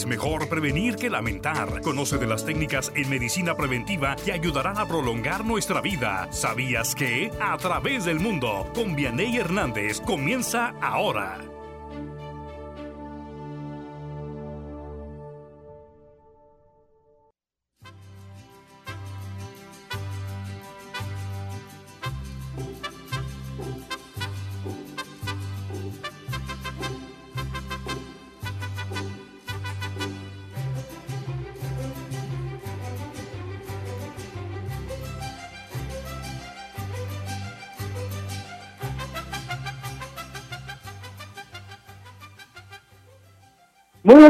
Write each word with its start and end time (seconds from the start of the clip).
Es 0.00 0.06
mejor 0.06 0.48
prevenir 0.48 0.94
que 0.94 1.10
lamentar. 1.10 1.80
Conoce 1.80 2.18
de 2.18 2.28
las 2.28 2.44
técnicas 2.44 2.92
en 2.94 3.10
medicina 3.10 3.56
preventiva 3.56 4.14
que 4.14 4.30
ayudarán 4.30 4.78
a 4.78 4.86
prolongar 4.86 5.44
nuestra 5.44 5.80
vida. 5.80 6.28
¿Sabías 6.30 6.94
que? 6.94 7.32
A 7.40 7.56
través 7.56 8.04
del 8.04 8.20
mundo, 8.20 8.70
con 8.76 8.94
Vianey 8.94 9.38
Hernández, 9.38 10.00
comienza 10.00 10.68
ahora. 10.80 11.40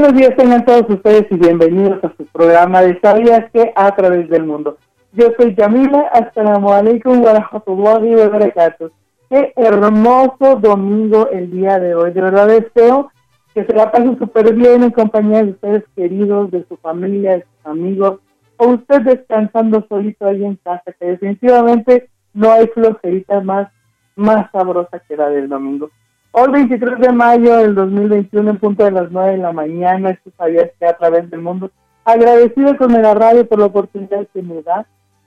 Buenos 0.08 0.22
días 0.22 0.36
tengan 0.38 0.64
todos 0.64 0.88
ustedes 0.88 1.26
y 1.30 1.36
bienvenidos 1.36 2.02
a 2.02 2.10
su 2.16 2.24
programa 2.32 2.80
de 2.80 2.98
Sabías 3.00 3.50
que 3.52 3.72
a 3.76 3.94
través 3.94 4.26
del 4.30 4.44
mundo. 4.44 4.78
Yo 5.12 5.26
soy 5.36 5.54
Yamila, 5.54 6.00
assalamu 6.14 6.70
alaikum 6.72 7.20
wa 7.22 7.34
rahmatullahi 7.34 8.14
wa 8.14 8.28
barakatuh. 8.28 8.90
Qué 9.28 9.52
hermoso 9.54 10.56
domingo 10.62 11.28
el 11.28 11.50
día 11.50 11.78
de 11.78 11.94
hoy. 11.94 12.12
De 12.12 12.22
verdad 12.22 12.46
deseo 12.46 13.12
que 13.52 13.66
se 13.66 13.74
la 13.74 13.92
pasen 13.92 14.18
súper 14.18 14.54
bien 14.54 14.82
en 14.82 14.92
compañía 14.92 15.44
de 15.44 15.50
ustedes 15.50 15.84
queridos, 15.94 16.50
de 16.52 16.64
su 16.66 16.78
familia, 16.78 17.32
de 17.32 17.42
sus 17.42 17.66
amigos, 17.66 18.20
o 18.56 18.68
usted 18.68 19.02
descansando 19.02 19.84
solito 19.90 20.26
ahí 20.26 20.42
en 20.42 20.56
casa, 20.56 20.90
que 20.98 21.04
definitivamente 21.04 22.08
no 22.32 22.50
hay 22.50 22.66
flojerita 22.68 23.42
más, 23.42 23.68
más 24.16 24.50
sabrosa 24.52 25.00
que 25.00 25.18
la 25.18 25.28
del 25.28 25.50
domingo. 25.50 25.90
Hoy 26.30 26.52
23 26.52 26.98
de 26.98 27.12
mayo 27.12 27.56
del 27.56 27.74
2021 27.74 28.50
en 28.50 28.58
punto 28.58 28.84
de 28.84 28.90
las 28.90 29.10
9 29.10 29.32
de 29.32 29.38
la 29.38 29.52
mañana, 29.52 30.10
esto 30.10 30.30
sabías 30.36 30.70
que 30.78 30.86
a 30.86 30.96
través 30.96 31.30
del 31.30 31.40
mundo, 31.40 31.70
agradecido 32.04 32.76
con 32.76 32.92
la 32.92 33.14
radio 33.14 33.48
por 33.48 33.58
la 33.58 33.66
oportunidad 33.66 34.26
que 34.34 34.42
me 34.42 34.62
da 34.62 34.86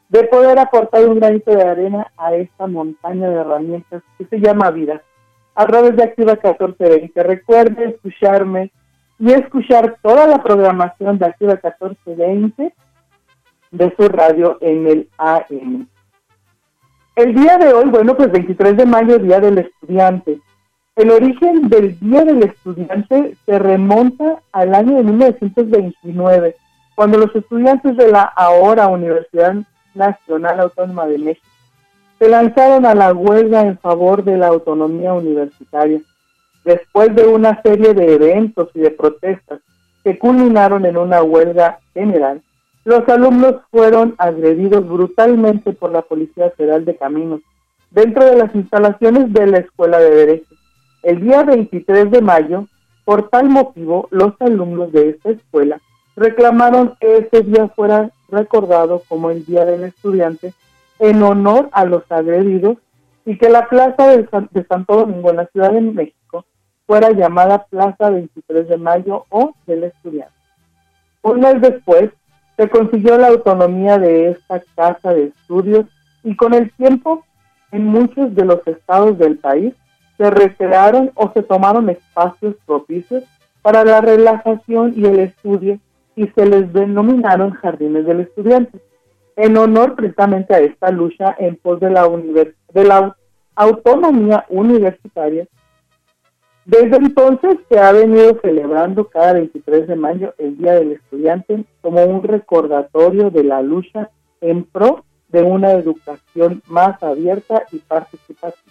de 0.10 0.24
poder 0.26 0.60
aportar 0.60 1.08
un 1.08 1.20
granito 1.20 1.52
de 1.52 1.64
arena 1.64 2.12
a 2.18 2.36
esta 2.36 2.68
montaña 2.68 3.30
de 3.30 3.36
herramientas 3.36 4.04
que 4.18 4.26
se 4.26 4.40
llama 4.40 4.70
vida. 4.70 5.02
A 5.56 5.66
través 5.66 5.96
de 5.96 6.04
Activa 6.04 6.34
1420, 6.34 7.24
recuerde 7.24 7.86
escucharme 7.86 8.72
y 9.18 9.32
escuchar 9.32 9.98
toda 10.04 10.28
la 10.28 10.44
programación 10.44 11.18
de 11.18 11.26
Activa 11.26 11.54
1420 11.54 12.74
de 13.72 13.96
su 13.98 14.08
radio 14.08 14.58
en 14.62 14.88
el 14.88 15.10
AM. 15.18 15.88
El 17.16 17.34
día 17.34 17.58
de 17.58 17.74
hoy, 17.74 17.90
bueno, 17.90 18.16
pues 18.16 18.32
23 18.32 18.78
de 18.78 18.86
mayo, 18.86 19.18
Día 19.18 19.40
del 19.40 19.58
Estudiante. 19.58 20.40
El 20.98 21.10
origen 21.10 21.70
del 21.70 21.98
Día 22.02 22.26
del 22.26 22.44
Estudiante 22.44 23.38
se 23.46 23.60
remonta 23.60 24.42
al 24.52 24.76
año 24.76 24.98
de 24.98 25.04
1929, 25.04 26.56
cuando 26.96 27.18
los 27.18 27.34
estudiantes 27.34 27.96
de 27.96 28.12
la 28.12 28.24
ahora 28.24 28.88
Universidad 28.88 29.56
Nacional 29.96 30.60
Autónoma 30.60 31.08
de 31.08 31.18
México 31.18 31.48
se 32.20 32.28
lanzaron 32.28 32.86
a 32.86 32.94
la 32.94 33.14
huelga 33.14 33.62
en 33.62 33.80
favor 33.80 34.24
de 34.24 34.38
la 34.38 34.50
autonomía 34.50 35.14
universitaria. 35.14 36.02
Después 36.66 37.16
de 37.16 37.26
una 37.26 37.62
serie 37.64 37.94
de 37.94 38.14
eventos 38.14 38.70
y 38.76 38.82
de 38.82 38.92
protestas 38.92 39.62
que 40.04 40.20
culminaron 40.20 40.86
en 40.86 40.98
una 40.98 41.24
huelga 41.24 41.80
general, 41.94 42.44
los 42.84 43.08
alumnos 43.08 43.56
fueron 43.72 44.14
agredidos 44.18 44.88
brutalmente 44.88 45.72
por 45.72 45.92
la 45.92 46.02
Policía 46.02 46.52
Federal 46.52 46.84
de 46.84 46.98
Caminos 46.98 47.40
dentro 47.92 48.26
de 48.26 48.36
las 48.36 48.54
instalaciones 48.54 49.32
de 49.32 49.48
la 49.48 49.58
Escuela 49.60 49.98
de 49.98 50.12
Derecho. 50.12 50.56
El 51.04 51.22
día 51.22 51.44
23 51.44 52.12
de 52.12 52.22
mayo, 52.22 52.68
por 53.06 53.30
tal 53.30 53.50
motivo, 53.50 54.08
los 54.12 54.34
alumnos 54.40 54.92
de 54.92 55.10
esta 55.10 55.32
escuela 55.32 55.82
reclamaron 56.16 56.96
que 57.00 57.18
ese 57.18 57.42
día 57.42 57.68
fuera 57.70 58.12
recordado 58.30 59.02
como 59.08 59.32
el 59.32 59.44
Día 59.46 59.66
del 59.66 59.84
Estudiante 59.84 60.54
en 61.00 61.24
honor 61.24 61.70
a 61.72 61.86
los 61.86 62.04
agredidos 62.12 62.78
y 63.26 63.38
que 63.38 63.50
la 63.50 63.68
plaza 63.68 64.10
de, 64.10 64.28
Santo 64.68 64.96
Domingo 64.96 65.32
en 65.32 65.38
la 65.38 65.48
Ciudad 65.48 65.72
de 65.72 65.82
México 65.82 66.46
fuera 66.86 67.12
llamada 67.12 67.66
Plaza 67.66 68.12
23 68.12 68.68
de 68.68 68.78
Mayo 68.78 69.26
o 69.30 69.56
del 69.66 69.86
Estudiante. 69.86 70.36
Un 71.24 71.40
mes 71.40 71.62
después 71.62 72.12
se 72.58 72.70
consiguió 72.70 73.18
la 73.18 73.30
autonomía 73.30 73.98
de 73.98 74.32
esta 74.32 74.62
casa 74.76 75.14
de 75.14 75.26
estudios 75.26 75.86
y 76.24 76.36
con 76.36 76.54
el 76.54 76.72
tiempo 76.74 77.26
en 77.72 77.86
muchos 77.86 78.36
de 78.36 78.46
los 78.46 78.66
estados 78.68 79.18
del 79.18 79.38
país 79.38 79.74
se 80.22 80.30
recrearon 80.30 81.10
o 81.16 81.32
se 81.34 81.42
tomaron 81.42 81.90
espacios 81.90 82.56
propicios 82.68 83.24
para 83.64 83.84
la 83.84 84.02
relajación 84.02 84.94
y 84.96 85.04
el 85.06 85.20
estudio 85.20 85.80
y 86.16 86.28
se 86.28 86.46
les 86.46 86.72
denominaron 86.72 87.54
jardines 87.54 88.06
del 88.06 88.20
estudiante, 88.20 88.80
en 89.36 89.58
honor 89.58 89.96
precisamente 89.96 90.54
a 90.54 90.60
esta 90.60 90.92
lucha 90.92 91.36
en 91.40 91.56
pos 91.56 91.80
de 91.80 91.90
la, 91.90 92.08
de 92.08 92.84
la 92.84 93.18
autonomía 93.56 94.46
universitaria. 94.50 95.48
Desde 96.66 96.98
entonces 96.98 97.58
se 97.68 97.80
ha 97.80 97.92
venido 97.92 98.40
celebrando 98.44 99.06
cada 99.06 99.34
23 99.34 99.88
de 99.88 99.96
mayo 99.96 100.36
el 100.38 100.56
Día 100.56 100.74
del 100.74 100.92
Estudiante 100.92 101.66
como 101.82 102.06
un 102.06 102.22
recordatorio 102.22 103.32
de 103.32 103.44
la 103.44 103.64
lucha 103.64 104.12
en 104.40 104.66
pro 104.66 105.04
de 105.30 105.42
una 105.42 105.72
educación 105.72 106.62
más 106.68 107.02
abierta 107.02 107.64
y 107.72 107.80
participativa. 107.80 108.71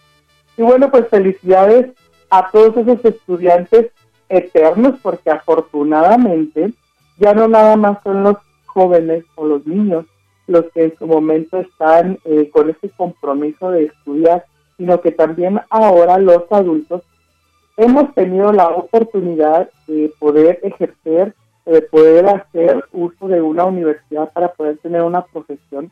Y 0.60 0.62
bueno, 0.62 0.91
pues 0.91 1.09
felicidades 1.09 1.91
a 2.28 2.50
todos 2.50 2.76
esos 2.76 3.03
estudiantes 3.03 3.93
eternos, 4.28 5.00
porque 5.03 5.31
afortunadamente 5.31 6.75
ya 7.16 7.32
no 7.32 7.48
nada 7.48 7.76
más 7.76 8.03
son 8.03 8.25
los 8.25 8.37
jóvenes 8.66 9.25
o 9.37 9.47
los 9.47 9.66
niños 9.66 10.04
los 10.47 10.66
que 10.75 10.84
en 10.84 10.99
su 10.99 11.06
momento 11.06 11.60
están 11.60 12.19
eh, 12.26 12.50
con 12.53 12.69
ese 12.69 12.91
compromiso 12.91 13.70
de 13.70 13.84
estudiar, 13.84 14.44
sino 14.76 15.00
que 15.00 15.12
también 15.12 15.62
ahora 15.70 16.19
los 16.19 16.43
adultos 16.50 17.04
hemos 17.78 18.12
tenido 18.15 18.53
la 18.53 18.69
oportunidad 18.69 19.70
de 19.87 20.12
poder 20.19 20.60
ejercer, 20.62 21.34
de 21.65 21.81
poder 21.81 22.26
hacer 22.26 22.84
uso 22.93 23.28
de 23.28 23.41
una 23.41 23.65
universidad 23.65 24.31
para 24.34 24.53
poder 24.53 24.76
tener 24.76 25.00
una 25.00 25.25
profesión. 25.25 25.91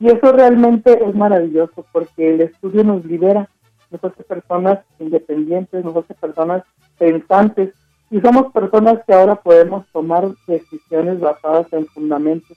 Y 0.00 0.08
eso 0.08 0.32
realmente 0.32 1.04
es 1.04 1.14
maravilloso 1.14 1.86
porque 1.92 2.34
el 2.34 2.40
estudio 2.40 2.82
nos 2.82 3.04
libera 3.04 3.48
nos 3.90 4.04
hace 4.04 4.22
personas 4.24 4.80
independientes, 4.98 5.84
nos 5.84 5.96
hace 5.96 6.14
personas 6.14 6.64
pensantes 6.98 7.74
y 8.10 8.20
somos 8.20 8.52
personas 8.52 9.00
que 9.06 9.12
ahora 9.12 9.36
podemos 9.36 9.86
tomar 9.92 10.28
decisiones 10.46 11.20
basadas 11.20 11.72
en 11.72 11.86
fundamentos, 11.86 12.56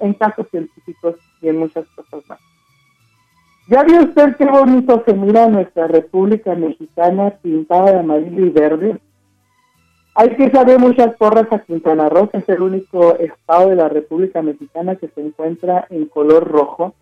en 0.00 0.14
casos 0.14 0.46
científicos 0.50 1.16
y 1.40 1.48
en 1.48 1.58
muchas 1.58 1.86
cosas 1.96 2.22
más. 2.28 2.38
¿Ya 3.68 3.82
vio 3.82 4.02
usted 4.02 4.36
qué 4.36 4.44
bonito 4.44 5.02
se 5.06 5.14
mira 5.14 5.48
nuestra 5.48 5.86
República 5.86 6.54
Mexicana 6.54 7.30
pintada 7.42 7.92
de 7.92 7.98
amarillo 8.00 8.44
y 8.44 8.50
verde? 8.50 8.98
Hay 10.16 10.36
que 10.36 10.50
saber 10.50 10.78
muchas 10.78 11.16
porras 11.16 11.50
a 11.50 11.58
Quintana 11.60 12.08
Roo, 12.08 12.28
que 12.28 12.38
es 12.38 12.48
el 12.48 12.62
único 12.62 13.16
estado 13.16 13.70
de 13.70 13.76
la 13.76 13.88
República 13.88 14.42
Mexicana 14.42 14.96
que 14.96 15.08
se 15.08 15.20
encuentra 15.20 15.86
en 15.90 16.06
color 16.06 16.46
rojo 16.46 16.94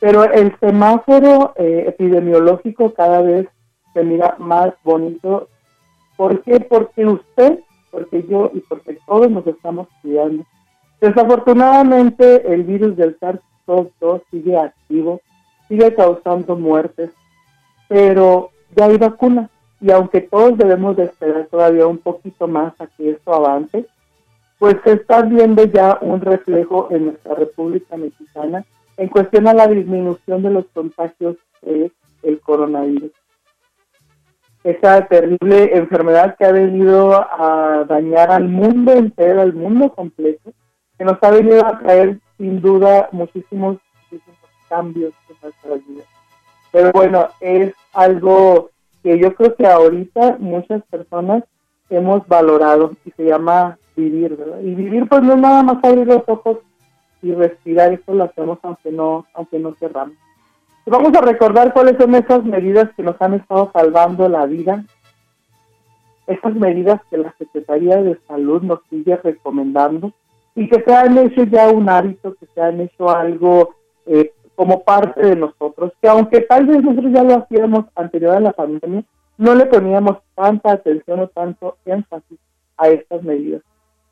pero 0.00 0.24
el 0.24 0.58
semáforo 0.58 1.52
eh, 1.56 1.84
epidemiológico 1.86 2.94
cada 2.94 3.20
vez 3.20 3.46
se 3.92 4.02
mira 4.02 4.34
más 4.38 4.72
bonito. 4.82 5.48
¿Por 6.16 6.42
qué? 6.42 6.58
Porque 6.60 7.06
usted, 7.06 7.60
porque 7.90 8.24
yo 8.28 8.50
y 8.54 8.60
porque 8.60 8.98
todos 9.06 9.30
nos 9.30 9.46
estamos 9.46 9.88
cuidando. 10.00 10.44
Desafortunadamente 11.00 12.52
el 12.52 12.64
virus 12.64 12.96
del 12.96 13.18
SARS-CoV-2 13.20 14.22
sigue 14.30 14.56
activo, 14.56 15.20
sigue 15.68 15.94
causando 15.94 16.56
muertes, 16.56 17.10
pero 17.88 18.50
ya 18.74 18.86
hay 18.86 18.96
vacuna 18.96 19.50
y 19.80 19.90
aunque 19.90 20.22
todos 20.22 20.56
debemos 20.58 20.96
de 20.96 21.04
esperar 21.04 21.46
todavía 21.50 21.86
un 21.86 21.98
poquito 21.98 22.48
más 22.48 22.78
a 22.80 22.86
que 22.86 23.10
esto 23.10 23.34
avance, 23.34 23.86
pues 24.58 24.76
se 24.84 24.92
está 24.92 25.22
viendo 25.22 25.64
ya 25.64 25.98
un 26.02 26.20
reflejo 26.20 26.88
en 26.90 27.06
nuestra 27.06 27.34
República 27.34 27.96
Mexicana 27.96 28.64
en 29.00 29.08
cuestión 29.08 29.48
a 29.48 29.54
la 29.54 29.66
disminución 29.66 30.42
de 30.42 30.50
los 30.50 30.66
contagios 30.74 31.36
del 31.62 31.90
el 32.22 32.38
coronavirus. 32.40 33.10
Esa 34.62 35.06
terrible 35.06 35.74
enfermedad 35.74 36.36
que 36.36 36.44
ha 36.44 36.52
venido 36.52 37.14
a 37.14 37.86
dañar 37.88 38.30
al 38.30 38.46
mundo 38.46 38.92
entero, 38.92 39.40
al 39.40 39.54
mundo 39.54 39.90
completo, 39.94 40.52
que 40.98 41.04
nos 41.06 41.16
ha 41.22 41.30
venido 41.30 41.64
a 41.64 41.78
traer 41.78 42.18
sin 42.36 42.60
duda 42.60 43.08
muchísimos, 43.12 43.78
cambios 44.68 45.14
en 45.30 45.36
nuestra 45.42 45.74
vida. 45.76 46.04
Pero 46.70 46.92
bueno, 46.92 47.28
es 47.40 47.72
algo 47.94 48.68
que 49.02 49.18
yo 49.18 49.34
creo 49.34 49.54
que 49.56 49.66
ahorita 49.66 50.36
muchas 50.38 50.82
personas 50.90 51.42
hemos 51.88 52.28
valorado 52.28 52.92
y 53.06 53.10
se 53.12 53.24
llama 53.24 53.78
vivir, 53.96 54.36
¿verdad? 54.36 54.60
Y 54.60 54.74
vivir 54.74 55.08
pues 55.08 55.22
no 55.22 55.32
es 55.32 55.40
nada 55.40 55.62
más 55.62 55.82
abrir 55.82 56.06
los 56.06 56.22
ojos 56.26 56.58
y 57.22 57.32
respirar, 57.32 57.92
eso 57.92 58.14
lo 58.14 58.24
hacemos 58.24 58.58
aunque 58.62 58.90
no, 58.90 59.26
aunque 59.34 59.58
no 59.58 59.74
cerramos. 59.74 60.16
Vamos 60.86 61.12
a 61.14 61.20
recordar 61.20 61.72
cuáles 61.72 61.96
son 61.98 62.14
esas 62.14 62.44
medidas 62.44 62.90
que 62.96 63.02
nos 63.02 63.20
han 63.20 63.34
estado 63.34 63.70
salvando 63.72 64.28
la 64.28 64.46
vida, 64.46 64.84
esas 66.26 66.54
medidas 66.54 67.00
que 67.10 67.18
la 67.18 67.32
Secretaría 67.38 67.96
de 68.02 68.18
Salud 68.26 68.62
nos 68.62 68.80
sigue 68.88 69.16
recomendando 69.16 70.12
y 70.54 70.68
que 70.68 70.82
se 70.82 70.94
han 70.94 71.16
hecho 71.18 71.44
ya 71.44 71.68
un 71.68 71.88
hábito, 71.88 72.34
que 72.34 72.46
se 72.46 72.60
han 72.60 72.80
hecho 72.80 73.10
algo 73.10 73.74
eh, 74.06 74.32
como 74.54 74.82
parte 74.82 75.24
de 75.24 75.36
nosotros, 75.36 75.92
que 76.00 76.08
aunque 76.08 76.40
tal 76.40 76.66
vez 76.66 76.82
nosotros 76.82 77.12
ya 77.12 77.22
lo 77.22 77.34
hacíamos 77.36 77.84
anterior 77.94 78.36
a 78.36 78.40
la 78.40 78.52
pandemia, 78.52 79.04
no 79.38 79.54
le 79.54 79.66
poníamos 79.66 80.18
tanta 80.34 80.72
atención 80.72 81.20
o 81.20 81.28
tanto 81.28 81.78
énfasis 81.84 82.38
a 82.76 82.88
estas 82.88 83.22
medidas. 83.22 83.62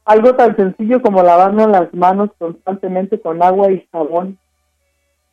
Algo 0.08 0.34
tan 0.36 0.56
sencillo 0.56 1.02
como 1.02 1.22
lavarnos 1.22 1.68
las 1.68 1.92
manos 1.92 2.30
constantemente 2.38 3.20
con 3.20 3.42
agua 3.42 3.70
y 3.70 3.86
jabón, 3.92 4.38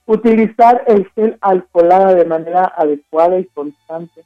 utilizar 0.06 0.83
el 0.88 1.10
gel 1.16 1.38
alcoholada 1.39 2.13
de 2.13 2.25
manera 2.25 2.74
adecuada 2.75 3.39
y 3.39 3.45
constante, 3.45 4.25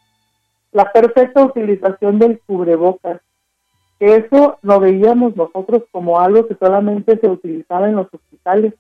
la 0.71 0.91
perfecta 0.91 1.45
utilización 1.45 2.17
del 2.17 2.39
cubrebocas, 2.47 3.21
que 3.99 4.15
eso 4.15 4.57
lo 4.63 4.79
veíamos 4.79 5.35
nosotros 5.35 5.83
como 5.91 6.19
algo 6.19 6.47
que 6.47 6.55
solamente 6.55 7.19
se 7.19 7.29
utilizaba 7.29 7.87
en 7.87 7.97
los 7.97 8.07
hospitales. 8.11 8.73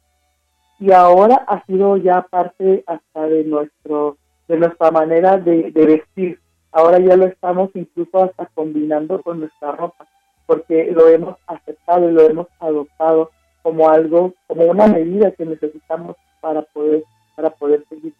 Y 0.79 0.91
ahora 0.91 1.35
ha 1.47 1.63
sido 1.67 1.97
ya 1.97 2.23
parte 2.23 2.83
hasta 2.87 3.27
de 3.27 3.43
nuestro 3.43 4.17
de 4.47 4.57
nuestra 4.57 4.89
manera 4.89 5.37
de, 5.37 5.69
vestir. 5.71 6.39
Ahora 6.71 6.97
ya 6.97 7.15
lo 7.15 7.27
estamos 7.27 7.69
incluso 7.75 8.23
hasta 8.23 8.47
combinando 8.55 9.21
con 9.21 9.41
nuestra 9.41 9.73
ropa, 9.73 10.07
porque 10.49 10.91
lo 10.91 11.07
hemos 11.07 11.37
aceptado 11.45 12.09
y 12.09 12.13
lo 12.13 12.21
hemos 12.27 12.47
adoptado 12.59 13.29
como 13.61 13.87
algo, 13.87 14.33
como 14.47 14.63
una 14.63 14.87
medida 14.87 15.29
que 15.29 15.45
necesitamos 15.45 16.15
para 16.41 16.63
poder 16.63 17.03
para 17.35 17.51
poder 17.51 17.85
seguir 17.87 18.13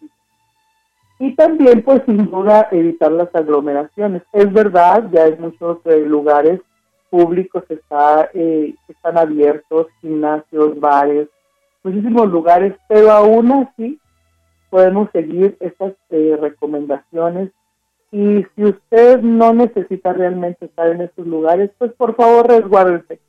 y 1.18 1.34
también 1.34 1.82
pues 1.82 2.02
sin 2.06 2.30
duda 2.30 2.68
evitar 2.70 3.10
las 3.10 3.34
aglomeraciones 3.34 4.22
es 4.32 4.50
verdad 4.52 5.10
ya 5.10 5.26
en 5.26 5.40
muchos 5.40 5.78
eh, 5.86 6.00
lugares 6.06 6.60
públicos 7.10 7.64
está, 7.68 8.30
eh, 8.32 8.74
están 8.88 9.18
abiertos, 9.18 9.88
gimnasios, 10.00 10.78
bares, 10.78 11.28
muchísimos 11.82 12.30
lugares, 12.30 12.74
pero 12.88 13.10
aún 13.10 13.50
así 13.52 13.98
podemos 14.70 15.10
seguir 15.10 15.56
estas 15.60 15.94
eh, 16.10 16.38
recomendaciones. 16.40 17.50
Y 18.12 18.44
si 18.54 18.64
usted 18.64 19.20
no 19.20 19.52
necesita 19.52 20.12
realmente 20.12 20.66
estar 20.66 20.88
en 20.88 21.02
estos 21.02 21.26
lugares, 21.26 21.70
pues 21.78 21.92
por 21.92 22.16
favor 22.16 22.48
resguárdese. 22.48 23.20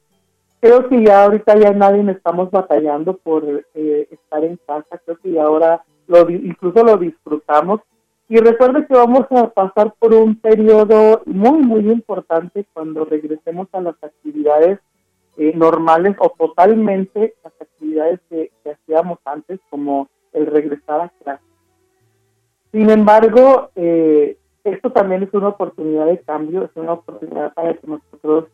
Creo 0.59 0.87
que 0.89 1.03
ya 1.03 1.23
ahorita 1.23 1.57
ya 1.57 1.71
nadie 1.71 2.09
estamos 2.11 2.51
batallando 2.51 3.17
por 3.17 3.43
eh, 3.73 4.07
estar 4.11 4.43
en 4.43 4.57
casa, 4.67 4.99
creo 5.05 5.17
que 5.17 5.31
ya 5.31 5.43
ahora 5.43 5.83
lo, 6.07 6.29
incluso 6.29 6.83
lo 6.83 6.97
disfrutamos 6.97 7.81
y 8.31 8.37
recuerde 8.37 8.87
que 8.87 8.93
vamos 8.93 9.25
a 9.31 9.49
pasar 9.49 9.93
por 9.99 10.13
un 10.13 10.37
periodo 10.37 11.21
muy, 11.25 11.59
muy 11.59 11.91
importante 11.91 12.65
cuando 12.71 13.03
regresemos 13.03 13.67
a 13.73 13.81
las 13.81 14.01
actividades 14.01 14.79
eh, 15.35 15.51
normales 15.53 16.15
o 16.17 16.29
totalmente 16.29 17.33
las 17.43 17.53
actividades 17.59 18.21
que, 18.29 18.49
hacíamos 18.71 19.19
antes, 19.25 19.59
como 19.69 20.07
el 20.31 20.45
regresar 20.45 21.01
a 21.01 21.09
clase. 21.09 21.43
Sin 22.71 22.89
embargo, 22.89 23.69
eh, 23.75 24.37
esto 24.63 24.91
también 24.91 25.23
es 25.23 25.33
una 25.33 25.49
oportunidad 25.49 26.05
de 26.05 26.19
cambio, 26.19 26.63
es 26.63 26.71
una 26.75 26.93
oportunidad 26.93 27.53
para 27.53 27.73
que 27.73 27.87
nosotros, 27.87 28.45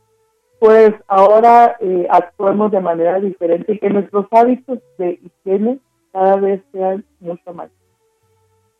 pues 0.60 0.94
ahora 1.08 1.78
eh, 1.80 2.08
actuemos 2.10 2.72
de 2.72 2.80
manera 2.80 3.20
diferente 3.20 3.74
y 3.74 3.80
que 3.80 3.90
nuestros 3.90 4.26
hábitos 4.32 4.80
de 4.98 5.20
higiene 5.22 5.80
cada 6.12 6.38
vez 6.38 6.62
sean 6.72 7.06
mucho 7.20 7.54
más 7.54 7.70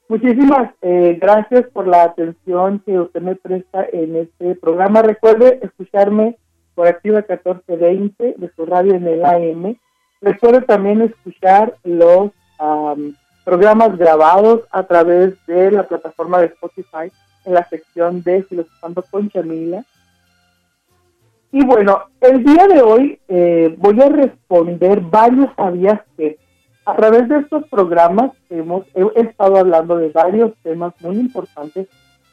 Muchísimas 0.10 0.74
eh, 0.82 1.18
gracias 1.20 1.66
por 1.74 1.86
la 1.86 2.04
atención 2.04 2.82
que 2.86 2.98
usted 2.98 3.22
me 3.22 3.36
presta 3.36 3.86
en 3.92 4.16
este 4.16 4.56
programa. 4.56 5.02
Recuerde 5.02 5.60
escucharme 5.62 6.38
por 6.76 6.88
Activa 6.88 7.18
1420 7.18 8.36
de 8.38 8.52
su 8.56 8.66
radio 8.66 8.94
en 8.94 9.06
el 9.06 9.26
AM. 9.26 9.78
Recuerde 10.22 10.62
también 10.62 11.02
escuchar 11.02 11.76
los 11.84 12.32
programas 13.48 13.98
grabados 13.98 14.64
a 14.72 14.84
través 14.84 15.34
de 15.46 15.72
la 15.72 15.84
plataforma 15.84 16.40
de 16.40 16.48
Spotify 16.48 17.10
en 17.46 17.54
la 17.54 17.66
sección 17.70 18.22
de 18.22 18.44
Filosofando 18.44 19.02
con 19.10 19.30
Chamila. 19.30 19.86
Y 21.54 21.66
bueno, 21.66 22.02
el 22.20 22.44
día 22.44 22.68
de 22.68 22.82
hoy 22.82 23.22
eh, 23.30 23.74
voy 23.78 24.02
a 24.02 24.10
responder 24.10 25.00
varios 25.00 25.48
sabías 25.56 26.02
que 26.18 26.38
a 26.86 26.94
través 26.98 27.30
de 27.30 27.38
estos 27.38 27.66
programas 27.70 28.32
hemos 28.50 28.86
he, 28.94 29.22
estado 29.22 29.56
hablando 29.56 29.96
de 29.96 30.10
varios 30.10 30.52
temas 30.62 30.94
muy 31.00 31.16
importantes 31.16 31.88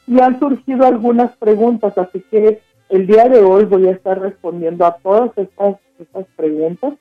y 0.07 0.19
han 0.19 0.37
surgido 0.37 0.85
algunas 0.85 1.33
preguntas, 1.37 1.97
así 1.97 2.25
que 2.29 2.59
el 2.89 3.07
día 3.07 3.29
de 3.29 3.39
hoy 3.39 3.63
voy 3.63 3.87
a 3.87 3.91
estar 3.91 4.19
respondiendo 4.19 4.85
a 4.85 4.97
todas 4.97 5.31
estas, 5.37 5.77
estas 5.97 6.25
preguntas 6.35 6.95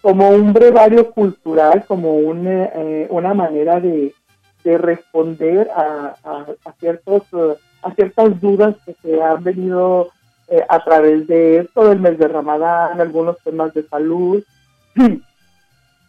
como 0.00 0.30
un 0.30 0.52
brevario 0.52 1.10
cultural, 1.10 1.84
como 1.86 2.18
eh, 2.34 3.06
una 3.10 3.34
manera 3.34 3.80
de, 3.80 4.14
responder 4.64 5.70
a, 5.74 6.14
ciertos, 6.78 7.22
a 7.82 7.94
ciertas 7.94 8.38
dudas 8.38 8.76
que 8.84 8.94
se 9.00 9.22
han 9.22 9.42
venido 9.42 10.10
eh, 10.48 10.62
a 10.68 10.84
través 10.84 11.26
de 11.26 11.60
esto 11.60 11.88
del 11.88 12.00
mes 12.00 12.18
de 12.18 12.28
Ramadán, 12.28 13.00
algunos 13.00 13.38
temas 13.38 13.72
de 13.72 13.88
salud, 13.88 14.44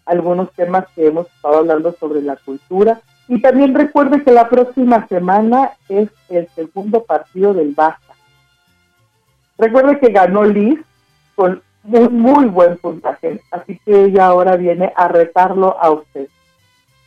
algunos 0.05 0.51
temas 0.53 0.87
que 0.93 1.07
hemos 1.07 1.27
estado 1.27 1.59
hablando 1.59 1.93
sobre 1.93 2.21
la 2.21 2.35
cultura. 2.35 3.01
Y 3.29 3.41
también 3.41 3.75
recuerde 3.75 4.23
que 4.23 4.31
la 4.31 4.49
próxima 4.49 5.07
semana 5.07 5.71
es 5.87 6.09
el 6.29 6.47
segundo 6.49 7.03
partido 7.03 7.53
del 7.53 7.75
Barça. 7.75 8.15
Recuerde 9.57 9.99
que 9.99 10.11
ganó 10.11 10.45
Liz 10.45 10.79
con 11.35 11.61
un 11.97 12.19
muy 12.19 12.45
buen 12.45 12.77
puntaje, 12.77 13.41
así 13.51 13.79
que 13.85 14.05
ella 14.05 14.27
ahora 14.27 14.55
viene 14.55 14.93
a 14.95 15.07
retarlo 15.07 15.77
a 15.79 15.91
usted. 15.91 16.27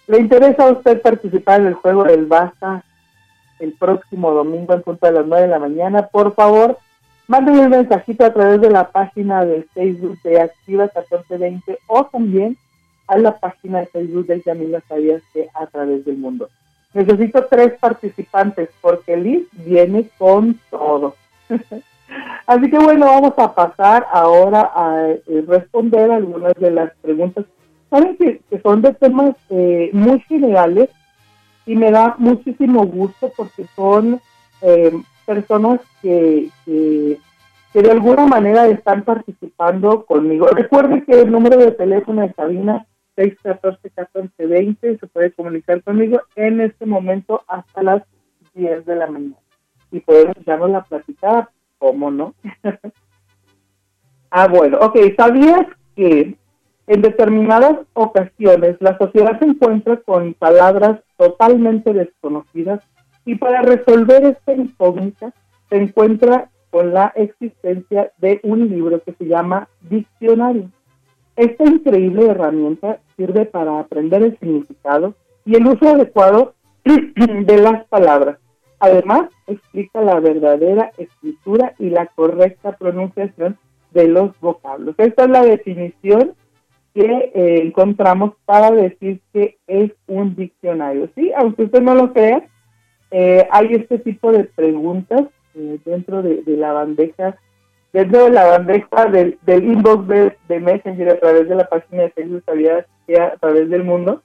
¿Le 0.07 0.19
interesa 0.19 0.65
a 0.65 0.73
usted 0.73 1.01
participar 1.01 1.61
en 1.61 1.69
el 1.69 1.75
juego 1.75 2.05
del 2.05 2.29
Barça 2.29 2.83
el 3.61 3.73
próximo 3.75 4.33
domingo 4.33 4.75
en 4.75 4.83
punto 4.83 5.07
de 5.07 5.13
las 5.13 5.27
9 5.27 5.43
de 5.43 5.49
la 5.49 5.59
mañana? 5.59 6.09
Por 6.09 6.35
favor, 6.35 6.79
mándenme 7.29 7.61
un 7.61 7.71
mensajito 7.71 8.25
a 8.25 8.33
través 8.33 8.61
de 8.61 8.71
la 8.71 8.91
página 8.91 9.45
de 9.45 9.63
Facebook 9.75 10.21
de 10.23 10.41
Activa 10.41 10.85
1420 10.85 11.79
o 11.87 12.05
también 12.07 12.57
a 13.07 13.19
la 13.19 13.39
página 13.39 13.81
de 13.81 13.87
Facebook 13.87 14.27
de 14.27 14.43
Yamila 14.45 14.83
Sabías 14.89 15.23
que 15.33 15.49
a 15.55 15.67
través 15.67 16.05
del 16.05 16.17
mundo. 16.17 16.49
Necesito 16.95 17.47
tres 17.47 17.75
participantes 17.79 18.69
porque 18.81 19.17
Liz 19.17 19.47
viene 19.53 20.09
con 20.19 20.59
todo. 20.71 21.15
Así 22.47 22.71
que 22.71 22.79
bueno, 22.79 23.07
vamos 23.07 23.35
a 23.37 23.55
pasar 23.55 24.07
ahora 24.13 24.71
a 24.75 25.11
eh, 25.11 25.45
responder 25.47 26.11
algunas 26.11 26.55
de 26.55 26.71
las 26.71 26.93
preguntas. 27.01 27.45
Saben 27.91 28.17
que, 28.17 28.41
son 28.63 28.83
de 28.83 28.95
temas 28.95 29.37
eh, 29.51 29.91
muy 29.93 30.21
generales 30.21 30.91
y 31.67 31.77
me 31.77 31.91
da 31.91 32.15
muchísimo 32.19 32.85
gusto 32.87 33.33
porque 33.37 33.67
son 33.77 34.21
eh, 34.63 34.93
personas 35.27 35.81
que, 36.01 36.49
de 36.67 37.91
alguna 37.91 38.27
manera 38.27 38.67
están 38.69 39.03
participando 39.03 40.05
conmigo. 40.05 40.47
Recuerden 40.49 41.05
que 41.05 41.21
el 41.21 41.31
número 41.31 41.57
de 41.59 41.73
teléfono 41.73 42.23
de 42.23 42.33
cabina 42.33 42.87
614-1420. 43.17 45.01
Se 45.01 45.07
puede 45.07 45.33
comunicar 45.33 45.83
conmigo 45.83 46.21
en 46.37 46.61
este 46.61 46.87
momento 46.87 47.43
hasta 47.47 47.83
las 47.83 48.03
10 48.55 48.85
de 48.87 48.97
la 48.97 49.07
mañana. 49.07 49.37
Y 49.91 50.01
podemos 50.01 50.37
echarnos 50.37 50.71
la 50.71 50.83
platicar, 50.83 51.51
¿cómo 51.83 52.13
no? 52.13 52.35
ah, 54.31 54.47
bueno, 54.47 54.79
ok. 54.81 54.97
¿Sabías 55.17 55.67
que 55.97 56.37
en 56.87 57.03
determinadas 57.03 57.81
ocasiones 57.95 58.77
la 58.79 58.97
sociedad 58.99 59.37
se 59.41 59.47
encuentra 59.47 59.97
con 59.97 60.35
palabras 60.35 61.01
totalmente 61.17 61.93
desconocidas 61.93 62.81
y 63.25 63.35
para 63.35 63.63
resolver 63.63 64.25
esta 64.25 64.53
incógnita 64.53 65.33
se 65.71 65.77
encuentra 65.77 66.51
con 66.71 66.95
la 66.95 67.13
existencia 67.17 68.13
de 68.19 68.41
un 68.45 68.69
libro 68.69 69.03
que 69.03 69.13
se 69.15 69.27
llama 69.27 69.69
Diccionario. 69.81 70.71
Esta 71.35 71.65
increíble 71.65 72.29
herramienta 72.29 73.01
sirve 73.17 73.45
para 73.47 73.81
aprender 73.81 74.23
el 74.23 74.39
significado 74.39 75.15
y 75.45 75.57
el 75.57 75.67
uso 75.67 75.89
adecuado 75.89 76.55
de 76.85 77.59
las 77.59 77.85
palabras. 77.87 78.39
Además, 78.83 79.31
explica 79.47 80.01
la 80.01 80.19
verdadera 80.19 80.91
escritura 80.99 81.73
y 81.79 81.89
la 81.89 82.07
correcta 82.07 82.73
pronunciación 82.73 83.57
de 83.93 84.09
los 84.09 84.33
vocablos. 84.41 84.97
Esta 84.99 85.23
es 85.23 85.31
la 85.31 85.45
definición 85.45 86.35
que 86.93 87.31
eh, 87.33 87.63
encontramos 87.63 88.33
para 88.45 88.73
decir 88.73 89.21
que 89.33 89.57
es 89.69 89.93
un 90.09 90.35
diccionario. 90.35 91.09
Sí, 91.15 91.31
aunque 91.37 91.63
usted 91.63 91.81
no 91.81 91.95
lo 91.95 92.13
crea, 92.13 92.43
eh, 93.13 93.47
hay 93.53 93.75
este 93.75 94.01
tipo 94.01 94.33
de 94.33 94.45
preguntas 94.45 95.29
eh, 95.55 95.79
dentro 95.85 96.21
de, 96.21 96.43
la 96.47 96.73
bandeja 96.73 97.37
dentro 97.93 98.25
de 98.25 98.31
la 98.31 98.47
bandeja 98.47 99.07
del, 99.07 99.39
inbox 99.47 100.09
de, 100.09 100.61
Messenger 100.61 101.09
a 101.11 101.21
través 101.21 101.49
de 101.49 101.55
la 101.55 101.69
página 101.69 102.03
de 102.03 102.11
Facebook 102.11 102.43
Sabías 102.45 102.85
que 103.07 103.21
a 103.21 103.37
través 103.37 103.71
del 103.71 103.85
mundo. 103.85 104.23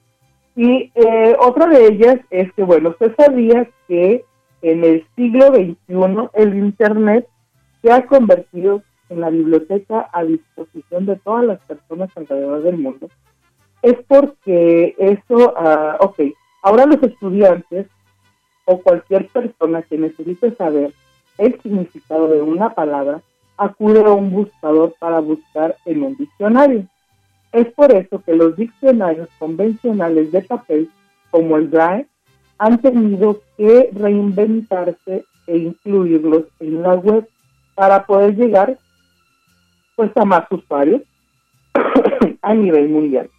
Y 0.56 0.90
eh, 0.96 1.36
otra 1.38 1.66
de 1.66 1.86
ellas 1.86 2.16
es 2.30 2.52
que, 2.54 2.64
bueno, 2.64 2.88
usted 2.88 3.14
sabía 3.16 3.68
que 3.86 4.24
en 4.62 4.84
el 4.84 5.06
siglo 5.16 5.48
XXI 5.48 6.30
el 6.34 6.54
Internet 6.56 7.26
se 7.82 7.92
ha 7.92 8.06
convertido 8.06 8.82
en 9.08 9.20
la 9.20 9.30
biblioteca 9.30 10.08
a 10.12 10.24
disposición 10.24 11.06
de 11.06 11.16
todas 11.16 11.44
las 11.44 11.60
personas 11.60 12.10
alrededor 12.16 12.62
del 12.62 12.78
mundo. 12.78 13.08
Es 13.82 13.96
porque 14.06 14.94
eso, 14.98 15.54
uh, 15.54 16.04
ok, 16.04 16.20
ahora 16.62 16.86
los 16.86 17.02
estudiantes 17.02 17.86
o 18.64 18.78
cualquier 18.80 19.28
persona 19.28 19.82
que 19.82 19.96
necesite 19.96 20.54
saber 20.56 20.92
el 21.38 21.60
significado 21.62 22.28
de 22.28 22.42
una 22.42 22.74
palabra 22.74 23.22
acude 23.56 24.04
a 24.04 24.10
un 24.10 24.30
buscador 24.30 24.94
para 24.98 25.20
buscar 25.20 25.76
en 25.84 26.02
un 26.02 26.16
diccionario. 26.16 26.84
Es 27.52 27.72
por 27.72 27.92
eso 27.92 28.22
que 28.22 28.34
los 28.34 28.56
diccionarios 28.56 29.28
convencionales 29.38 30.30
de 30.32 30.42
papel, 30.42 30.90
como 31.30 31.56
el 31.56 31.70
Drive, 31.70 32.06
han 32.58 32.80
tenido 32.80 33.40
que 33.56 33.90
reinventarse 33.92 35.24
e 35.46 35.56
incluirlos 35.56 36.44
en 36.60 36.82
la 36.82 36.94
web 36.94 37.28
para 37.74 38.04
poder 38.04 38.36
llegar 38.36 38.76
pues 39.96 40.10
a 40.16 40.24
más 40.24 40.44
usuarios 40.50 41.02
a 42.42 42.54
nivel 42.54 42.88
mundial. 42.88 43.30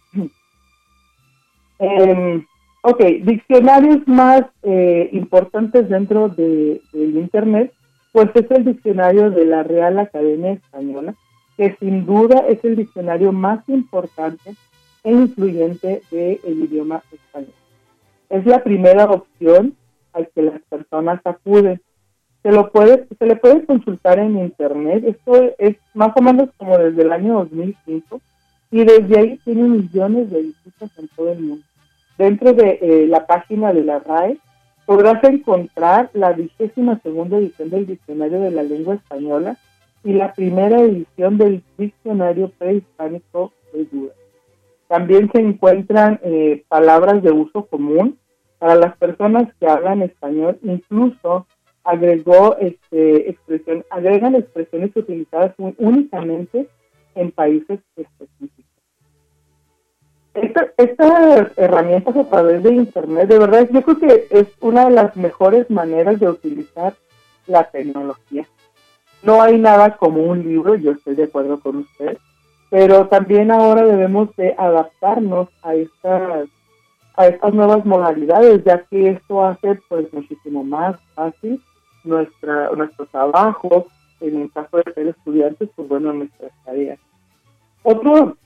Em, 1.78 2.44
ok, 2.82 3.00
diccionarios 3.22 4.06
más 4.06 4.42
eh, 4.62 5.08
importantes 5.12 5.88
dentro 5.88 6.28
de, 6.28 6.82
del 6.92 7.16
Internet 7.16 7.72
pues 8.12 8.28
es 8.34 8.50
el 8.50 8.64
diccionario 8.64 9.30
de 9.30 9.46
la 9.46 9.62
Real 9.62 9.98
Academia 9.98 10.52
Española, 10.52 11.14
que 11.56 11.76
sin 11.78 12.06
duda 12.06 12.44
es 12.48 12.64
el 12.64 12.76
diccionario 12.76 13.32
más 13.32 13.66
importante 13.68 14.54
e 15.04 15.12
influyente 15.12 16.02
del 16.10 16.40
idioma 16.44 17.02
español. 17.12 17.59
Es 18.30 18.46
la 18.46 18.62
primera 18.62 19.04
opción 19.04 19.76
al 20.12 20.28
que 20.34 20.42
las 20.42 20.60
personas 20.62 21.20
acuden. 21.24 21.80
Se, 22.42 22.50
lo 22.50 22.70
puede, 22.70 23.06
se 23.18 23.26
le 23.26 23.36
puede 23.36 23.66
consultar 23.66 24.18
en 24.18 24.38
internet, 24.38 25.04
esto 25.06 25.52
es 25.58 25.76
más 25.92 26.12
o 26.16 26.22
menos 26.22 26.48
como 26.56 26.78
desde 26.78 27.02
el 27.02 27.12
año 27.12 27.34
2005, 27.40 28.20
y 28.70 28.84
desde 28.84 29.18
ahí 29.18 29.40
tiene 29.44 29.64
millones 29.64 30.30
de 30.30 30.42
visitas 30.42 30.98
en 30.98 31.08
todo 31.08 31.32
el 31.32 31.40
mundo. 31.40 31.64
Dentro 32.16 32.52
de 32.54 32.78
eh, 32.80 33.06
la 33.08 33.26
página 33.26 33.72
de 33.72 33.84
la 33.84 33.98
RAE 33.98 34.38
podrás 34.86 35.22
encontrar 35.24 36.10
la 36.14 36.32
vigésima 36.32 36.98
segunda 37.00 37.36
edición 37.36 37.70
del 37.70 37.86
Diccionario 37.86 38.40
de 38.40 38.50
la 38.52 38.62
Lengua 38.62 38.94
Española 38.94 39.56
y 40.04 40.12
la 40.12 40.32
primera 40.32 40.80
edición 40.80 41.36
del 41.36 41.62
Diccionario 41.76 42.50
Prehispánico 42.58 43.52
de 43.72 43.84
Duda. 43.84 44.12
También 44.88 45.30
se 45.32 45.40
encuentran 45.40 46.20
eh, 46.22 46.64
palabras 46.68 47.22
de 47.22 47.32
uso 47.32 47.66
común 47.66 48.18
para 48.60 48.76
las 48.76 48.96
personas 48.96 49.52
que 49.58 49.66
hablan 49.66 50.02
español, 50.02 50.60
incluso 50.62 51.48
agregó 51.82 52.56
este, 52.58 53.28
expresión, 53.28 53.84
agregan 53.90 54.36
expresiones 54.36 54.94
utilizadas 54.94 55.54
únicamente 55.58 56.68
en 57.16 57.32
países 57.32 57.80
específicos 57.96 58.70
estas 60.76 61.52
herramientas 61.56 62.16
a 62.16 62.24
través 62.24 62.62
de 62.62 62.72
Internet, 62.72 63.28
de 63.28 63.38
verdad, 63.38 63.68
yo 63.70 63.82
creo 63.82 63.98
que 63.98 64.26
es 64.30 64.46
una 64.60 64.86
de 64.86 64.92
las 64.92 65.16
mejores 65.16 65.68
maneras 65.70 66.20
de 66.20 66.28
utilizar 66.28 66.94
la 67.46 67.64
tecnología. 67.70 68.46
No 69.22 69.42
hay 69.42 69.58
nada 69.58 69.96
como 69.96 70.22
un 70.22 70.42
libro, 70.42 70.76
yo 70.76 70.92
estoy 70.92 71.14
de 71.14 71.24
acuerdo 71.24 71.60
con 71.60 71.78
usted, 71.78 72.16
pero 72.70 73.08
también 73.08 73.50
ahora 73.50 73.84
debemos 73.84 74.34
de 74.36 74.54
adaptarnos 74.56 75.48
a 75.62 75.74
estas 75.74 76.48
a 77.20 77.26
estas 77.26 77.52
nuevas 77.52 77.84
modalidades, 77.84 78.64
ya 78.64 78.82
que 78.84 79.10
esto 79.10 79.44
hace 79.44 79.78
pues 79.90 80.10
muchísimo 80.12 80.64
más 80.64 80.98
fácil 81.14 81.60
nuestra 82.02 82.70
nuestro 82.70 83.04
trabajo, 83.06 83.86
en 84.20 84.40
el 84.42 84.52
caso 84.52 84.78
de 84.78 84.92
ser 84.94 85.08
estudiantes, 85.08 85.68
pues 85.76 85.86
bueno, 85.86 86.14
nuestras 86.14 86.50
tareas. 86.64 86.98
Otro 87.82 88.38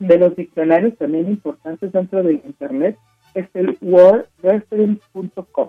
de 0.00 0.18
los 0.18 0.34
diccionarios 0.34 0.98
también 0.98 1.28
importantes 1.28 1.92
dentro 1.92 2.24
de 2.24 2.34
Internet 2.34 2.98
es 3.34 3.48
el 3.54 3.78
wordreference.com. 3.80 5.68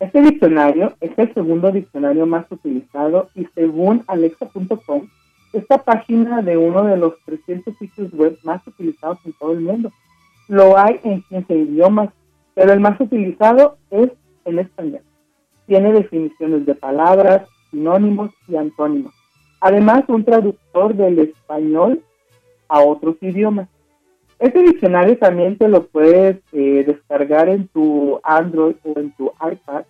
Este 0.00 0.22
diccionario 0.22 0.94
es 1.00 1.12
el 1.18 1.34
segundo 1.34 1.70
diccionario 1.70 2.24
más 2.26 2.50
utilizado 2.50 3.28
y 3.34 3.46
según 3.54 4.04
alexa.com, 4.06 5.08
esta 5.52 5.78
página 5.84 6.40
de 6.40 6.56
uno 6.56 6.84
de 6.84 6.96
los 6.96 7.14
300 7.26 7.76
sitios 7.76 8.10
web 8.12 8.38
más 8.42 8.66
utilizados 8.66 9.18
en 9.26 9.34
todo 9.34 9.52
el 9.52 9.60
mundo. 9.60 9.92
Lo 10.48 10.78
hay 10.78 11.00
en 11.04 11.22
15 11.22 11.54
idiomas, 11.54 12.10
pero 12.54 12.72
el 12.72 12.80
más 12.80 13.00
utilizado 13.00 13.76
es 13.90 14.10
en 14.44 14.58
español. 14.58 15.02
Tiene 15.66 15.92
definiciones 15.92 16.66
de 16.66 16.74
palabras, 16.74 17.48
sinónimos 17.70 18.30
y 18.48 18.56
antónimos. 18.56 19.14
Además, 19.60 20.04
un 20.08 20.24
traductor 20.24 20.94
del 20.94 21.18
español 21.18 22.02
a 22.68 22.80
otros 22.80 23.16
idiomas. 23.22 23.68
Este 24.38 24.62
diccionario 24.62 25.16
también 25.16 25.56
te 25.56 25.68
lo 25.68 25.86
puedes 25.86 26.36
eh, 26.52 26.84
descargar 26.86 27.48
en 27.48 27.68
tu 27.68 28.20
Android 28.22 28.76
o 28.84 28.98
en 28.98 29.12
tu 29.12 29.32
iPad 29.40 29.84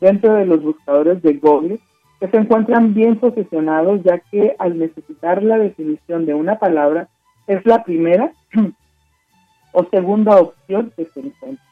dentro 0.00 0.34
de 0.34 0.46
los 0.46 0.62
buscadores 0.62 1.20
de 1.22 1.34
Google 1.34 1.78
que 2.18 2.28
se 2.28 2.36
encuentran 2.36 2.94
bien 2.94 3.16
posicionados 3.16 4.02
ya 4.02 4.18
que 4.18 4.54
al 4.58 4.78
necesitar 4.78 5.42
la 5.42 5.58
definición 5.58 6.26
de 6.26 6.34
una 6.34 6.58
palabra 6.58 7.08
es 7.46 7.64
la 7.66 7.82
primera 7.82 8.32
o 9.72 9.84
segunda 9.84 10.36
opción 10.36 10.92
que 10.96 11.04
se 11.06 11.20
encuentra. 11.20 11.64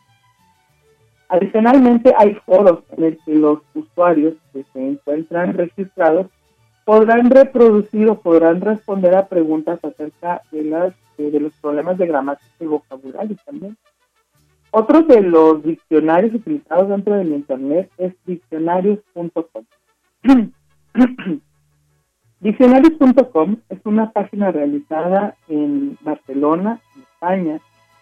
Adicionalmente 1.29 2.15
hay 2.17 2.35
foros 2.47 2.85
en 2.97 3.03
los 3.05 3.25
que 3.25 3.35
los 3.35 3.59
usuarios 3.75 4.35
que 4.53 4.65
se 4.73 4.89
encuentran 4.89 5.53
registrados 5.55 6.29
podrán 6.87 7.29
reproducir 7.29 8.09
o 8.09 8.19
podrán 8.19 8.63
responder 8.63 9.15
a 9.15 9.29
preguntas 9.29 9.79
acerca 9.85 10.41
de, 10.51 10.65
las, 10.65 10.95
eh, 11.19 11.31
de 11.31 11.39
los 11.39 11.53
problemas 11.61 11.99
de 11.99 12.07
gramática 12.07 12.49
y 12.61 12.65
vocabulario 12.65 13.37
también. 13.45 13.77
Otro 14.71 15.03
de 15.03 15.21
los 15.21 15.63
diccionarios 15.63 16.35
utilizados 16.35 16.89
dentro 16.89 17.15
del 17.15 17.35
Internet 17.35 17.91
es 17.99 18.15
diccionarios.com. 18.25 19.65
diccionarios.com 22.41 23.57
es 23.69 23.79
una 23.85 24.11
página 24.13 24.51
realizada 24.51 25.37
en 25.49 25.99
Barcelona, 26.01 26.81
España. 26.99 27.61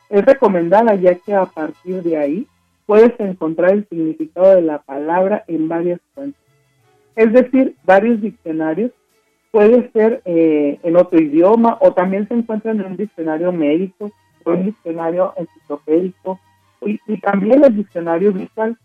Es 0.09 0.25
recomendada 0.25 0.95
ya 0.95 1.15
que 1.17 1.35
a 1.35 1.47
partir 1.47 2.03
de 2.03 2.17
ahí 2.17 2.47
puedes 2.87 3.19
encontrar 3.19 3.73
el 3.73 3.89
significado 3.89 4.55
de 4.55 4.63
la 4.63 4.79
palabra 4.79 5.45
en 5.49 5.69
varias 5.69 6.01
fuentes 6.15 6.47
es 7.17 7.33
decir, 7.33 7.75
varios 7.85 8.21
diccionarios. 8.21 8.93
Puede 9.51 9.91
ser 9.93 10.21
eh, 10.27 10.79
en 10.83 10.97
otro 10.97 11.19
idioma 11.19 11.79
o 11.81 11.93
también 11.93 12.29
se 12.29 12.35
encuentran 12.35 12.79
en 12.79 12.87
un 12.87 12.97
diccionario 12.97 13.51
médico 13.53 14.11
o 14.45 14.51
un 14.51 14.67
diccionario 14.67 15.33
enciclopédico 15.37 16.39
y, 16.83 16.99
también 17.21 17.65
el 17.65 17.75
diccionario 17.75 18.33
visual. 18.33 18.77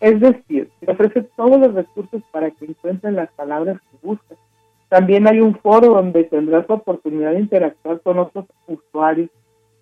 Es 0.00 0.18
decir, 0.18 0.70
te 0.80 0.90
ofrece 0.90 1.22
todos 1.36 1.60
los 1.60 1.74
recursos 1.74 2.22
para 2.32 2.50
que 2.50 2.64
encuentren 2.64 3.16
las 3.16 3.30
palabras 3.32 3.78
que 3.90 4.06
buscas. 4.06 4.38
También 4.88 5.28
hay 5.28 5.40
un 5.40 5.54
foro 5.56 5.94
donde 5.94 6.24
tendrás 6.24 6.66
la 6.68 6.76
oportunidad 6.76 7.32
de 7.32 7.40
interactuar 7.40 8.00
con 8.00 8.18
otros 8.18 8.46
usuarios. 8.66 9.28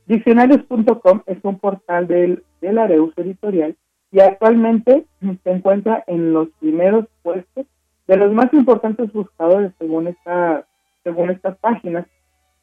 Diccionarios.com 0.06 1.22
es 1.26 1.38
un 1.42 1.58
portal 1.58 2.06
del, 2.06 2.44
del 2.60 2.78
Areus 2.78 3.16
Editorial 3.16 3.76
y 4.10 4.20
actualmente 4.20 5.06
se 5.20 5.50
encuentra 5.50 6.04
en 6.06 6.32
los 6.32 6.48
primeros 6.60 7.06
puestos 7.22 7.66
de 8.06 8.16
los 8.16 8.32
más 8.32 8.52
importantes 8.52 9.12
buscadores 9.12 9.72
según 9.78 10.08
esta 10.08 10.66
según 11.04 11.30
estas 11.30 11.56
páginas. 11.58 12.06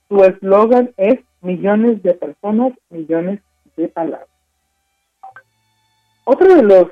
Su 0.07 0.23
eslogan 0.23 0.91
es 0.97 1.19
millones 1.41 2.01
de 2.03 2.13
personas, 2.13 2.73
millones 2.89 3.39
de 3.75 3.87
palabras. 3.87 4.27
Otro 6.25 6.55
de 6.55 6.63
los 6.63 6.87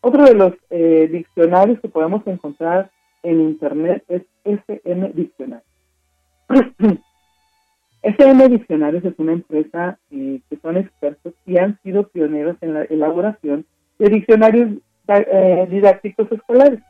otro 0.00 0.24
de 0.24 0.34
los 0.34 0.52
eh, 0.70 1.08
diccionarios 1.10 1.80
que 1.80 1.88
podemos 1.88 2.26
encontrar 2.26 2.90
en 3.22 3.40
internet 3.40 4.04
es 4.08 4.22
SM 4.44 5.12
Diccionario. 5.12 5.64
SM 8.04 8.48
Diccionarios 8.50 9.02
es 9.02 9.14
una 9.16 9.32
empresa 9.32 9.98
eh, 10.10 10.38
que 10.50 10.58
son 10.58 10.76
expertos 10.76 11.32
y 11.46 11.56
han 11.56 11.80
sido 11.82 12.06
pioneros 12.08 12.56
en 12.60 12.74
la 12.74 12.82
elaboración 12.84 13.64
de 13.98 14.10
diccionarios 14.10 14.72
eh, 15.08 15.66
didácticos 15.70 16.30
escolares. 16.30 16.80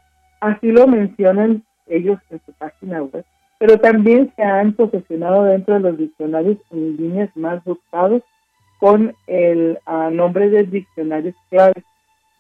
Así 0.41 0.73
lo 0.73 0.89
mencionan 0.89 1.63
ellos 1.87 2.19
en 2.31 2.41
su 2.45 2.53
página 2.55 3.01
web, 3.01 3.25
pero 3.59 3.79
también 3.79 4.33
se 4.35 4.43
han 4.43 4.73
posicionado 4.73 5.45
dentro 5.45 5.75
de 5.75 5.81
los 5.81 5.99
diccionarios 5.99 6.59
en 6.73 6.97
líneas 6.97 7.31
más 7.37 7.63
buscados 7.63 8.23
con 8.81 9.15
el 9.29 9.79
nombre 10.11 10.51
de 10.51 10.65
diccionarios 10.65 11.37
claves, 11.49 11.85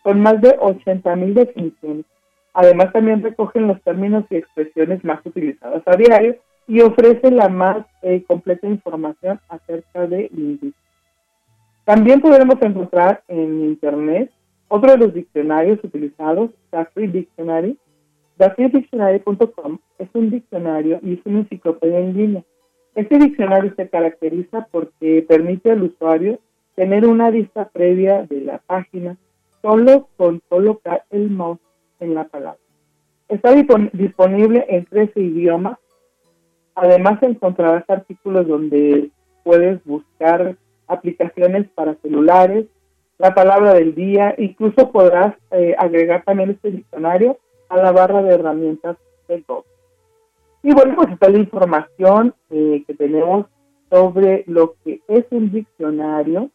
con 0.02 0.20
más 0.20 0.40
de 0.40 0.58
80.000 0.58 1.32
definiciones. 1.32 2.06
Además 2.54 2.92
también 2.92 3.22
recogen 3.22 3.68
los 3.68 3.80
términos 3.82 4.24
y 4.30 4.36
expresiones 4.36 5.04
más 5.04 5.24
utilizadas 5.24 5.82
a 5.86 5.96
diario 5.96 6.36
y 6.66 6.80
ofrece 6.80 7.30
la 7.30 7.48
más 7.48 7.86
eh, 8.02 8.24
completa 8.26 8.66
información 8.66 9.40
acerca 9.48 10.06
de 10.06 10.30
lingüística. 10.32 10.78
También 11.84 12.20
podremos 12.20 12.60
encontrar 12.62 13.22
en 13.28 13.62
Internet 13.62 14.30
otro 14.68 14.92
de 14.92 14.98
los 14.98 15.14
diccionarios 15.14 15.78
utilizados, 15.84 16.50
Free 16.94 17.06
Dictionary. 17.06 17.78
TheFreeDictionary.com 18.38 19.78
es 19.98 20.08
un 20.14 20.30
diccionario 20.30 20.98
y 21.02 21.14
es 21.14 21.20
una 21.24 21.40
enciclopedia 21.40 22.00
en 22.00 22.16
línea. 22.16 22.44
Este 22.94 23.18
diccionario 23.18 23.72
se 23.76 23.88
caracteriza 23.88 24.66
porque 24.72 25.24
permite 25.28 25.70
al 25.70 25.82
usuario 25.84 26.40
tener 26.74 27.06
una 27.06 27.30
vista 27.30 27.68
previa 27.68 28.24
de 28.24 28.40
la 28.40 28.58
página 28.58 29.16
solo 29.62 30.08
con 30.16 30.40
colocar 30.48 31.04
el 31.10 31.30
mouse 31.30 31.60
en 32.00 32.14
la 32.14 32.24
palabra. 32.24 32.58
Está 33.28 33.52
disponible 33.52 34.66
en 34.68 34.84
13 34.86 35.20
idiomas. 35.20 35.78
Además 36.74 37.22
encontrarás 37.22 37.88
artículos 37.88 38.48
donde 38.48 39.10
puedes 39.44 39.84
buscar 39.84 40.56
aplicaciones 40.88 41.68
para 41.74 41.94
celulares, 41.96 42.66
la 43.18 43.34
palabra 43.34 43.74
del 43.74 43.94
día, 43.94 44.34
incluso 44.38 44.90
podrás 44.90 45.36
eh, 45.52 45.74
agregar 45.78 46.24
también 46.24 46.50
este 46.50 46.70
diccionario 46.70 47.38
a 47.68 47.76
la 47.76 47.92
barra 47.92 48.22
de 48.22 48.34
herramientas 48.34 48.96
del 49.28 49.44
Google. 49.46 49.64
Y 50.62 50.74
bueno, 50.74 50.94
pues 50.96 51.10
está 51.10 51.28
la 51.28 51.38
información 51.38 52.34
eh, 52.50 52.82
que 52.86 52.94
tenemos 52.94 53.46
sobre 53.90 54.44
lo 54.46 54.74
que 54.82 55.00
es 55.08 55.24
un 55.30 55.52
diccionario 55.52 56.50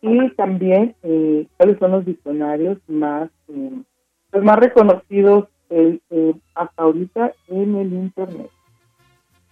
y 0.00 0.30
también 0.34 0.94
eh, 1.02 1.46
cuáles 1.56 1.78
son 1.78 1.92
los 1.92 2.04
diccionarios 2.04 2.78
más, 2.86 3.30
los 3.48 3.84
pues 4.30 4.44
más 4.44 4.58
reconocidos 4.58 5.48
hasta 6.54 6.82
ahorita 6.82 7.32
en 7.48 7.74
el 7.74 7.92
Internet. 7.92 8.50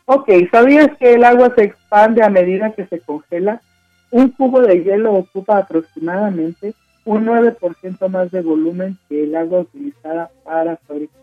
Ok, 0.06 0.28
¿sabías 0.50 0.88
que 0.98 1.14
el 1.14 1.24
agua 1.24 1.54
se 1.56 1.64
expande 1.64 2.22
a 2.22 2.28
medida 2.28 2.74
que 2.74 2.86
se 2.86 3.00
congela? 3.00 3.62
Un 4.10 4.28
cubo 4.32 4.60
de 4.60 4.84
hielo 4.84 5.14
ocupa 5.14 5.56
aproximadamente 5.56 6.74
un 7.06 7.24
9% 7.24 8.08
más 8.08 8.30
de 8.30 8.42
volumen 8.42 8.98
que 9.08 9.24
el 9.24 9.34
agua 9.34 9.60
utilizada 9.60 10.30
para 10.44 10.76
fabricar. 10.76 11.22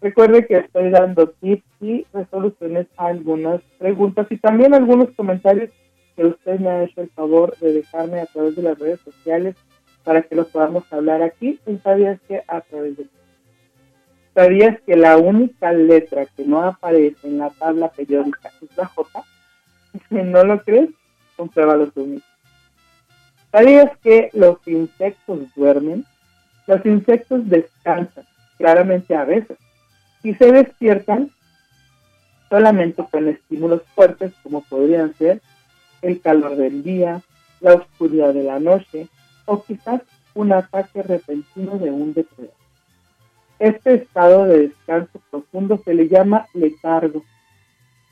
Recuerde 0.00 0.46
que 0.46 0.56
estoy 0.56 0.90
dando 0.90 1.28
tips 1.28 1.64
y 1.80 2.06
resoluciones 2.12 2.88
a 2.96 3.06
algunas 3.06 3.60
preguntas 3.78 4.26
y 4.30 4.36
también 4.36 4.74
algunos 4.74 5.10
comentarios 5.10 5.70
que 6.16 6.26
usted 6.26 6.58
me 6.58 6.70
ha 6.70 6.84
hecho 6.84 7.02
el 7.02 7.10
favor 7.10 7.56
de 7.58 7.72
dejarme 7.72 8.20
a 8.20 8.26
través 8.26 8.56
de 8.56 8.62
las 8.62 8.78
redes 8.80 9.00
sociales 9.00 9.54
para 10.02 10.22
que 10.22 10.34
los 10.34 10.48
podamos 10.48 10.92
hablar 10.92 11.22
aquí. 11.22 11.60
¿Y 11.68 11.76
sabías 11.78 12.20
que 12.26 12.42
a 12.48 12.62
través 12.62 12.96
de 12.96 13.04
¿Sabías 14.38 14.80
que 14.86 14.94
la 14.94 15.16
única 15.16 15.72
letra 15.72 16.24
que 16.26 16.44
no 16.44 16.62
aparece 16.62 17.26
en 17.26 17.38
la 17.38 17.50
tabla 17.50 17.88
periódica 17.88 18.52
es 18.62 18.76
la 18.76 18.86
J? 18.86 19.24
Si 20.08 20.14
no 20.14 20.44
lo 20.44 20.62
crees, 20.62 20.90
compruébalo 21.36 21.88
tú 21.88 22.06
mismo. 22.06 22.28
¿Sabías 23.50 23.90
que 23.98 24.30
los 24.34 24.58
insectos 24.68 25.40
duermen? 25.56 26.04
Los 26.68 26.86
insectos 26.86 27.48
descansan, 27.48 28.24
claramente 28.58 29.16
a 29.16 29.24
veces, 29.24 29.58
y 30.22 30.32
se 30.34 30.52
despiertan 30.52 31.32
solamente 32.48 33.04
con 33.10 33.26
estímulos 33.26 33.82
fuertes 33.96 34.32
como 34.44 34.60
podrían 34.60 35.16
ser 35.16 35.42
el 36.00 36.20
calor 36.20 36.54
del 36.54 36.84
día, 36.84 37.22
la 37.60 37.74
oscuridad 37.74 38.32
de 38.34 38.44
la 38.44 38.60
noche 38.60 39.08
o 39.46 39.64
quizás 39.64 40.00
un 40.34 40.52
ataque 40.52 41.02
repentino 41.02 41.76
de 41.76 41.90
un 41.90 42.14
depredador. 42.14 42.57
Este 43.58 43.94
estado 43.94 44.46
de 44.46 44.68
descanso 44.68 45.20
profundo 45.30 45.80
se 45.84 45.94
le 45.94 46.08
llama 46.08 46.46
letargo 46.54 47.24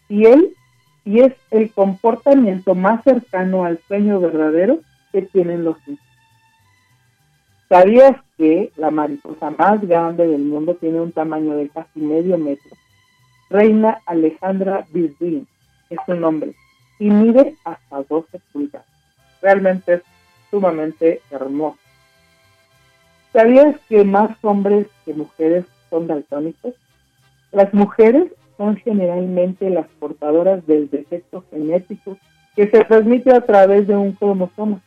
y 0.09 0.27
él 0.27 0.55
y 1.05 1.21
es 1.21 1.35
el 1.53 1.71
comportamiento 1.71 2.75
más 2.75 3.05
cercano 3.05 3.65
al 3.65 3.81
sueño 3.87 4.19
verdadero 4.19 4.81
que 5.13 5.23
tienen 5.23 5.65
los 5.65 5.77
niños. 5.87 6.03
¿Sabías 7.69 8.17
que 8.37 8.73
la 8.77 8.91
mariposa 8.91 9.51
más 9.51 9.81
grande 9.87 10.27
del 10.27 10.43
mundo 10.43 10.75
tiene 10.75 11.01
un 11.01 11.13
tamaño 11.13 11.57
de 11.57 11.69
casi 11.69 12.01
medio 12.01 12.39
metro? 12.39 12.77
Reina 13.49 14.01
Alejandra 14.07 14.85
Birdin 14.93 15.47
es 15.91 15.99
su 16.07 16.15
nombre 16.15 16.55
y 16.99 17.11
mide 17.11 17.55
hasta 17.65 18.03
12 18.03 18.41
pulgadas. 18.53 18.87
Realmente 19.41 19.95
es 19.95 20.03
sumamente 20.51 21.21
hermoso. 21.31 21.79
¿Sabías 23.33 23.77
que 23.89 24.05
más 24.05 24.37
hombres 24.43 24.87
que 25.05 25.15
mujeres 25.15 25.65
son 25.91 26.07
daltónicos? 26.07 26.75
Las 27.53 27.73
mujeres 27.75 28.33
son 28.57 28.77
generalmente 28.77 29.71
las 29.71 29.87
portadoras 29.99 30.67
del 30.67 30.89
defecto 30.91 31.45
genético 31.51 32.17
que 32.55 32.69
se 32.69 32.85
transmite 32.85 33.33
a 33.33 33.43
través 33.43 33.87
de 33.87 33.97
un 33.97 34.13
cromosoma, 34.13 34.81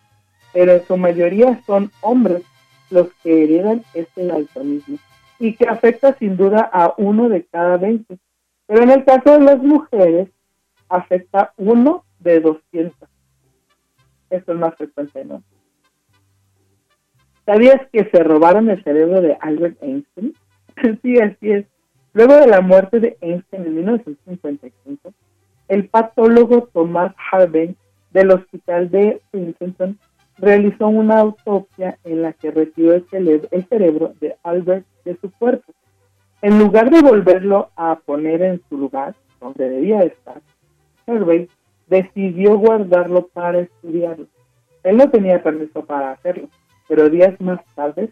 pero 0.53 0.73
en 0.73 0.83
su 0.85 0.97
mayoría 0.97 1.61
son 1.65 1.91
hombres 2.01 2.43
los 2.89 3.13
que 3.23 3.43
heredan 3.43 3.83
este 3.93 4.25
daltonismo 4.25 4.97
y 5.37 5.55
que 5.55 5.67
afecta 5.67 6.17
sin 6.17 6.35
duda 6.35 6.69
a 6.73 6.93
uno 6.97 7.29
de 7.29 7.45
cada 7.45 7.77
20. 7.77 8.17
Pero 8.65 8.83
en 8.83 8.89
el 8.89 9.05
caso 9.05 9.31
de 9.31 9.41
las 9.41 9.59
mujeres, 9.59 10.29
afecta 10.89 11.53
uno 11.57 12.03
de 12.19 12.39
200. 12.41 13.09
Esto 14.29 14.51
es 14.51 14.59
más 14.59 14.75
frecuente, 14.75 15.23
¿no? 15.23 15.43
¿Sabías 17.49 17.81
que 17.91 18.07
se 18.11 18.23
robaron 18.23 18.69
el 18.69 18.83
cerebro 18.83 19.21
de 19.21 19.35
Albert 19.41 19.81
Einstein? 19.81 20.35
sí, 21.01 21.19
así 21.19 21.51
es. 21.51 21.65
Luego 22.13 22.35
de 22.35 22.45
la 22.45 22.61
muerte 22.61 22.99
de 22.99 23.17
Einstein 23.21 23.65
en 23.65 23.75
1955, 23.77 25.11
el 25.67 25.89
patólogo 25.89 26.69
Thomas 26.71 27.15
Harvey 27.31 27.75
del 28.11 28.29
Hospital 28.29 28.91
de 28.91 29.19
Princeton 29.31 29.97
realizó 30.37 30.89
una 30.89 31.21
autopsia 31.21 31.97
en 32.03 32.21
la 32.21 32.33
que 32.33 32.51
retiró 32.51 32.93
el, 32.93 33.65
cerebro 33.67 34.13
de 34.21 34.35
Albert 34.43 34.85
de 35.03 35.17
su 35.17 35.31
cuerpo. 35.31 35.73
En 36.43 36.59
lugar 36.59 36.91
de 36.91 37.01
volverlo 37.01 37.71
a 37.75 37.95
poner 37.95 38.43
en 38.43 38.61
su 38.69 38.77
lugar, 38.77 39.15
donde 39.41 39.69
debía 39.69 40.03
estar, 40.03 40.39
Harvey 41.07 41.49
decidió 41.87 42.59
guardarlo 42.59 43.25
para 43.25 43.61
estudiarlo. 43.61 44.27
Él 44.83 44.97
no 44.97 45.09
tenía 45.09 45.41
permiso 45.41 45.83
para 45.83 46.11
hacerlo 46.11 46.47
pero 46.89 47.09
días 47.09 47.39
más 47.39 47.61
tarde, 47.75 48.11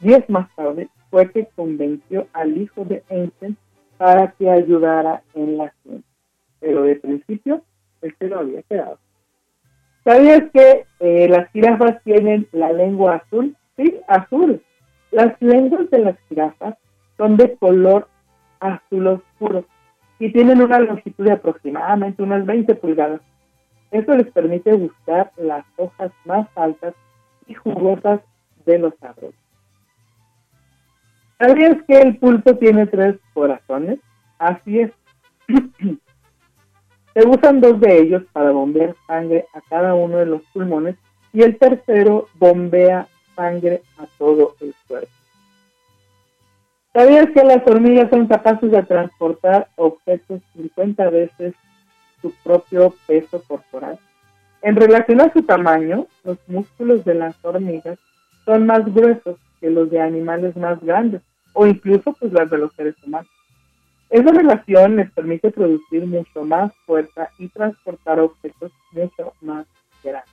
días 0.00 0.28
más 0.28 0.52
tarde 0.56 0.88
fue 1.10 1.30
que 1.30 1.46
convenció 1.54 2.26
al 2.32 2.56
hijo 2.56 2.84
de 2.84 3.04
Einstein 3.10 3.56
para 3.98 4.32
que 4.32 4.50
ayudara 4.50 5.22
en 5.34 5.58
la 5.58 5.72
ciencia. 5.82 6.10
Pero 6.58 6.82
de 6.82 6.96
principio, 6.96 7.62
él 8.00 8.16
se 8.18 8.26
lo 8.26 8.40
había 8.40 8.62
quedado. 8.62 8.98
¿Sabías 10.02 10.42
que 10.52 10.86
eh, 11.00 11.28
las 11.28 11.50
jirafas 11.52 12.02
tienen 12.02 12.48
la 12.52 12.72
lengua 12.72 13.16
azul? 13.16 13.54
Sí, 13.76 14.00
azul. 14.08 14.62
Las 15.10 15.40
lenguas 15.40 15.88
de 15.90 15.98
las 15.98 16.18
jirafas 16.28 16.76
son 17.18 17.36
de 17.36 17.54
color 17.56 18.08
azul 18.58 19.06
oscuro 19.06 19.66
y 20.18 20.32
tienen 20.32 20.62
una 20.62 20.78
longitud 20.78 21.24
de 21.24 21.32
aproximadamente 21.32 22.22
unas 22.22 22.44
20 22.46 22.74
pulgadas. 22.76 23.20
Eso 23.90 24.14
les 24.16 24.30
permite 24.32 24.72
buscar 24.72 25.30
las 25.36 25.64
hojas 25.76 26.10
más 26.24 26.48
altas 26.56 26.94
y 27.46 27.54
jugosas 27.54 28.20
de 28.66 28.78
los 28.78 28.94
árboles. 29.02 29.34
¿Sabías 31.38 31.76
que 31.86 32.00
el 32.00 32.16
pulpo 32.16 32.56
tiene 32.56 32.86
tres 32.86 33.16
corazones? 33.32 33.98
Así 34.38 34.80
es. 34.80 34.92
Se 37.14 37.26
usan 37.28 37.60
dos 37.60 37.78
de 37.80 37.98
ellos 37.98 38.22
para 38.32 38.50
bombear 38.50 38.94
sangre 39.06 39.46
a 39.54 39.60
cada 39.60 39.94
uno 39.94 40.18
de 40.18 40.26
los 40.26 40.42
pulmones 40.52 40.96
y 41.32 41.42
el 41.42 41.58
tercero 41.58 42.28
bombea 42.34 43.08
sangre 43.36 43.82
a 43.98 44.06
todo 44.18 44.56
el 44.60 44.74
cuerpo. 44.88 45.10
¿Sabías 46.92 47.28
que 47.30 47.42
las 47.42 47.66
hormigas 47.66 48.08
son 48.10 48.28
capaces 48.28 48.70
de 48.70 48.82
transportar 48.84 49.68
objetos 49.76 50.40
50 50.54 51.10
veces 51.10 51.54
su 52.22 52.32
propio 52.42 52.94
peso 53.06 53.42
corporal? 53.46 53.98
En 54.64 54.76
relación 54.76 55.20
a 55.20 55.30
su 55.30 55.42
tamaño, 55.42 56.06
los 56.24 56.38
músculos 56.46 57.04
de 57.04 57.14
las 57.14 57.36
hormigas 57.44 57.98
son 58.46 58.64
más 58.64 58.82
gruesos 58.94 59.36
que 59.60 59.68
los 59.68 59.90
de 59.90 60.00
animales 60.00 60.56
más 60.56 60.80
grandes 60.80 61.20
o 61.52 61.66
incluso 61.66 62.14
pues 62.14 62.32
las 62.32 62.48
de 62.48 62.56
los 62.56 62.72
seres 62.72 62.94
humanos. 63.06 63.30
Esa 64.08 64.32
relación 64.32 64.96
les 64.96 65.10
permite 65.10 65.50
producir 65.50 66.06
mucho 66.06 66.44
más 66.44 66.72
fuerza 66.86 67.28
y 67.38 67.48
transportar 67.48 68.20
objetos 68.20 68.72
mucho 68.92 69.34
más 69.42 69.66
grandes. 70.02 70.32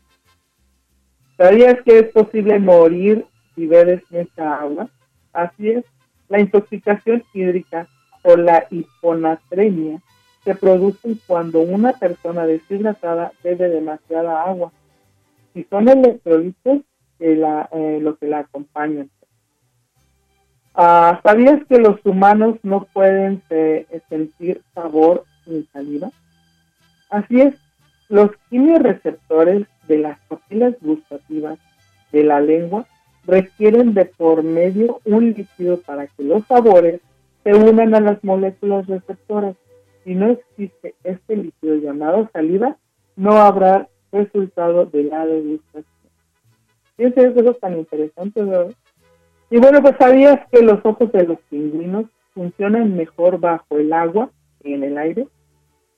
¿Sabías 1.36 1.82
que 1.82 2.00
es 2.00 2.08
posible 2.14 2.58
morir 2.58 3.26
si 3.54 3.68
bebes 3.68 4.02
mucha 4.12 4.56
agua? 4.62 4.88
Así 5.34 5.72
es, 5.72 5.84
la 6.30 6.40
intoxicación 6.40 7.22
hídrica 7.34 7.86
o 8.24 8.38
la 8.38 8.66
hiponatremia 8.70 10.02
se 10.44 10.56
producen 10.56 11.20
cuando 11.28 11.60
una 11.60 11.94
persona 11.94 12.46
deshidratada 12.46 13.32
bebe 13.44 13.70
demasiada 13.70 14.44
agua. 14.44 14.72
Y 15.54 15.64
son 15.66 15.90
electrolitos 15.90 16.82
que 17.20 17.34
eh, 17.34 18.00
lo 18.02 18.18
que 18.18 18.28
la 18.28 18.40
acompañan. 18.40 19.10
Ah, 20.74 21.20
¿Sabías 21.24 21.62
que 21.68 21.78
los 21.78 22.04
humanos 22.06 22.58
no 22.64 22.86
pueden 22.94 23.42
eh, 23.50 23.86
sentir 24.10 24.62
sabor 24.74 25.26
ni 25.46 25.64
saliva? 25.74 26.10
Así 27.10 27.42
es, 27.42 27.56
los 28.08 28.32
quimioreceptores 28.50 29.68
de 29.88 29.98
las 29.98 30.20
papilas 30.28 30.76
gustativas 30.82 31.60
de 32.12 32.24
la 32.24 32.40
lengua 32.40 32.86
requieren 33.26 33.94
de 33.94 34.06
por 34.06 34.44
medio 34.44 35.02
un 35.06 35.34
líquido 35.34 35.80
para 35.82 36.08
que 36.08 36.24
los 36.24 36.46
sabores 36.48 37.02
se 37.44 37.54
unan 37.54 37.94
a 37.96 38.00
las 38.00 38.24
moléculas 38.24 38.88
receptoras. 38.88 39.56
Si 40.04 40.16
no 40.16 40.32
existe 40.32 40.96
este 41.04 41.36
líquido 41.36 41.76
llamado 41.76 42.30
saliva, 42.34 42.78
no 43.16 43.34
habrá 43.34 43.88
resultado 44.12 44.86
de 44.86 45.04
la 45.04 45.26
degustación. 45.26 45.86
Fíjense, 46.98 47.40
eso 47.40 47.52
es 47.52 47.60
tan 47.60 47.78
interesante. 47.78 48.42
Y 49.50 49.58
bueno, 49.58 49.82
pues 49.82 49.96
sabías 50.00 50.40
que 50.52 50.62
los 50.62 50.80
ojos 50.84 51.12
de 51.12 51.26
los 51.26 51.40
pingüinos 51.50 52.06
funcionan 52.34 52.96
mejor 52.96 53.40
bajo 53.40 53.78
el 53.78 53.92
agua 53.94 54.32
que 54.62 54.74
en 54.74 54.84
el 54.84 54.98
aire. 54.98 55.28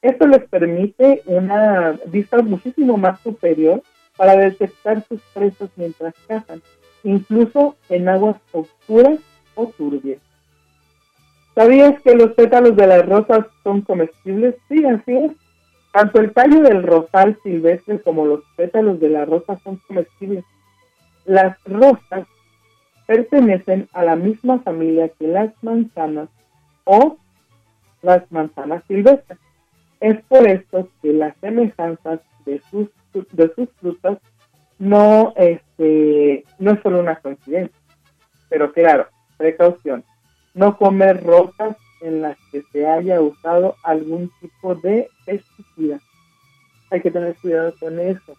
Esto 0.02 0.28
les 0.28 0.44
permite 0.50 1.22
una 1.26 1.98
vista 2.08 2.42
muchísimo 2.42 2.98
más 2.98 3.22
superior 3.22 3.82
para 4.18 4.36
detectar 4.36 5.04
sus 5.08 5.22
presas 5.34 5.70
mientras 5.76 6.14
cazan, 6.28 6.62
incluso 7.04 7.76
en 7.90 8.10
aguas 8.10 8.38
oscuras 8.52 9.20
o 9.56 9.68
turbias. 9.68 10.20
¿Sabías 11.56 12.02
que 12.02 12.16
los 12.16 12.32
pétalos 12.32 12.76
de 12.76 12.88
las 12.88 13.08
rosas 13.08 13.46
son 13.64 13.82
comestibles? 13.82 14.56
Sí, 14.68 14.84
así 14.86 15.16
es. 15.16 15.32
Tanto 15.92 16.20
el 16.20 16.34
tallo 16.34 16.62
del 16.62 16.82
rosal 16.82 17.38
silvestre 17.44 18.02
como 18.02 18.26
los 18.26 18.44
pétalos 18.56 19.00
de 19.00 19.10
la 19.10 19.26
rosa 19.26 19.60
son 19.64 19.80
comestibles. 19.88 20.44
Las 21.26 21.56
rosas 21.66 22.28
pertenecen 23.06 23.88
a 23.94 24.04
la 24.04 24.16
misma 24.16 24.60
familia 24.60 25.10
que 25.10 25.28
las 25.28 25.52
manzanas 25.62 26.30
o 26.86 27.18
las 28.02 28.30
manzanas 28.32 28.84
silvestres. 28.88 29.38
Es 30.00 30.20
por 30.24 30.48
esto 30.48 30.90
que 31.02 31.14
las 31.14 31.36
semejanzas 31.38 32.22
de 32.46 32.60
sus, 32.72 32.90
de 33.32 33.54
sus 33.56 33.70
frutas 33.80 34.18
no, 34.80 35.34
este, 35.38 36.44
no 36.58 36.72
es 36.72 36.82
solo 36.82 37.00
una 37.00 37.16
coincidencia. 37.18 37.80
Pero 38.50 38.72
claro, 38.74 39.08
precaución, 39.38 40.04
no 40.54 40.78
comer 40.78 41.24
rocas 41.24 41.78
en 42.02 42.22
las 42.22 42.38
que 42.52 42.64
se 42.72 42.88
haya 42.88 43.22
usado 43.22 43.76
algún 43.84 44.32
tipo 44.42 44.76
de 44.76 45.10
pesticida. 45.26 46.00
Hay 46.92 47.02
que 47.02 47.12
tener 47.12 47.36
cuidado 47.38 47.74
con 47.80 48.00
eso. 48.00 48.36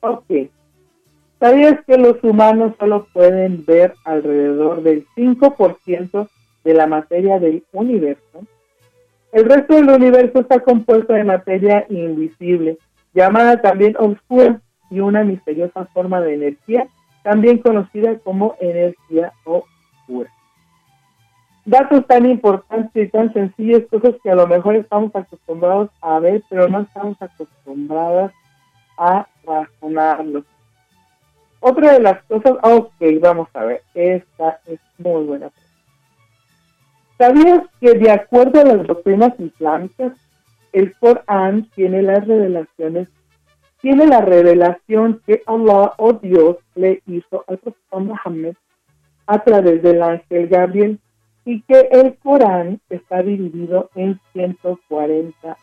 Ok, 0.00 0.24
¿Sabías 1.42 1.80
que 1.88 1.98
los 1.98 2.22
humanos 2.22 2.74
solo 2.78 3.08
pueden 3.12 3.64
ver 3.66 3.94
alrededor 4.04 4.84
del 4.84 5.04
5% 5.16 6.28
de 6.62 6.72
la 6.72 6.86
materia 6.86 7.40
del 7.40 7.64
universo? 7.72 8.46
El 9.32 9.46
resto 9.46 9.74
del 9.74 9.88
universo 9.90 10.38
está 10.38 10.60
compuesto 10.60 11.14
de 11.14 11.24
materia 11.24 11.84
invisible, 11.88 12.78
llamada 13.12 13.60
también 13.60 13.96
oscura, 13.98 14.60
y 14.88 15.00
una 15.00 15.24
misteriosa 15.24 15.86
forma 15.86 16.20
de 16.20 16.34
energía, 16.34 16.86
también 17.24 17.58
conocida 17.58 18.20
como 18.20 18.54
energía 18.60 19.32
Datos 21.64 22.06
tan 22.08 22.26
importantes 22.26 23.06
y 23.06 23.08
tan 23.08 23.32
sencillos, 23.32 23.82
cosas 23.88 24.16
que 24.22 24.30
a 24.30 24.34
lo 24.34 24.46
mejor 24.48 24.74
estamos 24.74 25.14
acostumbrados 25.14 25.90
a 26.00 26.18
ver, 26.18 26.42
pero 26.48 26.68
no 26.68 26.80
estamos 26.80 27.20
acostumbrados 27.22 28.32
a 28.98 29.28
razonarlos. 29.44 30.44
Otra 31.60 31.92
de 31.92 32.00
las 32.00 32.22
cosas, 32.24 32.54
ok, 32.62 32.94
vamos 33.20 33.48
a 33.54 33.64
ver, 33.64 33.82
esta 33.94 34.58
es 34.66 34.80
muy 34.98 35.24
buena. 35.24 35.50
¿Sabías 37.16 37.62
que 37.80 37.94
de 37.94 38.10
acuerdo 38.10 38.60
a 38.60 38.64
las 38.64 38.84
doctrinas 38.84 39.38
islámicas, 39.38 40.12
el 40.72 40.92
Corán 40.96 41.70
tiene 41.76 42.02
las 42.02 42.26
revelaciones, 42.26 43.08
tiene 43.80 44.06
la 44.06 44.22
revelación 44.22 45.22
que 45.24 45.42
Allah 45.46 45.92
o 45.98 46.14
Dios 46.14 46.56
le 46.74 47.00
hizo 47.06 47.44
al 47.46 47.58
profeta 47.58 47.98
Muhammad 47.98 48.54
a 49.32 49.38
través 49.42 49.82
del 49.82 50.02
ángel 50.02 50.46
Gabriel 50.46 50.98
y 51.46 51.62
que 51.62 51.88
el 51.90 52.16
Corán 52.16 52.80
está 52.90 53.22
dividido 53.22 53.88
en 53.94 54.20
140, 54.34 55.56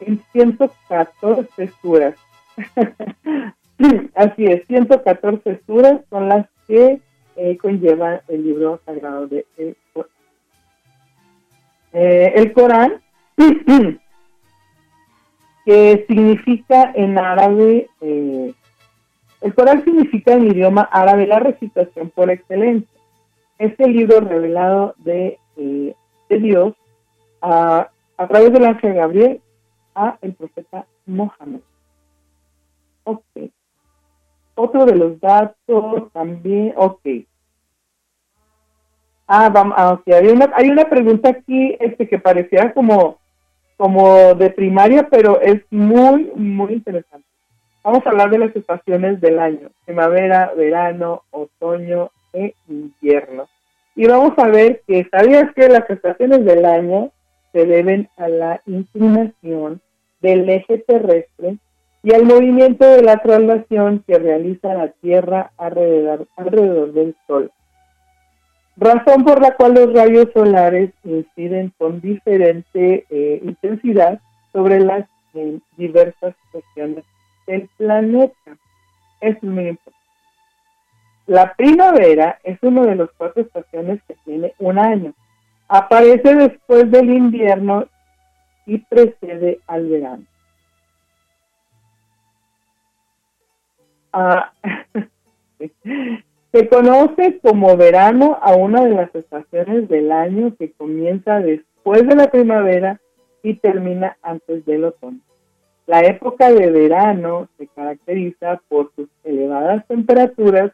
en 0.00 0.20
114 0.32 1.70
suras. 1.80 2.16
Así 4.16 4.44
es, 4.44 4.66
114 4.66 5.60
suras 5.66 6.00
son 6.10 6.28
las 6.28 6.48
que 6.66 7.00
eh, 7.36 7.56
conllevan 7.58 8.22
el 8.26 8.42
libro 8.42 8.80
sagrado 8.84 9.28
de 9.28 9.46
el 9.56 9.76
Corán. 9.92 10.10
Eh, 11.92 12.32
el 12.34 12.52
Corán, 12.52 13.00
que 15.64 16.04
significa 16.08 16.90
en 16.92 17.18
árabe, 17.18 17.88
eh, 18.00 18.52
el 19.42 19.54
Corán 19.54 19.84
significa 19.84 20.32
en 20.32 20.48
idioma 20.48 20.88
árabe 20.90 21.28
la 21.28 21.38
recitación 21.38 22.10
por 22.10 22.32
excelencia. 22.32 22.95
Es 23.58 23.78
el 23.78 23.92
libro 23.92 24.20
revelado 24.20 24.94
de, 24.98 25.38
de 25.56 26.38
Dios 26.38 26.74
a, 27.40 27.88
a 28.16 28.28
través 28.28 28.52
del 28.52 28.64
ángel 28.64 28.94
Gabriel 28.94 29.40
a 29.94 30.18
el 30.20 30.34
profeta 30.34 30.86
Mohammed. 31.06 31.60
Ok. 33.04 33.22
Otro 34.54 34.86
de 34.86 34.96
los 34.96 35.20
datos 35.20 36.12
también, 36.12 36.72
ok. 36.76 37.00
Ah, 39.26 39.48
vamos, 39.48 39.74
ah, 39.76 40.00
Hay 40.06 40.28
una, 40.28 40.50
hay 40.54 40.70
una 40.70 40.88
pregunta 40.88 41.30
aquí 41.30 41.76
este, 41.80 42.08
que 42.08 42.18
parecía 42.18 42.72
como, 42.72 43.18
como 43.76 44.34
de 44.34 44.50
primaria, 44.50 45.08
pero 45.10 45.40
es 45.40 45.62
muy, 45.70 46.30
muy 46.34 46.74
interesante. 46.74 47.26
Vamos 47.82 48.04
a 48.06 48.10
hablar 48.10 48.30
de 48.30 48.38
las 48.38 48.56
estaciones 48.56 49.20
del 49.20 49.38
año, 49.38 49.68
primavera, 49.84 50.52
verano, 50.56 51.22
otoño 51.30 52.10
invierno. 52.68 53.48
Y 53.94 54.06
vamos 54.06 54.32
a 54.38 54.48
ver 54.48 54.82
que, 54.86 55.08
¿sabías 55.10 55.52
que 55.54 55.68
las 55.68 55.88
estaciones 55.88 56.44
del 56.44 56.64
año 56.64 57.10
se 57.52 57.64
deben 57.64 58.08
a 58.16 58.28
la 58.28 58.60
inclinación 58.66 59.80
del 60.20 60.48
eje 60.48 60.78
terrestre 60.78 61.56
y 62.02 62.14
al 62.14 62.24
movimiento 62.24 62.84
de 62.84 63.02
la 63.02 63.16
traslación 63.18 64.04
que 64.06 64.18
realiza 64.18 64.74
la 64.74 64.88
Tierra 64.88 65.50
alrededor, 65.56 66.92
del 66.92 67.16
Sol. 67.26 67.50
Razón 68.76 69.24
por 69.24 69.40
la 69.40 69.56
cual 69.56 69.74
los 69.74 69.92
rayos 69.92 70.28
solares 70.32 70.90
inciden 71.02 71.72
con 71.78 72.00
diferente 72.00 73.06
eh, 73.10 73.40
intensidad 73.42 74.20
sobre 74.52 74.78
las 74.80 75.08
eh, 75.34 75.58
diversas 75.76 76.34
regiones 76.52 77.04
del 77.46 77.68
planeta. 77.76 78.56
Es 79.20 79.42
muy 79.42 79.68
importante. 79.68 79.95
La 81.26 81.54
primavera 81.54 82.38
es 82.44 82.58
uno 82.62 82.84
de 82.84 82.94
los 82.94 83.10
cuatro 83.16 83.42
estaciones 83.42 84.00
que 84.06 84.14
tiene 84.24 84.54
un 84.58 84.78
año. 84.78 85.12
Aparece 85.68 86.34
después 86.34 86.90
del 86.90 87.10
invierno 87.10 87.86
y 88.64 88.78
precede 88.78 89.58
al 89.66 89.88
verano. 89.88 90.24
Ah, 94.12 94.52
se 96.52 96.68
conoce 96.68 97.38
como 97.42 97.76
verano 97.76 98.38
a 98.40 98.54
una 98.54 98.84
de 98.84 98.94
las 98.94 99.14
estaciones 99.14 99.88
del 99.88 100.12
año 100.12 100.54
que 100.56 100.72
comienza 100.72 101.40
después 101.40 102.06
de 102.06 102.14
la 102.14 102.30
primavera 102.30 103.00
y 103.42 103.54
termina 103.54 104.16
antes 104.22 104.64
del 104.64 104.84
otoño. 104.84 105.20
La 105.86 106.00
época 106.00 106.50
de 106.50 106.70
verano 106.70 107.48
se 107.58 107.66
caracteriza 107.68 108.60
por 108.68 108.90
sus 108.96 109.08
elevadas 109.22 109.86
temperaturas, 109.86 110.72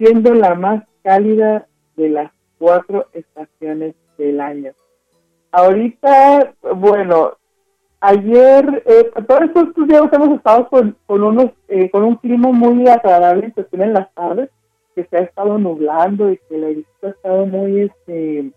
siendo 0.00 0.32
la 0.32 0.54
más 0.54 0.82
cálida 1.02 1.66
de 1.96 2.08
las 2.08 2.32
cuatro 2.58 3.08
estaciones 3.12 3.94
del 4.16 4.40
año. 4.40 4.72
Ahorita, 5.52 6.54
bueno, 6.74 7.34
Ayer, 8.02 8.82
eh, 8.86 9.10
todos 9.28 9.42
estos 9.42 9.86
días 9.86 10.10
hemos 10.10 10.38
estado 10.38 10.70
con, 10.70 10.96
unos, 11.06 11.50
eh, 11.68 11.90
con 11.90 12.02
un 12.02 12.16
clima 12.16 12.50
muy 12.50 12.88
agradable, 12.88 13.52
que 13.52 13.64
tienen 13.64 13.92
las 13.92 14.10
tardes, 14.14 14.48
que 14.94 15.04
se 15.04 15.18
ha 15.18 15.20
estado 15.20 15.58
nublando 15.58 16.32
y 16.32 16.38
que 16.48 16.56
la 16.56 16.68
vista 16.68 17.08
ha 17.08 17.10
estado 17.10 17.44
muy, 17.44 17.80
este, 17.80 18.52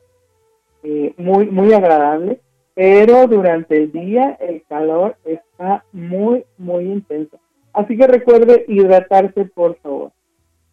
eh, 0.83 1.13
muy, 1.17 1.47
muy 1.47 1.73
agradable, 1.73 2.39
pero 2.73 3.27
durante 3.27 3.75
el 3.75 3.91
día 3.91 4.37
el 4.39 4.63
calor 4.69 5.17
está 5.25 5.83
muy, 5.91 6.45
muy 6.57 6.85
intenso. 6.85 7.37
Así 7.73 7.97
que 7.97 8.07
recuerde 8.07 8.63
hidratarse, 8.69 9.43
por 9.43 9.75
favor. 9.79 10.13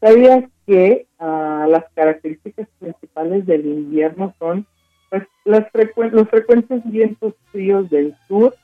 ¿Sabías 0.00 0.44
que 0.66 1.06
uh, 1.18 1.68
las 1.68 1.84
características 1.94 2.68
principales 2.78 3.46
del 3.46 3.66
invierno 3.66 4.34
son 4.38 4.66
pues, 5.10 5.24
las 5.44 5.66
los 6.12 6.28
frecuentes 6.28 6.82
vientos 6.84 7.34
fríos 7.50 7.90
del 7.90 8.14
sur 8.26 8.54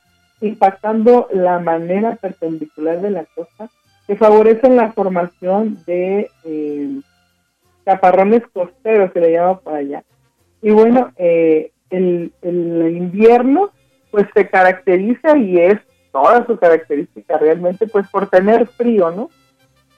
impactando 0.41 1.29
la 1.33 1.59
manera 1.59 2.17
perpendicular 2.17 3.01
de 3.01 3.11
la 3.11 3.25
costa 3.35 3.69
que 4.07 4.17
favorecen 4.17 4.77
la 4.77 4.93
formación 4.93 5.79
de, 5.87 6.31
eh, 6.45 7.01
chaparrones 7.85 8.43
costeros 8.53 9.13
se 9.13 9.21
le 9.21 9.33
llama 9.33 9.61
por 9.61 9.75
allá. 9.75 10.05
Y 10.63 10.71
bueno, 10.71 11.13
eh, 11.17 11.73
el, 11.91 12.33
el 12.43 12.97
invierno 12.97 13.71
pues 14.11 14.27
se 14.35 14.49
caracteriza 14.49 15.37
y 15.37 15.59
es 15.59 15.79
toda 16.13 16.47
su 16.47 16.57
característica 16.57 17.39
realmente 17.39 17.87
pues 17.87 18.09
por 18.09 18.29
tener 18.29 18.67
frío, 18.67 19.11
¿no? 19.11 19.31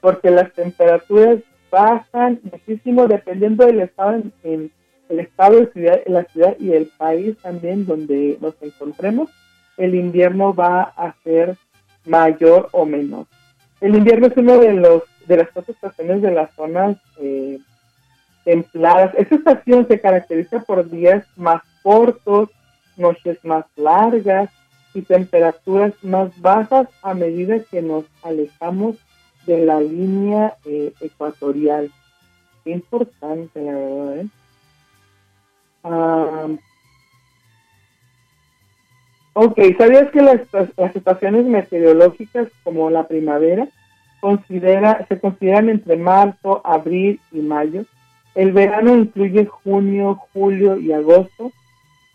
Porque 0.01 0.31
las 0.31 0.53
temperaturas 0.53 1.39
bajan 1.71 2.41
muchísimo 2.43 3.07
dependiendo 3.09 3.67
del 3.67 3.81
estado 3.81 4.23
en, 4.43 4.71
el 5.09 5.21
estado 5.21 5.61
de 5.61 5.73
ciudad, 5.73 6.01
la 6.07 6.25
ciudad 6.25 6.57
y 6.59 6.73
el 6.73 6.87
país 6.99 7.37
también 7.39 7.87
donde 7.87 8.37
nos 8.41 8.55
encontremos, 8.61 9.31
el 9.77 9.95
invierno 9.95 10.55
va 10.55 10.83
a 10.83 11.15
ser 11.25 11.57
mayor 12.05 12.69
o 12.73 12.85
menor. 12.85 13.27
El 13.81 13.97
invierno 13.97 14.27
es 14.27 14.37
uno 14.37 14.59
de 14.59 14.73
los 14.75 15.03
de 15.27 15.37
las 15.37 15.51
cuatro 15.51 15.75
estaciones 15.75 16.23
de 16.23 16.33
las 16.33 16.53
zonas 16.55 16.97
eh, 17.21 17.59
templadas. 18.45 19.15
Esta 19.17 19.37
estación 19.37 19.87
se 19.87 20.01
caracteriza 20.01 20.61
por 20.61 20.89
días 20.91 21.25
más 21.37 21.63
cortos, 21.83 22.49
noches 22.97 23.39
más 23.45 23.67
largas 23.77 24.51
y 24.95 25.03
temperaturas 25.03 25.93
más 26.03 26.31
bajas 26.41 26.89
a 27.03 27.15
medida 27.15 27.59
que 27.71 27.83
nos 27.83 28.05
alejamos 28.23 28.97
de 29.47 29.65
la 29.65 29.81
línea 29.81 30.55
eh, 30.65 30.93
ecuatorial. 31.01 31.91
Qué 32.65 32.71
importante, 32.71 33.63
la 33.63 33.73
verdad. 33.73 34.17
¿eh? 34.21 34.29
ok, 39.33 39.59
¿sabías 39.79 40.11
que 40.11 40.21
las, 40.21 40.41
las 40.77 40.97
estaciones 40.97 41.47
meteorológicas 41.47 42.49
como 42.65 42.91
la 42.91 43.07
primavera 43.07 43.69
considera, 44.21 45.07
se 45.09 45.19
consideran 45.21 45.69
entre 45.69 45.97
marzo, 45.97 46.61
abril 46.65 47.21
y 47.33 47.39
mayo? 47.41 47.85
El 48.35 48.53
verano 48.53 48.97
incluye 48.97 49.47
junio, 49.47 50.21
julio 50.33 50.79
y 50.79 50.93
agosto 50.93 51.53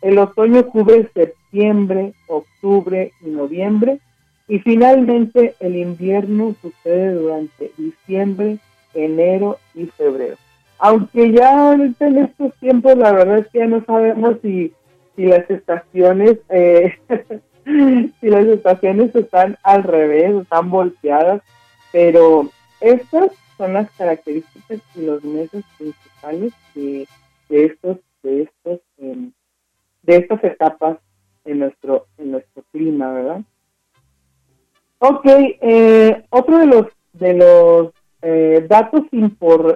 el 0.03 0.17
otoño 0.17 0.67
cubre 0.67 1.09
septiembre, 1.13 2.13
octubre 2.27 3.13
y 3.21 3.29
noviembre. 3.29 3.99
Y 4.47 4.60
finalmente 4.60 5.56
el 5.60 5.75
invierno 5.75 6.56
sucede 6.62 7.13
durante 7.13 7.71
diciembre, 7.77 8.58
enero 8.93 9.58
y 9.73 9.86
febrero. 9.86 10.36
Aunque 10.79 11.32
ya 11.32 11.69
ahorita 11.69 12.08
en 12.08 12.17
estos 12.19 12.53
tiempos 12.56 12.97
la 12.97 13.12
verdad 13.13 13.39
es 13.39 13.47
que 13.47 13.60
ya 13.60 13.67
no 13.67 13.84
sabemos 13.86 14.38
si, 14.41 14.73
si 15.15 15.25
las 15.25 15.49
estaciones 15.49 16.39
eh, 16.49 16.93
si 17.65 18.29
las 18.29 18.45
estaciones 18.45 19.15
están 19.15 19.58
al 19.63 19.84
revés, 19.84 20.41
están 20.41 20.69
volteadas, 20.69 21.41
pero 21.91 22.49
estas 22.82 23.32
son 23.58 23.73
las 23.73 23.89
características 23.91 24.82
y 24.95 25.01
los 25.01 25.23
meses 25.23 25.63
principales 25.77 26.53
de, 26.75 27.08
estos 27.49 27.97
de 28.23 28.41
estos 28.43 28.79
em, 28.97 29.32
de 30.01 30.15
estas 30.17 30.43
etapas 30.43 30.97
en 31.45 31.60
nuestro, 31.60 32.08
en 32.17 32.32
nuestro 32.32 32.63
clima, 32.71 33.12
¿verdad? 33.12 33.41
Ok, 35.05 35.25
eh, 35.25 36.23
otro 36.29 36.59
de 36.59 36.65
los, 36.65 36.85
de 37.11 37.33
los 37.33 37.91
eh, 38.21 38.65
datos 38.69 39.01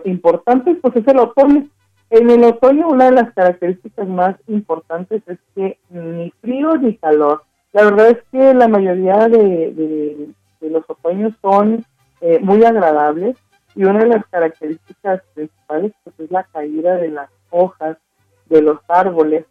importantes, 0.05 0.77
pues 0.81 0.95
es 0.95 1.05
el 1.05 1.19
otoño. 1.19 1.67
En 2.09 2.29
el 2.29 2.45
otoño 2.45 2.87
una 2.87 3.07
de 3.07 3.11
las 3.11 3.33
características 3.33 4.07
más 4.07 4.37
importantes 4.47 5.21
es 5.27 5.37
que 5.53 5.79
ni 5.89 6.31
frío 6.39 6.77
ni 6.77 6.95
calor. 6.95 7.43
La 7.73 7.83
verdad 7.83 8.11
es 8.11 8.23
que 8.31 8.53
la 8.53 8.69
mayoría 8.69 9.27
de, 9.27 10.29
los 10.61 10.89
otoños 10.89 11.33
son 11.41 11.85
eh, 12.21 12.39
muy 12.39 12.63
agradables 12.63 13.35
y 13.75 13.83
una 13.83 13.99
de 13.99 14.07
las 14.07 14.25
características 14.27 15.23
principales 15.33 15.91
pues, 16.05 16.17
es 16.21 16.31
la 16.31 16.43
caída 16.45 16.95
de 16.95 17.09
las 17.09 17.29
hojas 17.49 17.97
de 18.45 18.61
los 18.61 18.79
árboles 18.87 19.43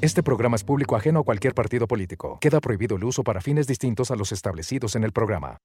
Este 0.01 0.23
programa 0.23 0.55
es 0.55 0.63
público 0.63 0.95
ajeno 0.95 1.19
a 1.19 1.23
cualquier 1.23 1.53
partido 1.53 1.85
político. 1.85 2.39
Queda 2.41 2.59
prohibido 2.59 2.95
el 2.95 3.03
uso 3.03 3.23
para 3.23 3.39
fines 3.39 3.67
distintos 3.67 4.09
a 4.09 4.15
los 4.15 4.31
establecidos 4.31 4.95
en 4.95 5.03
el 5.03 5.11
programa. 5.11 5.59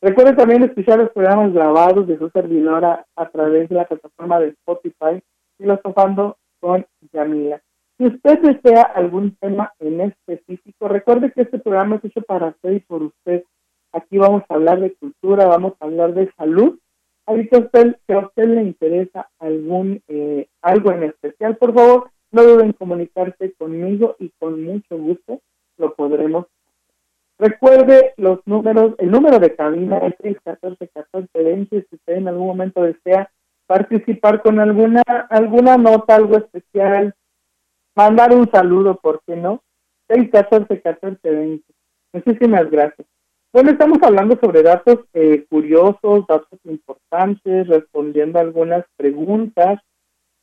Recuerden 0.00 0.36
también 0.36 0.62
escuchar 0.62 0.98
los 0.98 1.10
programas 1.10 1.52
grabados 1.52 2.06
de 2.06 2.16
su 2.16 2.30
servidora 2.30 3.04
a 3.16 3.28
través 3.28 3.68
de 3.68 3.74
la 3.74 3.84
plataforma 3.84 4.40
de 4.40 4.48
Spotify, 4.48 5.22
filosofando 5.58 6.38
con 6.58 6.86
Yamila. 7.12 7.60
Si 7.98 8.06
usted 8.06 8.40
desea 8.40 8.80
algún 8.82 9.36
tema 9.36 9.74
en 9.78 10.00
específico, 10.00 10.88
recuerde 10.88 11.30
que 11.32 11.42
este 11.42 11.58
programa 11.58 11.96
es 11.96 12.06
hecho 12.06 12.22
para 12.22 12.46
usted 12.48 12.72
y 12.72 12.80
por 12.80 13.02
usted. 13.02 13.44
Aquí 13.92 14.18
vamos 14.18 14.42
a 14.48 14.54
hablar 14.54 14.80
de 14.80 14.94
cultura, 14.94 15.46
vamos 15.46 15.74
a 15.80 15.84
hablar 15.84 16.14
de 16.14 16.32
salud. 16.36 16.78
Ahorita 17.26 17.58
usted, 17.58 17.96
si 18.06 18.12
a 18.12 18.18
usted 18.20 18.48
le 18.48 18.62
interesa 18.62 19.28
algún 19.38 20.02
eh, 20.08 20.48
algo 20.60 20.92
en 20.92 21.04
especial, 21.04 21.56
por 21.56 21.74
favor, 21.74 22.10
no 22.30 22.42
duden 22.42 22.72
comunicarse 22.72 23.52
conmigo 23.54 24.16
y 24.18 24.30
con 24.38 24.62
mucho 24.64 24.96
gusto 24.96 25.40
lo 25.76 25.94
podremos 25.94 26.46
Recuerde 27.42 28.14
los 28.18 28.38
números, 28.46 28.94
el 28.98 29.10
número 29.10 29.40
de 29.40 29.56
cabina 29.56 29.98
es 29.98 30.14
614 30.22 30.88
14 30.94 31.42
20 31.42 31.86
si 31.88 31.96
usted 31.96 32.12
en 32.14 32.28
algún 32.28 32.46
momento 32.46 32.82
desea 32.82 33.32
participar 33.66 34.42
con 34.42 34.60
alguna 34.60 35.02
alguna 35.28 35.76
nota, 35.76 36.14
algo 36.14 36.36
especial, 36.36 37.16
mandar 37.96 38.32
un 38.32 38.48
saludo, 38.48 38.94
¿por 38.94 39.22
qué 39.26 39.34
no? 39.34 39.60
614 40.08 40.82
14 40.82 41.30
20. 41.30 41.64
Muchísimas 42.12 42.70
gracias. 42.70 43.08
Bueno, 43.52 43.70
estamos 43.70 43.98
hablando 44.02 44.38
sobre 44.40 44.62
datos 44.62 45.00
eh, 45.12 45.44
curiosos, 45.50 46.26
datos 46.26 46.58
importantes, 46.64 47.68
respondiendo 47.68 48.38
algunas 48.38 48.86
preguntas 48.96 49.78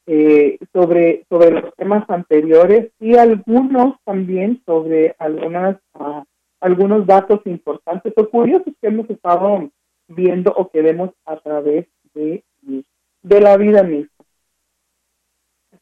eh, 0.06 0.60
sobre, 0.72 1.26
sobre 1.28 1.50
los 1.50 1.76
temas 1.76 2.08
anteriores 2.08 2.92
y 3.00 3.16
algunos 3.16 3.96
también 4.06 4.62
sobre 4.64 5.16
algunas 5.18 5.78
uh, 5.96 6.24
algunos 6.60 7.08
datos 7.08 7.42
importantes 7.46 8.14
o 8.16 8.30
curiosos 8.30 8.74
que 8.80 8.88
hemos 8.88 9.10
estado 9.10 9.72
viendo 10.08 10.52
o 10.52 10.70
que 10.70 10.84
vemos 10.84 11.10
a 11.26 11.38
través 11.38 11.88
de, 12.14 12.44
de 12.62 13.42
la 13.42 13.58
vida 13.58 13.82
misma. 13.82 14.12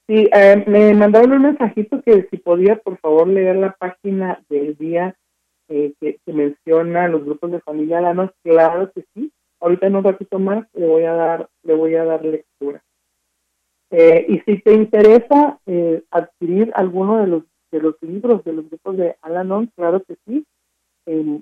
Sí, 0.07 0.29
eh, 0.31 0.63
me 0.65 0.93
mandaron 0.93 1.33
un 1.33 1.41
mensajito 1.41 2.01
que 2.03 2.25
si 2.29 2.37
podía, 2.37 2.77
por 2.77 2.97
favor, 2.99 3.27
leer 3.27 3.57
la 3.57 3.73
página 3.73 4.41
del 4.47 4.77
día 4.77 5.13
eh, 5.69 5.93
que, 5.99 6.19
menciona 6.27 7.07
los 7.07 7.25
grupos 7.25 7.51
de 7.51 7.61
familia 7.61 8.01
Lanos. 8.01 8.31
Claro 8.43 8.91
que 8.93 9.05
sí. 9.13 9.31
Ahorita 9.59 9.87
en 9.87 9.95
un 9.95 10.03
ratito 10.03 10.39
más 10.39 10.67
le 10.73 10.87
voy 10.87 11.03
a 11.03 11.13
dar, 11.13 11.49
le 11.63 11.73
voy 11.73 11.95
a 11.95 12.05
dar 12.05 12.23
lectura. 12.23 12.83
Eh, 13.89 14.25
y 14.27 14.39
si 14.39 14.61
te 14.61 14.73
interesa 14.73 15.59
adquirir 16.11 16.71
alguno 16.75 17.19
de 17.19 17.27
los 17.27 17.43
de 17.71 17.81
los 17.81 17.95
libros 18.01 18.43
de 18.45 18.53
los 18.53 18.69
grupos 18.69 18.97
de 18.97 19.15
Alanon, 19.21 19.69
claro 19.75 20.01
que 20.03 20.15
sí. 20.25 20.45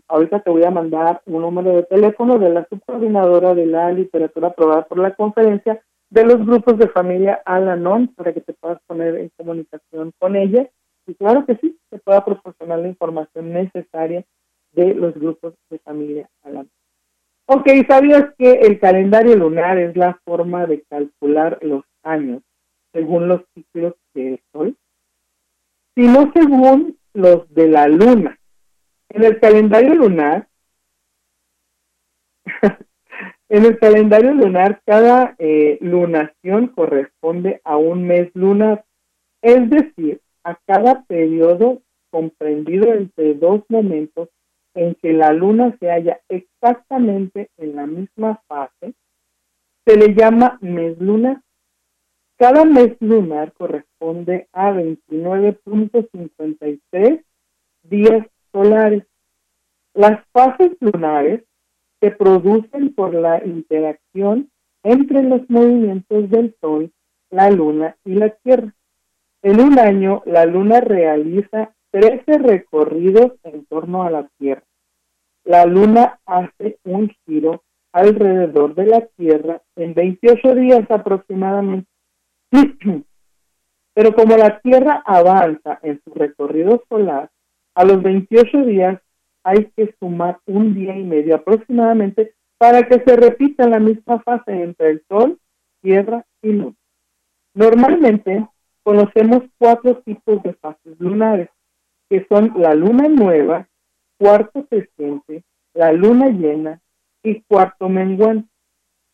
ahorita 0.08 0.40
te 0.42 0.50
voy 0.50 0.64
a 0.64 0.72
mandar 0.72 1.22
un 1.26 1.42
número 1.42 1.76
de 1.76 1.84
teléfono 1.84 2.40
de 2.40 2.50
la 2.50 2.66
subcoordinadora 2.68 3.54
de 3.54 3.68
la 3.68 3.92
literatura 3.92 4.48
aprobada 4.48 4.86
por 4.86 4.98
la 4.98 5.14
conferencia 5.16 5.82
de 6.10 6.26
los 6.26 6.46
grupos 6.46 6.78
de 6.78 6.88
familia 6.88 7.42
Alanon 7.46 8.08
para 8.16 8.34
que 8.34 8.42
te 8.42 8.54
puedas 8.54 8.80
poner 8.88 9.16
en 9.18 9.30
comunicación 9.38 10.12
con 10.20 10.36
ella 10.36 10.68
y 11.08 11.15
claro 11.15 11.46
que 11.46 11.56
sí, 11.58 11.78
te 11.89 12.00
pueda 12.00 12.24
proporcionar 12.24 12.80
la 12.80 12.88
información 12.88 13.54
necesaria 13.54 14.26
de 14.72 14.94
los 14.94 15.13
grupos 15.15 15.54
de 15.70 15.80
familia 15.80 16.30
Alanon. 16.44 16.70
Ok, 17.48 17.70
¿sabías 17.88 18.34
que 18.38 18.52
el 18.52 18.80
calendario 18.80 19.36
lunar 19.36 19.78
es 19.78 19.96
la 19.96 20.20
forma 20.26 20.65
de 20.65 20.82
calcular 20.84 21.60
los 21.62 21.84
años 22.04 22.41
según 22.91 23.28
los 23.28 23.41
ciclos 23.54 23.94
del 24.13 24.41
Sol? 24.52 24.76
Sino 25.96 26.32
según 26.34 26.98
los 27.13 27.48
de 27.54 27.68
la 27.68 27.88
Luna. 27.88 28.39
En 29.10 29.24
el 29.24 29.39
calendario 29.39 29.94
lunar, 29.94 30.48
En 33.48 33.63
el 33.63 33.78
calendario 33.78 34.34
lunar, 34.34 34.82
cada 34.86 35.36
eh, 35.38 35.78
lunación 35.80 36.68
corresponde 36.70 37.62
a 37.63 37.78
un 37.78 38.08
mes 38.08 38.32
lunar, 38.34 38.86
es 39.44 39.70
decir, 39.70 40.20
a 40.45 40.58
cada 40.65 41.03
periodo 41.03 41.81
comprendido 42.12 42.93
entre 42.93 43.34
dos 43.34 43.63
momentos 43.67 44.29
en 44.75 44.95
que 44.95 45.12
la 45.12 45.34
luna 45.34 45.75
se 45.79 45.89
halla 45.89 46.21
exactamente 46.29 47.49
en 47.58 47.75
la 47.75 47.86
misma 47.88 48.41
fase, 48.47 48.93
se 49.86 49.97
le 49.97 50.13
llama 50.13 50.58
mes 50.62 50.97
lunar. 50.99 51.41
Cada 52.38 52.63
mes 52.65 52.95
lunar 52.99 53.53
corresponde 53.53 54.49
a 54.53 54.71
29.53 54.71 57.23
días 57.84 58.27
solares. 58.51 59.05
Las 59.93 60.23
fases 60.31 60.73
lunares 60.79 61.43
se 62.01 62.12
producen 62.12 62.93
por 62.93 63.13
la 63.13 63.41
interacción 63.45 64.51
entre 64.84 65.23
los 65.23 65.49
movimientos 65.49 66.29
del 66.29 66.53
Sol, 66.62 66.91
la 67.31 67.49
Luna 67.49 67.95
y 68.03 68.15
la 68.15 68.29
Tierra. 68.29 68.75
En 69.45 69.62
un 69.62 69.77
año, 69.77 70.23
la 70.25 70.47
Luna 70.47 70.81
realiza 70.81 71.71
13 71.91 72.39
recorridos 72.39 73.34
en 73.43 73.63
torno 73.67 74.01
a 74.01 74.10
la 74.10 74.27
Tierra. 74.39 74.63
La 75.43 75.67
Luna 75.67 76.19
hace 76.25 76.79
un 76.84 77.15
giro 77.23 77.62
alrededor 77.91 78.73
de 78.73 78.88
la 78.88 79.01
Tierra 79.15 79.62
en 79.75 79.93
28 79.93 80.55
días 80.55 80.89
aproximadamente. 80.89 81.88
Pero 83.93 84.15
como 84.15 84.36
la 84.36 84.62
Tierra 84.62 85.03
avanza 85.05 85.77
en 85.84 86.01
su 86.03 86.12
recorrido 86.15 86.84
solar, 86.89 87.29
a 87.75 87.86
los 87.86 88.01
28 88.01 88.65
días 88.65 88.99
hay 89.43 89.71
que 89.77 89.93
sumar 89.99 90.39
un 90.47 90.73
día 90.73 90.97
y 90.97 91.03
medio 91.03 91.36
aproximadamente 91.36 92.34
para 92.58 92.81
que 92.88 92.99
se 92.99 93.15
repita 93.15 93.69
la 93.69 93.77
misma 93.77 94.23
fase 94.23 94.63
entre 94.63 94.89
el 94.89 95.03
Sol, 95.08 95.38
Tierra 95.84 96.25
y 96.41 96.51
Luna. 96.51 96.75
Normalmente 97.53 98.47
conocemos 98.86 99.41
cuatro 99.58 99.98
tipos 100.06 100.43
de 100.43 100.54
fases 100.54 101.00
lunares, 101.00 101.50
que 102.08 102.24
son 102.30 102.54
la 102.56 102.76
luna 102.76 103.10
nueva, 103.10 103.67
cuarto 104.19 104.67
creciente, 104.67 105.43
la 105.74 105.91
luna 105.91 106.30
llena 106.30 106.80
y 107.24 107.41
cuarto 107.41 107.89
menguante. 107.89 108.48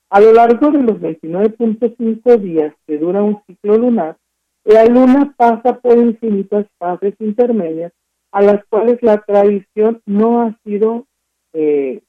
A 0.10 0.20
lo 0.20 0.34
largo 0.34 0.72
de 0.72 0.84
los 0.84 1.00
29.5 1.00 2.38
días 2.38 2.76
que 2.86 2.98
dura 2.98 3.24
un 3.24 3.42
ciclo 3.48 3.78
lunar, 3.78 4.18
la 4.66 4.86
luna 4.86 5.34
pasa 5.38 5.80
por 5.80 5.98
infinitas 5.98 6.68
fases 6.78 7.16
intermedias 7.20 7.94
a 8.34 8.42
las 8.42 8.66
cuales 8.66 9.02
la 9.02 9.22
tradición 9.22 10.02
no 10.06 10.42
ha 10.42 10.58
sido 10.66 11.08
eh, 11.54 12.02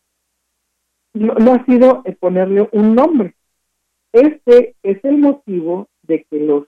no, 1.14 1.52
ha 1.52 1.64
sido 1.64 2.02
ponerle 2.18 2.68
un 2.72 2.96
nombre. 2.96 3.36
Este 4.12 4.74
es 4.82 5.04
el 5.04 5.18
motivo 5.18 5.88
de 6.02 6.24
que 6.24 6.40
los 6.40 6.66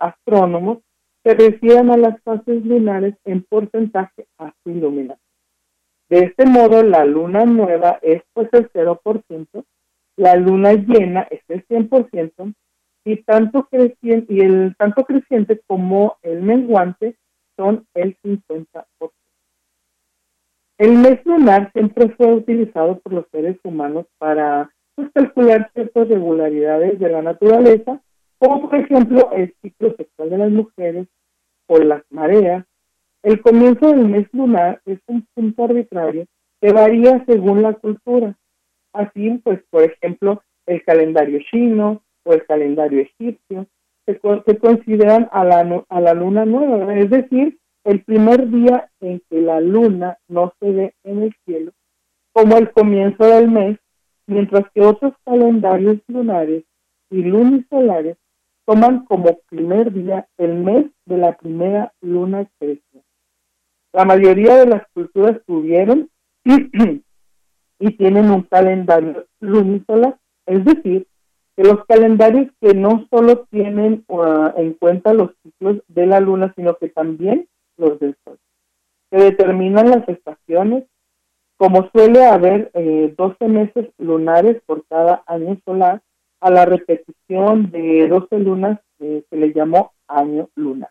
astrónomos 0.00 0.78
se 1.24 1.34
refieran 1.34 1.90
a 1.90 1.96
las 1.96 2.20
fases 2.22 2.64
lunares 2.64 3.14
en 3.24 3.42
porcentaje 3.42 4.26
a 4.38 4.52
su 4.62 4.70
iluminación. 4.70 5.20
De 6.08 6.20
este 6.20 6.46
modo, 6.46 6.82
la 6.82 7.04
luna 7.04 7.44
nueva 7.44 7.98
es 8.02 8.22
pues 8.32 8.48
el 8.52 8.70
0%, 8.72 9.64
la 10.16 10.36
luna 10.36 10.72
llena 10.72 11.22
es 11.30 11.42
el 11.48 11.66
100%, 11.66 12.54
y 13.04 13.16
tanto 13.22 13.64
creciente, 13.70 14.32
y 14.32 14.40
el 14.40 14.74
tanto 14.76 15.04
creciente 15.04 15.60
como 15.66 16.16
el 16.22 16.42
menguante 16.42 17.16
son 17.56 17.86
el 17.94 18.16
50%. 18.22 18.84
El 20.78 20.92
mes 20.98 21.24
lunar 21.26 21.72
siempre 21.72 22.08
fue 22.10 22.34
utilizado 22.34 23.00
por 23.00 23.12
los 23.12 23.26
seres 23.32 23.58
humanos 23.64 24.06
para 24.18 24.70
pues, 24.94 25.10
calcular 25.12 25.70
ciertas 25.74 26.08
regularidades 26.08 26.98
de 26.98 27.08
la 27.08 27.20
naturaleza, 27.20 28.00
como 28.38 28.68
por 28.68 28.78
ejemplo 28.78 29.30
el 29.32 29.54
ciclo 29.62 29.94
sexual 29.96 30.30
de 30.30 30.38
las 30.38 30.50
mujeres 30.50 31.06
o 31.66 31.78
las 31.78 32.02
mareas. 32.10 32.64
El 33.22 33.40
comienzo 33.42 33.88
del 33.88 34.08
mes 34.08 34.26
lunar 34.32 34.80
es 34.86 34.98
un 35.06 35.26
punto 35.34 35.64
arbitrario 35.64 36.26
que 36.60 36.72
varía 36.72 37.24
según 37.26 37.62
la 37.62 37.74
cultura. 37.74 38.36
Así, 38.92 39.30
pues, 39.44 39.60
por 39.70 39.82
ejemplo, 39.82 40.42
el 40.66 40.82
calendario 40.84 41.40
chino 41.50 42.02
o 42.24 42.32
el 42.32 42.44
calendario 42.46 43.00
egipcio 43.00 43.66
se, 44.06 44.18
consideran 44.58 45.28
a 45.32 45.44
la, 45.44 45.84
a 45.88 46.00
la 46.00 46.14
luna 46.14 46.44
nueva, 46.44 46.94
es 46.94 47.10
decir, 47.10 47.58
el 47.84 48.02
primer 48.04 48.48
día 48.48 48.90
en 49.00 49.20
que 49.28 49.40
la 49.40 49.60
luna 49.60 50.18
no 50.28 50.52
se 50.58 50.70
ve 50.70 50.94
en 51.04 51.22
el 51.22 51.34
cielo, 51.44 51.72
como 52.32 52.56
el 52.56 52.70
comienzo 52.72 53.24
del 53.24 53.50
mes, 53.50 53.78
mientras 54.26 54.64
que 54.72 54.80
otros 54.80 55.12
calendarios 55.24 55.98
lunares 56.06 56.64
y 57.10 57.22
lunisolares 57.22 58.16
toman 58.68 59.06
como 59.06 59.38
primer 59.48 59.90
día 59.94 60.28
el 60.36 60.56
mes 60.56 60.84
de 61.06 61.16
la 61.16 61.32
primera 61.38 61.94
luna 62.02 62.46
creciente. 62.58 63.08
La 63.94 64.04
mayoría 64.04 64.56
de 64.56 64.66
las 64.66 64.82
culturas 64.92 65.40
tuvieron 65.46 66.10
y 66.44 67.90
tienen 67.96 68.30
un 68.30 68.42
calendario 68.42 69.24
lunisolar, 69.40 70.18
es 70.44 70.62
decir, 70.66 71.06
que 71.56 71.64
los 71.64 71.82
calendarios 71.86 72.52
que 72.60 72.74
no 72.74 73.06
solo 73.10 73.46
tienen 73.50 74.04
uh, 74.08 74.50
en 74.58 74.74
cuenta 74.74 75.14
los 75.14 75.30
ciclos 75.42 75.82
de 75.88 76.06
la 76.06 76.20
luna, 76.20 76.52
sino 76.54 76.76
que 76.76 76.90
también 76.90 77.48
los 77.78 77.98
del 78.00 78.16
Sol. 78.22 78.38
Se 79.10 79.16
determinan 79.16 79.88
las 79.88 80.06
estaciones, 80.10 80.84
como 81.56 81.88
suele 81.90 82.22
haber 82.26 82.70
eh, 82.74 83.14
12 83.16 83.48
meses 83.48 83.88
lunares 83.96 84.60
por 84.66 84.84
cada 84.88 85.22
año 85.26 85.56
solar, 85.64 86.02
a 86.40 86.50
la 86.50 86.64
repetición 86.64 87.70
de 87.70 88.08
12 88.08 88.38
lunas 88.38 88.78
eh, 89.00 89.24
se 89.28 89.36
le 89.36 89.52
llamó 89.52 89.92
año 90.06 90.48
lunar. 90.54 90.90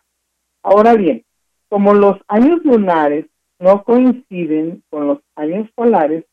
Ahora 0.62 0.94
bien, 0.94 1.24
como 1.68 1.94
los 1.94 2.18
años 2.28 2.64
lunares 2.64 3.26
no 3.58 3.82
coinciden 3.84 4.82
con 4.90 5.06
los 5.08 5.18
años 5.36 5.68
solares, 5.76 6.24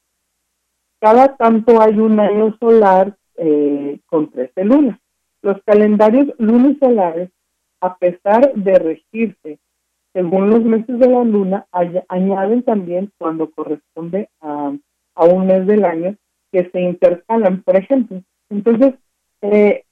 cada 0.99 1.35
tanto 1.35 1.81
hay 1.81 1.99
un 1.99 2.19
año 2.19 2.55
solar 2.59 3.15
eh, 3.35 3.99
con 4.05 4.31
13 4.31 4.63
lunas. 4.65 4.99
Los 5.41 5.61
calendarios 5.65 6.27
lunisolares, 6.39 7.29
a 7.81 7.97
pesar 7.97 8.53
de 8.53 8.79
regirse 8.79 9.59
según 10.13 10.49
los 10.49 10.63
meses 10.63 10.97
de 10.97 11.09
la 11.09 11.25
luna, 11.25 11.67
añaden 12.07 12.63
también 12.63 13.11
cuando 13.17 13.51
corresponde 13.51 14.29
a, 14.39 14.73
a, 15.13 15.25
un 15.25 15.45
mes 15.45 15.67
del 15.67 15.83
año 15.83 16.15
que 16.53 16.69
se 16.69 16.79
intercalan, 16.79 17.61
por 17.63 17.75
ejemplo. 17.75 18.21
Entonces, 18.49 18.95
eh, 19.51 19.85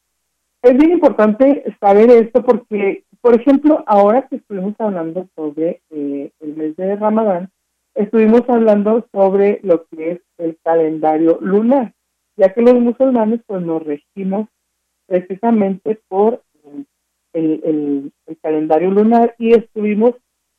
es 0.62 0.78
bien 0.78 0.92
importante 0.92 1.64
saber 1.80 2.10
esto 2.10 2.44
porque, 2.44 3.04
por 3.22 3.36
ejemplo, 3.36 3.84
ahora 3.86 4.28
que 4.28 4.38
estuvimos 4.38 4.76
hablando 4.80 5.28
sobre 5.36 5.82
eh, 5.90 6.32
el 6.40 6.56
mes 6.56 6.76
de 6.78 6.96
Ramadán, 6.96 7.52
estuvimos 7.96 8.44
hablando 8.48 9.06
sobre 9.12 9.60
lo 9.64 9.86
que 9.88 10.12
es 10.12 10.22
el 10.38 10.58
calendario 10.64 11.38
lunar, 11.42 11.94
ya 12.38 12.54
que 12.54 12.62
los 12.62 12.76
musulmanes 12.76 13.42
pues 13.46 13.62
nos 13.62 13.84
regimos 13.84 14.48
precisamente 15.06 16.00
por 16.08 16.42
el, 17.34 18.12
calendario 18.42 18.92
lunar 18.92 19.36
y 19.38 19.54
estuvimos 19.54 20.16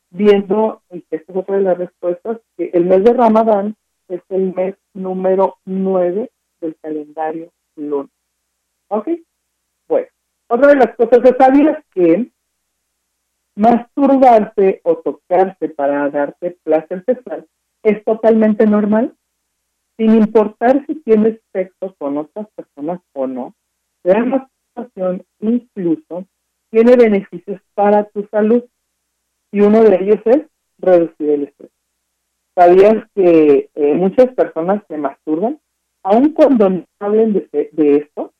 viendo, 0.09 0.81
y 0.91 1.03
esta 1.09 1.31
es 1.31 1.37
otra 1.37 1.57
de 1.57 1.63
las 1.63 1.77
respuestas, 1.77 2.39
que 2.57 2.69
el 2.73 2.85
mes 2.85 3.03
de 3.03 3.13
Ramadán 3.13 3.75
es 4.07 4.21
el 4.29 4.53
mes 4.53 4.75
número 4.93 5.57
9 5.65 6.29
del 6.61 6.75
calendario 6.81 7.49
lunar. 7.75 8.14
¿Ok? 8.89 9.09
Bueno, 9.87 10.07
otra 10.47 10.67
de 10.69 10.75
las 10.75 10.95
cosas 10.95 11.19
es, 11.23 11.35
¿sabías 11.37 11.83
que 11.93 12.31
masturbarse 13.55 14.81
o 14.83 14.97
tocarse 14.97 15.69
para 15.69 16.09
darte 16.09 16.57
placer 16.63 17.03
sexual 17.05 17.47
es 17.83 18.03
totalmente 18.03 18.65
normal? 18.65 19.15
Sin 19.97 20.15
importar 20.15 20.85
si 20.85 20.95
tienes 20.95 21.39
sexo 21.53 21.95
con 21.97 22.17
otras 22.17 22.47
personas 22.55 22.99
o 23.13 23.27
no, 23.27 23.55
la 24.03 24.23
masturbación 24.23 25.25
incluso 25.39 26.25
tiene 26.69 26.97
beneficios 26.97 27.61
para 27.73 28.03
tu 28.09 28.27
salud 28.27 28.63
y 29.51 29.61
uno 29.61 29.81
de 29.83 29.95
ellos 29.95 30.19
es 30.25 30.41
reducir 30.77 31.29
el 31.29 31.43
estrés. 31.43 31.71
¿Sabías 32.55 33.05
que 33.15 33.69
eh, 33.73 33.93
muchas 33.93 34.33
personas 34.33 34.83
se 34.87 34.97
masturban? 34.97 35.59
Aun 36.03 36.33
cuando 36.33 36.69
no 36.69 36.85
hablen 36.99 37.33
de, 37.33 37.69
de 37.71 37.95
esto, 37.97 38.33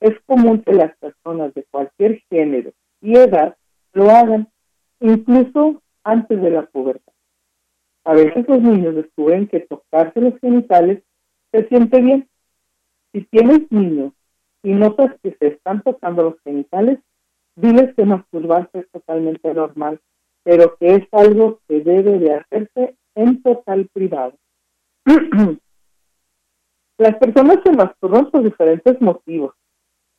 es 0.00 0.18
común 0.26 0.62
que 0.62 0.72
las 0.72 0.96
personas 0.98 1.52
de 1.54 1.64
cualquier 1.70 2.22
género 2.30 2.72
y 3.00 3.16
edad 3.16 3.56
lo 3.92 4.10
hagan, 4.10 4.48
incluso 5.00 5.82
antes 6.04 6.40
de 6.40 6.50
la 6.50 6.66
pubertad. 6.66 7.12
A 8.04 8.14
veces 8.14 8.48
los 8.48 8.60
niños 8.60 8.94
descubren 8.94 9.48
que 9.48 9.60
tocarse 9.60 10.20
los 10.20 10.38
genitales 10.40 11.02
se 11.52 11.66
siente 11.68 12.00
bien. 12.00 12.28
Si 13.12 13.22
tienes 13.24 13.70
niños 13.70 14.12
y 14.62 14.72
notas 14.72 15.14
que 15.22 15.36
se 15.38 15.48
están 15.48 15.82
tocando 15.82 16.22
los 16.22 16.40
genitales, 16.42 16.98
diles 17.56 17.94
que 17.94 18.04
masturbarse 18.04 18.80
es 18.80 18.90
totalmente 18.90 19.52
normal, 19.52 20.00
pero 20.42 20.76
que 20.78 20.94
es 20.94 21.08
algo 21.12 21.60
que 21.68 21.80
debe 21.80 22.18
de 22.18 22.34
hacerse 22.34 22.96
en 23.14 23.42
total 23.42 23.88
privado. 23.92 24.34
Las 26.98 27.16
personas 27.16 27.58
se 27.64 27.72
masturban 27.72 28.30
por 28.30 28.42
diferentes 28.42 29.00
motivos, 29.00 29.54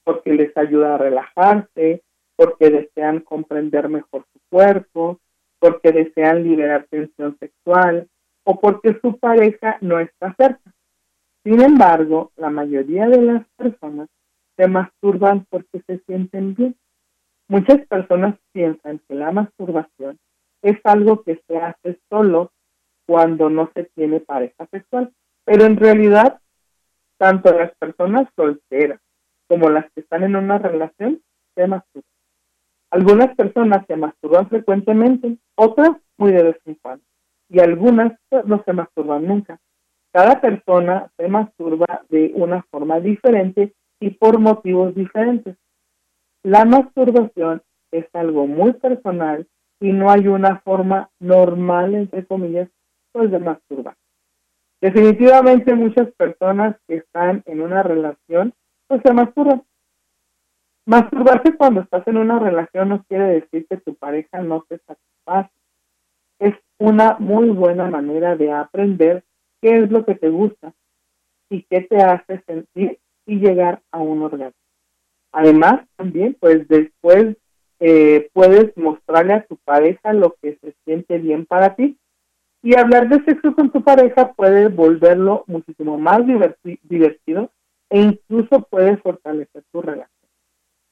porque 0.09 0.33
les 0.33 0.57
ayuda 0.57 0.95
a 0.95 0.97
relajarse, 0.97 2.01
porque 2.35 2.71
desean 2.71 3.19
comprender 3.19 3.89
mejor 3.89 4.25
su 4.33 4.39
cuerpo, 4.49 5.19
porque 5.59 5.91
desean 5.91 6.43
liberar 6.43 6.87
tensión 6.89 7.37
sexual 7.37 8.09
o 8.43 8.59
porque 8.59 8.99
su 9.03 9.19
pareja 9.19 9.77
no 9.81 9.99
está 9.99 10.33
cerca. 10.33 10.73
Sin 11.43 11.61
embargo, 11.61 12.31
la 12.37 12.49
mayoría 12.49 13.07
de 13.07 13.21
las 13.21 13.45
personas 13.55 14.09
se 14.57 14.67
masturban 14.67 15.45
porque 15.47 15.83
se 15.85 15.99
sienten 16.07 16.55
bien. 16.55 16.75
Muchas 17.47 17.85
personas 17.85 18.33
piensan 18.51 19.01
que 19.07 19.13
la 19.13 19.31
masturbación 19.31 20.17
es 20.63 20.79
algo 20.85 21.21
que 21.21 21.39
se 21.47 21.57
hace 21.57 21.99
solo 22.09 22.51
cuando 23.05 23.51
no 23.51 23.69
se 23.75 23.83
tiene 23.95 24.21
pareja 24.21 24.65
sexual, 24.71 25.13
pero 25.45 25.65
en 25.65 25.77
realidad 25.77 26.41
tanto 27.19 27.55
las 27.55 27.75
personas 27.75 28.27
solteras 28.35 28.99
como 29.49 29.69
las 29.69 29.91
que 29.91 30.01
están 30.01 30.23
en 30.23 30.35
una 30.35 30.59
relación 30.59 31.21
se 31.55 31.67
masturban. 31.67 32.09
Algunas 32.91 33.35
personas 33.35 33.85
se 33.87 33.95
masturban 33.97 34.47
frecuentemente, 34.47 35.37
otras 35.55 35.91
muy 36.17 36.31
de 36.31 36.43
vez 36.43 36.57
en 36.65 36.75
cuando, 36.75 37.03
y 37.49 37.59
algunas 37.59 38.13
no 38.45 38.63
se 38.63 38.73
masturban 38.73 39.27
nunca. 39.27 39.59
Cada 40.13 40.39
persona 40.39 41.11
se 41.17 41.27
masturba 41.27 42.03
de 42.09 42.31
una 42.35 42.63
forma 42.71 42.99
diferente 42.99 43.73
y 43.99 44.11
por 44.11 44.39
motivos 44.39 44.95
diferentes. 44.95 45.57
La 46.43 46.65
masturbación 46.65 47.61
es 47.91 48.05
algo 48.13 48.47
muy 48.47 48.73
personal 48.73 49.47
y 49.79 49.91
no 49.91 50.09
hay 50.09 50.27
una 50.27 50.59
forma 50.59 51.09
normal, 51.19 51.95
entre 51.95 52.25
comillas, 52.25 52.69
pues 53.11 53.31
de 53.31 53.39
masturbar. 53.39 53.95
Definitivamente 54.81 55.73
muchas 55.75 56.11
personas 56.13 56.75
que 56.87 56.97
están 56.97 57.43
en 57.45 57.61
una 57.61 57.83
relación 57.83 58.53
pues 58.89 59.01
se 59.05 59.13
masturban. 59.13 59.63
Masturbarse 60.85 61.55
cuando 61.55 61.81
estás 61.81 62.05
en 62.07 62.17
una 62.17 62.39
relación 62.39 62.89
no 62.89 63.03
quiere 63.03 63.25
decir 63.25 63.67
que 63.69 63.77
tu 63.77 63.93
pareja 63.95 64.41
no 64.41 64.65
te 64.67 64.79
satisface. 64.79 65.53
Es 66.39 66.55
una 66.79 67.17
muy 67.19 67.49
buena 67.49 67.87
manera 67.87 68.35
de 68.35 68.51
aprender 68.51 69.23
qué 69.61 69.77
es 69.77 69.91
lo 69.91 70.03
que 70.05 70.15
te 70.15 70.29
gusta 70.29 70.73
y 71.49 71.63
qué 71.69 71.81
te 71.81 71.97
hace 71.97 72.41
sentir 72.47 72.99
y 73.27 73.35
llegar 73.35 73.83
a 73.91 73.99
un 73.99 74.23
orgasmo. 74.23 74.59
Además, 75.31 75.87
también, 75.95 76.35
pues 76.39 76.67
después 76.67 77.37
eh, 77.79 78.29
puedes 78.33 78.75
mostrarle 78.75 79.33
a 79.33 79.45
tu 79.45 79.57
pareja 79.57 80.13
lo 80.13 80.35
que 80.41 80.57
se 80.61 80.73
siente 80.83 81.19
bien 81.19 81.45
para 81.45 81.75
ti. 81.75 81.99
Y 82.63 82.75
hablar 82.75 83.07
de 83.07 83.23
sexo 83.23 83.53
con 83.53 83.69
tu 83.71 83.83
pareja 83.83 84.33
puede 84.33 84.67
volverlo 84.67 85.43
muchísimo 85.45 85.99
más 85.99 86.21
divertido 86.25 87.51
e 87.89 87.99
incluso 87.99 88.61
puede 88.69 88.97
fortalecer 88.97 89.63
tu 89.71 89.81
relación. 89.81 90.09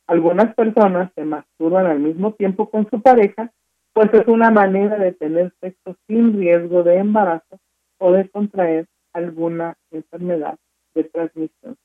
Algunas 0.07 0.55
personas 0.55 1.11
se 1.15 1.25
masturban 1.25 1.85
al 1.85 1.99
mismo 1.99 2.33
tiempo 2.33 2.69
con 2.69 2.89
su 2.89 3.01
pareja, 3.01 3.51
pues 3.93 4.13
es 4.13 4.27
una 4.27 4.51
manera 4.51 4.97
de 4.97 5.11
tener 5.11 5.53
sexo 5.59 5.95
sin 6.07 6.37
riesgo 6.39 6.83
de 6.83 6.97
embarazo 6.97 7.59
o 7.99 8.11
de 8.11 8.29
contraer 8.29 8.87
alguna 9.13 9.75
enfermedad 9.91 10.57
de 10.93 11.03
transmisión. 11.05 11.77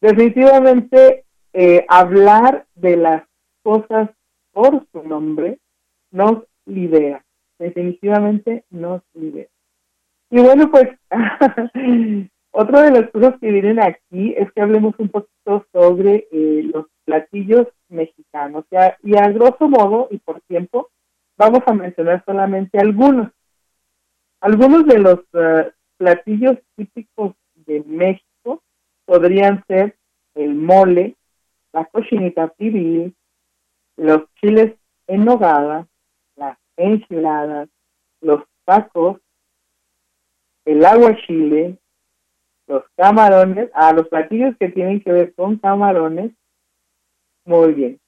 Definitivamente, 0.00 1.24
eh, 1.52 1.84
hablar 1.88 2.66
de 2.74 2.96
las 2.96 3.22
cosas 3.62 4.10
por 4.52 4.86
su 4.92 5.02
nombre 5.02 5.58
nos 6.10 6.44
libera, 6.66 7.24
definitivamente 7.58 8.64
nos 8.70 9.02
libera. 9.14 9.50
Y 10.30 10.40
bueno, 10.40 10.70
pues 10.70 10.88
Otra 12.52 12.82
de 12.82 13.00
las 13.00 13.10
cosas 13.10 13.38
que 13.40 13.50
vienen 13.50 13.80
aquí 13.80 14.34
es 14.36 14.50
que 14.52 14.60
hablemos 14.60 14.94
un 14.98 15.08
poquito 15.08 15.66
sobre 15.72 16.28
eh, 16.32 16.62
los 16.64 16.86
platillos 17.04 17.68
mexicanos. 17.88 18.64
y 19.02 19.16
a 19.16 19.28
grosso 19.30 19.68
modo 19.68 20.08
y 20.10 20.18
por 20.18 20.40
tiempo, 20.42 20.90
vamos 21.36 21.60
a 21.66 21.74
mencionar 21.74 22.24
solamente 22.24 22.78
algunos. 22.78 23.30
Algunos 24.40 24.86
de 24.86 24.98
los 24.98 25.20
eh, 25.34 25.70
platillos 25.96 26.58
típicos 26.76 27.34
de 27.54 27.84
México 27.84 28.62
podrían 29.04 29.64
ser 29.66 29.96
el 30.34 30.54
mole, 30.54 31.16
la 31.72 31.84
cochinita 31.84 32.48
pibil, 32.48 33.14
los 33.96 34.22
chiles 34.40 34.74
en 35.06 35.24
nogada, 35.24 35.86
las 36.36 36.58
enchiladas, 36.76 37.68
los 38.20 38.42
tacos, 38.64 39.20
el 40.64 40.84
agua 40.84 41.16
chile, 41.26 41.76
los 42.70 42.84
camarones, 42.96 43.68
a 43.74 43.92
los 43.92 44.08
platillos 44.08 44.54
que 44.58 44.68
tienen 44.68 45.00
que 45.02 45.10
ver 45.10 45.34
con 45.34 45.56
camarones. 45.58 46.30
Muy 47.44 47.74
bien. 47.74 48.00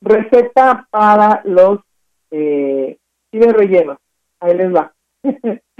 Receta 0.00 0.86
para 0.90 1.42
los 1.44 1.80
eh, 2.30 2.96
chiles 3.30 3.52
rellenos. 3.52 3.98
Ahí 4.38 4.56
les 4.56 4.72
va. 4.72 4.94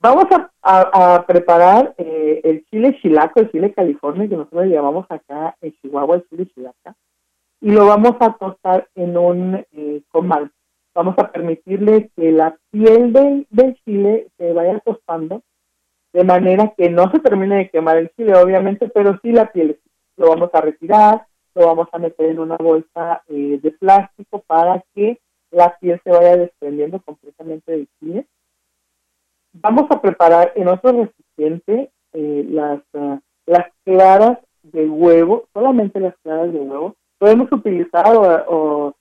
Vamos 0.00 0.26
a, 0.62 1.24
preparar 1.26 1.94
eh, 1.98 2.40
el 2.44 2.64
chile 2.66 2.98
chilaco, 3.00 3.40
el 3.40 3.50
chile 3.50 3.72
california, 3.72 4.28
que 4.28 4.36
nosotros 4.36 4.66
llamamos 4.66 5.06
acá 5.08 5.56
en 5.60 5.72
Chihuahua 5.80 6.16
el 6.16 6.28
chile 6.28 6.46
chilaca. 6.54 6.94
y 7.60 7.72
lo 7.72 7.86
vamos 7.86 8.16
a 8.20 8.32
tostar 8.34 8.88
en 8.94 9.16
un 9.16 9.64
eh, 9.72 10.02
comal. 10.08 10.50
Vamos 10.94 11.14
a 11.18 11.30
permitirle 11.30 12.10
que 12.16 12.30
la 12.30 12.56
piel 12.70 13.12
del, 13.12 13.46
del 13.50 13.74
chile 13.84 14.28
se 14.36 14.52
vaya 14.52 14.78
tostando 14.80 15.42
de 16.16 16.24
manera 16.24 16.72
que 16.74 16.88
no 16.88 17.10
se 17.10 17.18
termine 17.18 17.56
de 17.56 17.68
quemar 17.68 17.98
el 17.98 18.10
chile, 18.16 18.34
obviamente, 18.34 18.88
pero 18.88 19.18
sí 19.20 19.32
la 19.32 19.52
piel. 19.52 19.78
Lo 20.16 20.30
vamos 20.30 20.48
a 20.54 20.62
retirar, 20.62 21.26
lo 21.54 21.66
vamos 21.66 21.88
a 21.92 21.98
meter 21.98 22.30
en 22.30 22.38
una 22.38 22.56
bolsa 22.56 23.22
eh, 23.28 23.60
de 23.62 23.70
plástico 23.72 24.42
para 24.46 24.82
que 24.94 25.20
la 25.50 25.76
piel 25.78 26.00
se 26.02 26.10
vaya 26.10 26.38
desprendiendo 26.38 27.02
completamente 27.02 27.70
del 27.70 27.88
chile. 28.00 28.26
Vamos 29.52 29.90
a 29.90 30.00
preparar 30.00 30.54
en 30.56 30.68
otro 30.68 31.04
recipiente 31.04 31.90
eh, 32.14 32.46
las, 32.48 32.80
ah, 32.94 33.20
las 33.44 33.66
claras 33.84 34.38
de 34.62 34.88
huevo, 34.88 35.48
solamente 35.52 36.00
las 36.00 36.16
claras 36.22 36.50
de 36.50 36.60
huevo. 36.60 36.96
Podemos 37.18 37.52
utilizar 37.52 38.16
o, 38.16 38.46
o 38.48 38.94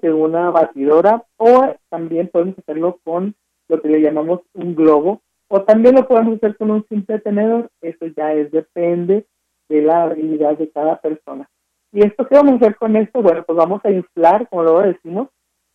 de 0.00 0.12
una 0.12 0.50
batidora 0.50 1.24
o 1.38 1.74
también 1.88 2.28
podemos 2.28 2.56
hacerlo 2.56 3.00
con 3.02 3.34
lo 3.66 3.82
que 3.82 3.88
le 3.88 4.00
llamamos 4.00 4.42
un 4.54 4.76
globo 4.76 5.22
o 5.48 5.62
también 5.62 5.94
lo 5.94 6.06
podemos 6.06 6.36
hacer 6.36 6.56
con 6.56 6.70
un 6.70 6.86
simple 6.88 7.18
tenedor, 7.20 7.70
eso 7.80 8.06
ya 8.16 8.32
es 8.32 8.50
depende 8.50 9.26
de 9.68 9.82
la 9.82 10.04
habilidad 10.04 10.56
de 10.58 10.70
cada 10.70 11.00
persona. 11.00 11.48
¿Y 11.92 12.04
esto 12.04 12.26
qué 12.26 12.34
vamos 12.34 12.54
a 12.54 12.56
hacer 12.56 12.76
con 12.76 12.96
esto? 12.96 13.22
Bueno, 13.22 13.44
pues 13.46 13.56
vamos 13.56 13.84
a 13.84 13.90
inflar, 13.90 14.48
como 14.48 14.64
lo 14.64 14.80
decimos, 14.80 15.28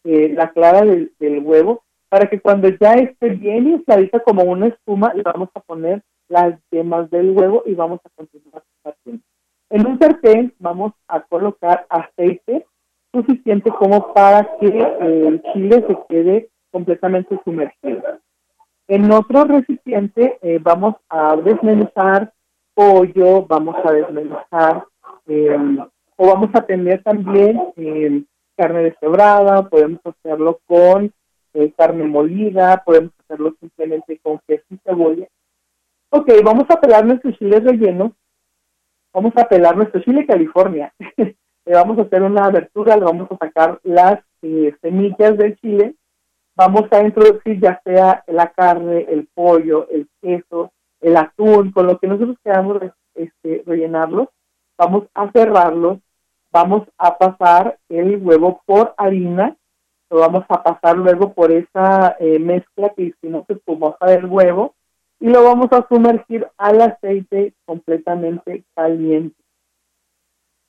eh, 0.04 0.30
la 0.36 0.52
clara 0.52 0.84
del, 0.84 1.12
huevo 1.44 1.84
para 2.10 2.30
que 2.30 2.42
cuando 2.42 2.68
ya 2.68 2.94
esté 2.96 3.30
bien 3.30 3.70
infladita 3.70 4.20
como 4.20 4.44
una 4.44 4.68
espuma, 4.68 5.14
le 5.14 5.24
vamos 5.24 5.50
a 5.54 5.62
poner 5.62 6.04
las 6.28 6.60
yemas 6.70 7.10
del 7.10 7.32
huevo 7.32 7.64
y 7.66 7.74
vamos 7.74 8.02
a 8.04 8.10
continuar 8.10 8.64
haciendo. 8.84 9.24
En 9.70 9.88
un 9.88 9.98
sartén 9.98 10.54
vamos 10.60 10.92
a 11.08 11.22
colocar 11.22 11.86
aceite 11.90 12.66
suficiente 13.14 13.72
como 13.72 14.14
para 14.14 14.58
que 14.60 14.68
el 14.68 15.42
chile 15.54 15.86
se 15.88 15.98
quede 16.10 16.50
completamente 16.72 17.40
sumergido. 17.46 18.21
En 18.92 19.10
otro 19.10 19.46
recipiente 19.46 20.38
eh, 20.42 20.60
vamos 20.62 20.96
a 21.08 21.38
desmenuzar 21.38 22.34
pollo, 22.74 23.46
vamos 23.46 23.78
a 23.86 23.92
desmenuzar 23.94 24.84
em, 25.28 25.80
o 26.18 26.28
vamos 26.28 26.50
a 26.54 26.66
tener 26.66 27.02
también 27.02 27.72
em, 27.78 28.26
carne 28.58 28.84
deshebrada, 28.84 29.70
podemos 29.70 30.02
hacerlo 30.04 30.60
con 30.68 31.10
eh, 31.54 31.72
carne 31.78 32.04
molida, 32.04 32.84
podemos 32.86 33.14
hacerlo 33.24 33.56
simplemente 33.62 34.20
con 34.22 34.42
queso 34.46 34.66
y 34.70 34.78
cebolla. 34.84 35.28
Ok, 36.10 36.30
vamos 36.44 36.66
a 36.68 36.82
pelar 36.82 37.06
nuestro 37.06 37.32
chile 37.32 37.62
relleno, 37.62 38.14
vamos 39.14 39.32
a 39.38 39.48
pelar 39.48 39.78
nuestro 39.78 40.02
chile 40.02 40.26
California. 40.26 40.94
Le 41.18 41.74
vamos 41.74 41.98
a 41.98 42.02
hacer 42.02 42.24
una 42.24 42.44
abertura, 42.44 42.98
le 42.98 43.06
vamos 43.06 43.32
a 43.32 43.38
sacar 43.38 43.80
las 43.84 44.20
eh, 44.42 44.76
semillas 44.82 45.38
del 45.38 45.56
chile 45.62 45.96
vamos 46.56 46.84
a 46.92 47.04
introducir 47.04 47.60
ya 47.60 47.82
sea 47.84 48.24
la 48.28 48.52
carne, 48.52 49.06
el 49.10 49.28
pollo, 49.34 49.88
el 49.90 50.08
queso, 50.22 50.72
el 51.00 51.18
atún, 51.18 51.72
con 51.72 51.88
lo 51.88 51.98
que 51.98 52.08
nosotros 52.08 52.38
queramos 52.44 52.82
este, 53.16 53.64
rellenarlos, 53.66 54.30
vamos 54.78 55.06
a 55.14 55.32
cerrarlos, 55.32 56.00
vamos 56.52 56.88
a 56.98 57.18
pasar 57.18 57.78
el 57.90 58.18
huevo 58.18 58.62
por 58.66 58.94
harina, 58.98 59.56
lo 60.10 60.20
vamos 60.20 60.44
a 60.50 60.62
pasar 60.62 60.98
luego 60.98 61.34
por 61.34 61.52
esa 61.52 62.18
eh, 62.20 62.38
mezcla 62.40 62.90
que 62.96 63.04
hicimos 63.04 63.50
espumosa 63.50 64.06
del 64.06 64.26
huevo 64.26 64.76
y 65.20 65.30
lo 65.30 65.44
vamos 65.44 65.68
a 65.72 65.88
sumergir 65.88 66.48
al 66.58 66.82
aceite 66.82 67.54
completamente 67.66 68.66
caliente. 68.76 69.36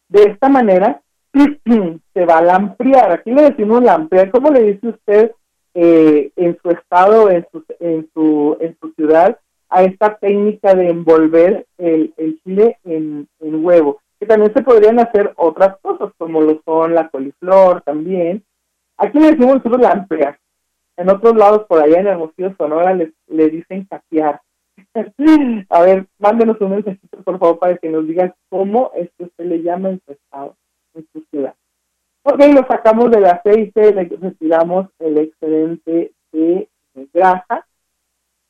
De 0.09 0.25
esta 0.25 0.49
manera 0.49 1.01
se 2.15 2.27
va 2.27 2.39
a 2.39 2.43
lampriar. 2.43 3.13
Aquí 3.13 3.33
le 3.33 3.51
decimos 3.51 3.83
lampriar. 3.83 4.31
¿Cómo 4.31 4.51
le 4.51 4.63
dice 4.63 4.89
usted 4.89 5.33
eh, 5.75 6.31
en 6.37 6.59
su 6.63 6.71
estado, 6.71 7.31
en 7.31 7.47
su, 7.51 7.65
en, 7.81 8.09
su, 8.13 8.57
en 8.61 8.77
su 8.81 8.93
ciudad, 8.93 9.39
a 9.69 9.83
esta 9.85 10.17
técnica 10.17 10.75
de 10.75 10.91
envolver 10.91 11.67
el, 11.79 12.13
chile 12.45 12.79
en, 12.85 13.27
huevo. 13.41 14.01
Que 14.21 14.27
también 14.27 14.53
se 14.53 14.63
podrían 14.63 15.01
hacer 15.01 15.33
otras 15.37 15.79
cosas, 15.81 16.13
como 16.19 16.43
lo 16.43 16.61
son 16.65 16.95
la 16.95 17.09
coliflor 17.09 17.81
también. 17.83 18.45
Aquí 18.99 19.19
le 19.19 19.33
decimos 19.33 19.57
nosotros 19.57 19.81
la 19.81 19.93
amplia. 19.93 20.39
En 20.97 21.09
otros 21.09 21.35
lados, 21.37 21.65
por 21.67 21.83
allá 21.83 22.01
en 22.01 22.07
Hermosillo, 22.07 22.55
Sonora, 22.57 22.95
le, 22.95 23.13
le 23.29 23.49
dicen 23.49 23.87
capear. 23.87 24.43
a 25.71 25.83
ver, 25.83 26.07
mándenos 26.19 26.61
un 26.61 26.71
mensajito, 26.71 27.23
por 27.23 27.39
favor, 27.39 27.59
para 27.59 27.77
que 27.79 27.89
nos 27.89 28.07
digan 28.07 28.35
cómo 28.51 28.93
es 28.95 29.11
que 29.17 29.25
usted 29.25 29.45
le 29.47 29.63
llama 29.63 29.89
en 29.89 30.03
su 30.05 30.13
estado, 30.13 30.55
en 30.95 31.07
su 31.13 31.25
ciudad. 31.31 31.55
Ok, 32.25 32.39
lo 32.55 32.65
sacamos 32.69 33.11
del 33.11 33.25
aceite, 33.25 33.93
le 33.93 34.05
retiramos 34.05 34.87
el 35.01 35.19
excedente 35.19 36.13
de, 36.31 36.69
grasa 37.13 37.67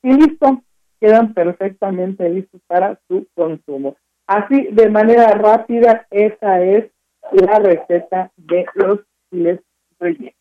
y 0.02 0.12
listo, 0.12 0.62
quedan 1.00 1.32
perfectamente 1.32 2.28
listos 2.28 2.60
para 2.66 3.00
su 3.08 3.26
consumo. 3.34 3.96
Así, 4.26 4.68
de 4.72 4.90
manera 4.90 5.28
rápida, 5.34 6.06
esa 6.10 6.60
es 6.60 6.90
la 7.32 7.58
receta 7.60 8.30
de 8.36 8.66
los 8.74 9.00
chiles 9.30 9.60
rellenos. 9.98 10.34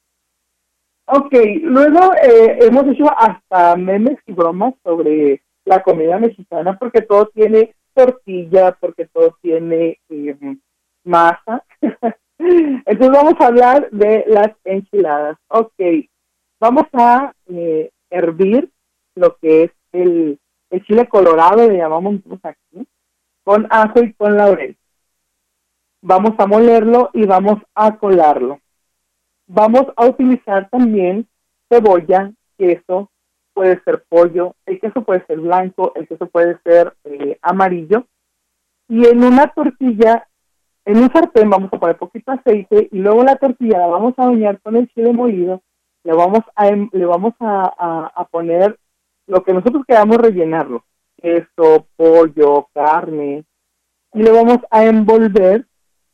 Ok, 1.05 1.33
luego 1.61 2.13
eh, 2.15 2.59
hemos 2.61 2.85
hecho 2.87 3.05
hasta 3.17 3.75
memes 3.77 4.17
y 4.25 4.33
bromas 4.33 4.73
sobre 4.83 5.41
la 5.65 5.81
comida 5.83 6.17
mexicana 6.19 6.77
porque 6.77 7.01
todo 7.01 7.27
tiene 7.27 7.75
tortilla, 7.93 8.73
porque 8.79 9.05
todo 9.07 9.37
tiene 9.41 9.99
eh, 10.09 10.37
masa. 11.03 11.63
Entonces 12.85 13.09
vamos 13.11 13.35
a 13.39 13.47
hablar 13.47 13.89
de 13.91 14.25
las 14.27 14.51
enchiladas. 14.63 15.37
Ok, 15.47 15.73
vamos 16.59 16.85
a 16.93 17.33
eh, 17.47 17.91
hervir 18.09 18.69
lo 19.15 19.35
que 19.37 19.63
es 19.63 19.71
el, 19.91 20.39
chile 20.87 21.07
colorado, 21.07 21.67
le 21.67 21.77
llamamos 21.77 22.21
aquí, 22.43 22.87
con 23.43 23.67
ajo 23.69 24.01
y 24.01 24.13
con 24.13 24.37
laurel. 24.37 24.77
Vamos 26.01 26.31
a 26.37 26.47
molerlo 26.47 27.09
y 27.13 27.25
vamos 27.25 27.57
a 27.75 27.97
colarlo. 27.97 28.59
Vamos 29.47 29.87
a 29.97 30.05
utilizar 30.05 30.69
también 30.69 31.27
cebolla, 31.69 32.31
queso, 32.57 33.11
puede 33.53 33.81
ser 33.83 34.03
pollo, 34.07 34.55
el 34.65 34.79
queso 34.79 35.03
puede 35.03 35.25
ser 35.25 35.39
blanco, 35.39 35.91
el 35.95 36.07
queso 36.07 36.25
puede 36.27 36.57
ser 36.63 36.95
eh, 37.03 37.37
amarillo. 37.41 38.07
Y 38.87 39.05
en 39.05 39.23
una 39.23 39.47
tortilla 39.47 40.27
en 40.85 40.97
un 40.97 41.11
sartén 41.11 41.49
vamos 41.49 41.71
a 41.71 41.79
poner 41.79 41.97
poquito 41.97 42.31
aceite 42.31 42.89
y 42.91 42.99
luego 42.99 43.23
la 43.23 43.35
tortilla 43.35 43.79
la 43.79 43.87
vamos 43.87 44.13
a 44.17 44.25
bañar 44.25 44.59
con 44.61 44.75
el 44.75 44.87
chile 44.89 45.13
molido, 45.13 45.61
le 46.03 46.13
vamos 46.13 46.41
a, 46.55 46.67
em, 46.67 46.89
le 46.91 47.05
vamos 47.05 47.33
a, 47.39 48.27
poner 48.31 48.79
lo 49.27 49.43
que 49.43 49.53
nosotros 49.53 49.83
queramos 49.87 50.17
rellenarlo, 50.17 50.83
queso, 51.17 51.87
pollo, 51.95 52.67
carne, 52.73 53.45
y 54.13 54.23
lo 54.23 54.33
vamos 54.33 54.57
a 54.71 54.85
envolver 54.85 55.65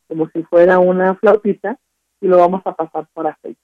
como 0.06 0.28
si 0.30 0.42
fuera 0.44 0.78
una 0.78 1.14
flautita 1.14 1.78
y 2.20 2.26
lo 2.26 2.38
vamos 2.38 2.62
a 2.64 2.74
pasar 2.74 3.06
por 3.12 3.26
aceite. 3.26 3.60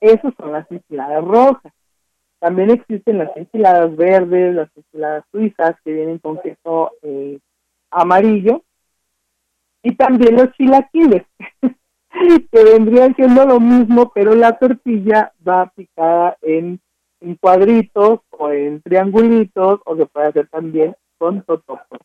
Esas 0.00 0.34
son 0.36 0.52
las 0.52 0.70
enchiladas 0.70 1.24
rojas. 1.24 1.72
También 2.38 2.70
existen 2.70 3.18
las 3.18 3.34
enchiladas 3.36 3.96
verdes, 3.96 4.54
las 4.54 4.68
enchiladas 4.76 5.24
suizas 5.32 5.76
que 5.82 5.92
vienen 5.92 6.18
con 6.18 6.40
queso 6.40 6.92
eh, 7.02 7.38
amarillo 7.90 8.65
y 9.86 9.94
también 9.94 10.34
los 10.34 10.50
chilaquiles, 10.54 11.22
que 11.62 12.64
vendrían 12.64 13.14
siendo 13.14 13.46
lo 13.46 13.60
mismo, 13.60 14.10
pero 14.12 14.34
la 14.34 14.58
tortilla 14.58 15.32
va 15.46 15.70
picada 15.76 16.36
en, 16.42 16.80
cuadritos 17.40 18.20
o 18.30 18.50
en 18.50 18.82
triangulitos, 18.82 19.80
o 19.84 19.96
se 19.96 20.06
puede 20.06 20.26
hacer 20.26 20.48
también 20.48 20.96
con 21.18 21.42
totopos. 21.42 22.00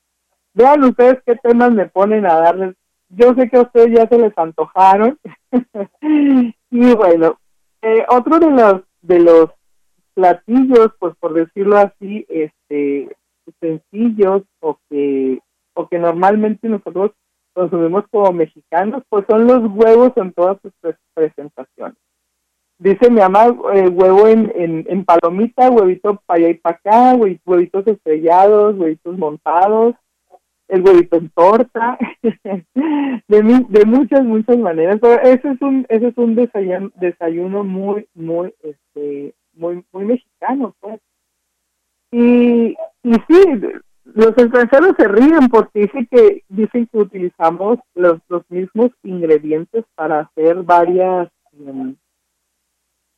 Vean 0.53 0.83
ustedes 0.83 1.23
qué 1.25 1.35
temas 1.37 1.71
me 1.71 1.87
ponen 1.87 2.27
a 2.27 2.35
darles. 2.35 2.75
Yo 3.09 3.33
sé 3.33 3.49
que 3.49 3.57
a 3.57 3.61
ustedes 3.61 3.97
ya 3.97 4.07
se 4.07 4.19
les 4.19 4.37
antojaron. 4.37 5.17
y 6.69 6.95
bueno, 6.95 7.39
eh, 7.81 8.05
otro 8.09 8.37
de 8.37 8.51
los 8.51 8.81
de 9.01 9.19
los 9.19 9.49
platillos, 10.13 10.91
pues 10.99 11.15
por 11.19 11.33
decirlo 11.33 11.77
así, 11.77 12.27
este 12.29 13.15
sencillos 13.59 14.43
o 14.59 14.77
que 14.87 15.39
o 15.73 15.87
que 15.87 15.97
normalmente 15.97 16.69
nosotros 16.69 17.11
consumimos 17.53 18.05
como 18.11 18.31
mexicanos, 18.31 19.03
pues 19.09 19.25
son 19.29 19.47
los 19.47 19.63
huevos 19.71 20.11
en 20.15 20.33
todas 20.33 20.57
sus 20.61 20.73
presentaciones. 21.13 21.97
Dice 22.79 23.11
mi 23.11 23.19
mamá, 23.19 23.45
eh, 23.73 23.87
huevo 23.89 24.27
en, 24.27 24.51
en, 24.55 25.05
palomita, 25.05 25.69
huevito 25.69 26.19
para 26.25 26.39
allá 26.39 26.49
y 26.49 26.53
para 26.55 26.75
acá, 26.77 27.15
huevitos 27.45 27.85
estrellados, 27.85 28.75
huevitos 28.75 29.17
montados, 29.19 29.93
el 30.67 30.81
huevito 30.81 31.17
en 31.17 31.29
torta, 31.29 31.99
de, 32.23 32.63
de 33.27 33.85
muchas, 33.85 34.23
muchas 34.23 34.57
maneras. 34.57 34.97
Pero 34.99 35.21
ese 35.21 35.51
es 35.51 35.61
un, 35.61 35.85
ese 35.89 36.07
es 36.07 36.17
un 36.17 36.33
desayuno, 36.33 36.89
desayuno 36.95 37.63
muy, 37.63 38.07
muy, 38.15 38.51
este, 38.63 39.35
muy, 39.53 39.85
muy 39.91 40.05
mexicano, 40.05 40.73
pues. 40.79 40.99
Y, 42.11 42.75
y 43.03 43.13
sí, 43.27 43.43
los 44.03 44.37
extranjeros 44.37 44.95
se 44.97 45.07
ríen 45.07 45.47
porque 45.49 45.81
dicen 45.81 46.07
que 46.09 46.43
dicen 46.49 46.87
que 46.91 46.97
utilizamos 46.97 47.79
los, 47.93 48.19
los 48.27 48.43
mismos 48.49 48.91
ingredientes 49.03 49.85
para 49.95 50.21
hacer 50.21 50.63
varias 50.63 51.29
em, 51.53 51.95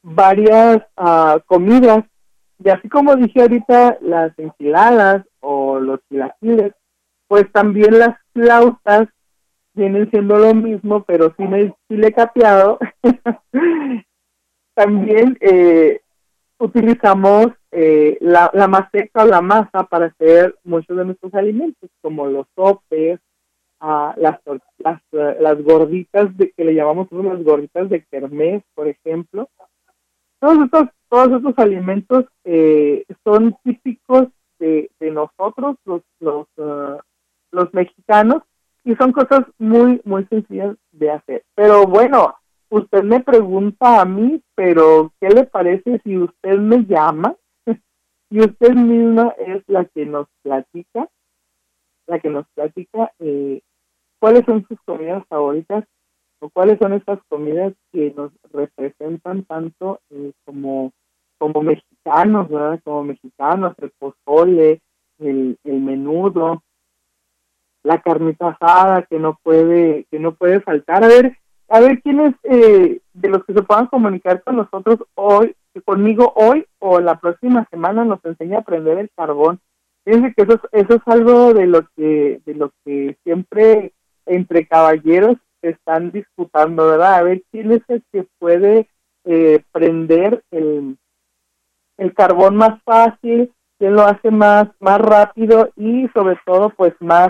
varias 0.01 0.83
uh, 0.97 1.39
comidas. 1.45 2.03
Y 2.63 2.69
así 2.69 2.89
como 2.89 3.15
dije 3.15 3.41
ahorita 3.41 3.97
las 4.01 4.37
enchiladas 4.37 5.25
o 5.39 5.79
los 5.79 5.99
chilaquiles 6.09 6.73
pues 7.27 7.51
también 7.51 7.97
las 7.97 8.17
flautas 8.33 9.07
vienen 9.73 10.09
siendo 10.11 10.37
lo 10.37 10.53
mismo 10.53 11.03
pero 11.03 11.33
sin 11.35 11.53
el 11.53 11.73
chile 11.87 12.13
capeado. 12.13 12.77
También 14.75 15.37
eh, 15.39 16.01
utilizamos 16.57 17.47
eh, 17.73 18.17
la, 18.21 18.51
la 18.53 18.67
maseca 18.67 19.23
o 19.23 19.27
la 19.27 19.41
masa 19.41 19.83
para 19.83 20.07
hacer 20.07 20.55
muchos 20.63 20.95
de 20.95 21.05
nuestros 21.05 21.33
alimentos, 21.33 21.89
como 22.01 22.27
los 22.27 22.45
sopes, 22.55 23.19
uh, 23.81 24.11
las, 24.17 24.39
las, 24.77 25.01
las 25.11 25.63
gorditas 25.63 26.35
de, 26.37 26.51
que 26.51 26.63
le 26.63 26.75
llamamos 26.75 27.07
las 27.11 27.43
gorditas 27.43 27.89
de 27.89 28.03
kermés, 28.05 28.63
por 28.75 28.87
ejemplo. 28.87 29.49
Todos 30.39 30.65
estos, 30.65 30.87
todos 31.09 31.37
estos 31.37 31.57
alimentos 31.57 32.25
eh, 32.43 33.05
son 33.23 33.55
típicos 33.63 34.27
de, 34.59 34.89
nosotros, 34.99 35.75
los, 35.85 36.01
los, 36.19 36.47
uh, 36.57 36.97
los 37.51 37.73
mexicanos, 37.73 38.43
y 38.85 38.95
son 38.95 39.11
cosas 39.11 39.41
muy, 39.57 40.01
muy 40.05 40.25
sencillas 40.25 40.75
de 40.91 41.11
hacer. 41.11 41.43
Pero 41.55 41.85
bueno, 41.85 42.35
usted 42.69 43.03
me 43.03 43.21
pregunta 43.21 44.01
a 44.01 44.05
mí, 44.05 44.41
pero 44.55 45.11
¿qué 45.19 45.29
le 45.29 45.43
parece 45.45 45.99
si 46.03 46.17
usted 46.17 46.57
me 46.59 46.85
llama 46.85 47.35
y 48.33 48.39
usted 48.39 48.73
misma 48.73 49.35
es 49.37 49.61
la 49.67 49.85
que 49.85 50.07
nos 50.07 50.27
platica, 50.41 51.07
la 52.07 52.17
que 52.17 52.31
nos 52.31 52.47
platica 52.55 53.13
eh, 53.19 53.61
cuáles 54.19 54.43
son 54.45 54.65
sus 54.67 54.79
comidas 54.85 55.23
favoritas 55.27 55.83
o 56.39 56.49
cuáles 56.49 56.79
son 56.79 56.93
esas 56.93 57.19
comidas 57.29 57.75
que 57.91 58.11
nos 58.17 58.31
representan 58.51 59.43
tanto 59.43 59.99
eh, 60.09 60.31
como 60.45 60.93
como 61.37 61.61
mexicanos, 61.61 62.49
¿verdad? 62.49 62.79
Como 62.83 63.03
mexicanos, 63.03 63.75
el 63.77 63.91
pozole, 63.99 64.81
el, 65.19 65.59
el 65.63 65.79
menudo, 65.79 66.63
la 67.83 68.01
carnita 68.01 68.57
asada 68.59 69.03
que 69.03 69.19
no 69.19 69.37
puede 69.43 70.05
que 70.09 70.17
no 70.17 70.33
puede 70.33 70.59
faltar. 70.61 71.03
A 71.03 71.07
ver, 71.07 71.37
a 71.67 71.79
ver 71.79 72.01
quiénes 72.01 72.33
eh, 72.45 72.99
de 73.13 73.29
los 73.29 73.45
que 73.45 73.53
se 73.53 73.61
puedan 73.61 73.85
comunicar 73.85 74.41
con 74.41 74.55
nosotros 74.55 75.03
hoy, 75.13 75.55
conmigo 75.81 76.33
hoy 76.35 76.65
o 76.79 76.99
la 76.99 77.19
próxima 77.19 77.67
semana 77.71 78.05
nos 78.05 78.23
enseña 78.25 78.57
a 78.57 78.61
aprender 78.61 78.97
el 78.97 79.09
carbón. 79.15 79.59
Fíjense 80.05 80.33
que 80.35 80.43
eso 80.43 80.53
es, 80.53 80.85
eso 80.85 80.95
es 80.95 81.01
algo 81.05 81.53
de 81.53 81.65
lo 81.65 81.87
que 81.95 82.41
de 82.45 82.55
lo 82.55 82.71
que 82.83 83.17
siempre 83.23 83.93
entre 84.25 84.67
caballeros 84.67 85.37
están 85.61 86.11
disputando, 86.11 86.87
¿verdad? 86.87 87.15
A 87.15 87.23
ver 87.23 87.43
quién 87.51 87.71
es 87.71 87.81
el 87.87 88.03
que 88.11 88.27
puede 88.37 88.89
eh, 89.25 89.63
prender 89.71 90.43
el, 90.51 90.97
el 91.97 92.13
carbón 92.13 92.57
más 92.57 92.81
fácil, 92.83 93.53
quién 93.79 93.95
lo 93.95 94.03
hace 94.03 94.29
más 94.29 94.67
más 94.79 94.99
rápido 94.99 95.69
y 95.75 96.07
sobre 96.09 96.37
todo 96.45 96.69
pues 96.71 96.93
más 96.99 97.29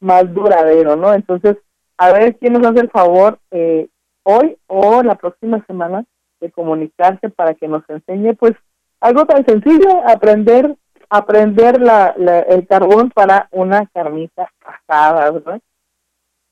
más 0.00 0.32
duradero, 0.32 0.96
¿no? 0.96 1.14
Entonces 1.14 1.56
a 1.96 2.12
ver 2.12 2.36
quién 2.36 2.54
nos 2.54 2.66
hace 2.66 2.80
el 2.80 2.90
favor 2.90 3.38
eh, 3.50 3.88
hoy 4.22 4.56
o 4.66 5.02
la 5.02 5.14
próxima 5.16 5.64
semana 5.66 6.04
de 6.40 6.50
comunicarse 6.50 7.28
para 7.30 7.54
que 7.54 7.68
nos 7.68 7.88
enseñe 7.88 8.34
pues 8.34 8.54
algo 9.00 9.24
tan 9.26 9.44
sencillo, 9.44 10.06
aprender 10.06 10.76
aprender 11.10 11.80
la, 11.80 12.14
el 12.48 12.66
carbón 12.68 13.10
para 13.10 13.48
una 13.50 13.86
carnita 13.86 14.50
asada, 14.64 15.30
¿verdad? 15.32 15.60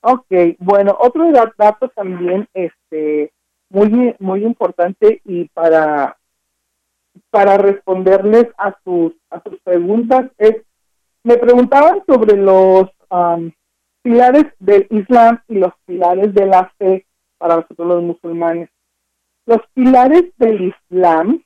Ok, 0.01 0.27
bueno, 0.59 0.95
otro 0.99 1.31
dato 1.57 1.89
también 1.89 2.47
este 2.53 3.31
muy 3.69 4.15
muy 4.19 4.43
importante 4.43 5.21
y 5.25 5.45
para 5.49 6.17
para 7.29 7.57
responderles 7.57 8.47
a 8.57 8.75
sus 8.83 9.13
a 9.29 9.41
sus 9.41 9.59
preguntas 9.61 10.31
es 10.37 10.63
me 11.23 11.37
preguntaban 11.37 12.01
sobre 12.07 12.37
los 12.37 12.89
pilares 14.01 14.45
del 14.59 14.87
Islam 14.89 15.41
y 15.47 15.55
los 15.55 15.73
pilares 15.85 16.33
de 16.33 16.45
la 16.45 16.71
fe 16.77 17.05
para 17.37 17.57
nosotros 17.57 17.87
los 17.87 18.03
musulmanes. 18.03 18.69
Los 19.49 19.65
pilares 19.73 20.25
del 20.37 20.61
Islam 20.61 21.43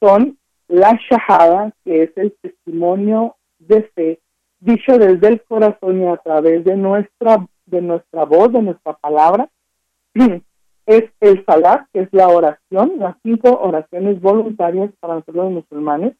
son 0.00 0.36
la 0.66 0.98
shahada, 1.08 1.72
que 1.84 2.02
es 2.02 2.10
el 2.16 2.36
testimonio 2.42 3.36
de 3.60 3.84
fe 3.94 4.20
dicho 4.58 4.98
desde 4.98 5.28
el 5.28 5.42
corazón 5.44 6.02
y 6.02 6.08
a 6.08 6.16
través 6.16 6.64
de 6.64 6.74
nuestra 6.74 7.46
de 7.66 7.80
nuestra 7.80 8.24
voz, 8.24 8.52
de 8.52 8.60
nuestra 8.60 8.94
palabra. 8.94 9.48
Es 10.86 11.04
el 11.20 11.44
salat, 11.44 11.86
que 11.92 12.02
es 12.02 12.08
la 12.12 12.28
oración, 12.28 12.94
las 12.98 13.16
cinco 13.22 13.56
oraciones 13.60 14.20
voluntarias 14.20 14.90
para 15.00 15.14
nosotros 15.14 15.36
los 15.36 15.52
musulmanes. 15.52 16.16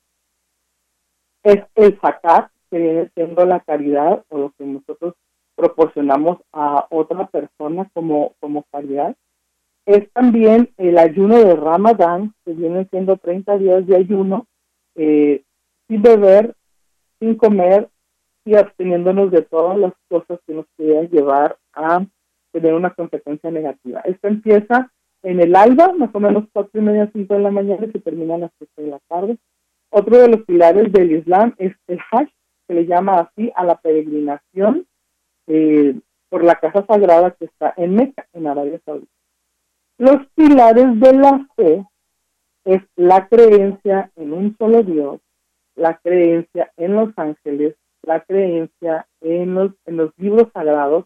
Es 1.45 1.65
el 1.77 1.99
zakat, 2.01 2.51
que 2.71 2.79
viene 2.79 3.11
siendo 3.15 3.45
la 3.45 3.61
caridad 3.61 4.25
o 4.29 4.39
lo 4.39 4.53
que 4.59 4.65
nosotros 4.65 5.15
proporcionamos 5.55 6.39
a 6.53 6.87
otra 6.91 7.27
persona 7.27 7.89
como, 7.93 8.35
como 8.41 8.65
caridad. 8.73 9.17
Es 9.87 10.11
también 10.13 10.71
el 10.79 10.99
ayuno 10.99 11.39
de 11.39 11.55
Ramadán, 11.55 12.35
que 12.45 12.53
vienen 12.53 12.89
siendo 12.91 13.17
30 13.17 13.57
días 13.59 13.87
de 13.87 13.97
ayuno, 13.97 14.47
eh, 14.97 15.45
sin 15.89 16.03
beber, 16.03 16.55
sin 17.21 17.37
comer 17.37 17.89
y 18.45 18.57
absteniéndonos 18.57 19.31
de 19.31 19.43
todas 19.43 19.79
las 19.79 19.93
cosas 20.09 20.41
que 20.47 20.55
nos 20.55 20.67
pudieran 20.77 21.09
llevar 21.09 21.57
a 21.73 22.05
tener 22.53 22.75
una 22.75 22.91
consecuencia 22.95 23.51
negativa. 23.51 24.01
Esto 24.01 24.29
empieza 24.29 24.91
en 25.23 25.41
el 25.41 25.55
alba, 25.55 25.93
más 25.93 26.15
o 26.15 26.21
menos 26.21 26.45
cuatro 26.53 26.81
y 26.81 26.85
media, 26.85 27.11
cinco 27.13 27.35
de 27.35 27.41
la 27.41 27.51
mañana 27.51 27.87
y 27.87 27.93
se 27.93 28.01
termina 28.01 28.37
a 28.37 28.39
las 28.39 28.51
siete 28.59 28.83
de 28.83 28.89
la 28.89 29.01
tarde. 29.09 29.39
Otro 29.91 30.19
de 30.19 30.29
los 30.29 30.43
pilares 30.43 30.93
del 30.93 31.13
Islam 31.13 31.55
es 31.59 31.75
el 31.87 31.99
Hajj, 32.11 32.31
se 32.67 32.75
le 32.75 32.87
llama 32.87 33.21
así 33.21 33.53
a 33.55 33.65
la 33.65 33.77
peregrinación 33.77 34.87
eh, 35.47 35.95
por 36.29 36.45
la 36.45 36.57
casa 36.57 36.85
sagrada 36.87 37.31
que 37.33 37.47
está 37.47 37.73
en 37.77 37.95
Meca, 37.95 38.27
en 38.33 38.47
Arabia 38.47 38.81
Saudita. 38.85 39.16
Los 39.99 40.27
pilares 40.35 41.01
de 41.01 41.13
la 41.15 41.47
fe 41.57 41.87
es 42.65 42.83
la 42.97 43.29
creencia 43.29 44.11
en 44.17 44.33
un 44.33 44.57
solo 44.59 44.83
Dios, 44.83 45.21
la 45.75 45.99
creencia 45.99 46.73
en 46.77 46.95
los 46.95 47.17
ángeles, 47.17 47.77
la 48.03 48.21
creencia 48.21 49.07
en 49.21 49.55
los, 49.55 49.73
en 49.87 49.97
los 49.97 50.11
libros 50.17 50.49
sagrados, 50.53 51.05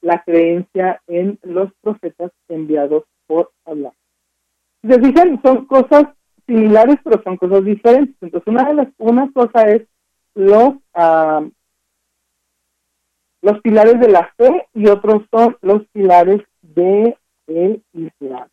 la 0.00 0.22
creencia 0.22 1.00
en 1.06 1.38
los 1.42 1.72
profetas 1.80 2.32
enviados 2.48 3.04
por 3.26 3.52
Allah. 3.64 3.92
Se 4.82 5.00
fijan, 5.00 5.40
son 5.42 5.66
cosas 5.66 6.04
similares, 6.46 6.96
pero 7.02 7.22
son 7.22 7.36
cosas 7.36 7.64
diferentes. 7.64 8.16
Entonces, 8.20 8.46
una 8.46 8.64
de 8.68 8.74
las, 8.74 8.88
una 8.98 9.32
cosa 9.32 9.68
es 9.68 9.86
los 10.34 10.74
uh, 10.94 11.50
los 13.44 13.60
pilares 13.60 14.00
de 14.00 14.08
la 14.08 14.32
fe 14.38 14.68
y 14.72 14.88
otros 14.88 15.22
son 15.30 15.56
los 15.60 15.86
pilares 15.88 16.40
de 16.62 17.16
el 17.46 17.82
Islam. 17.92 18.48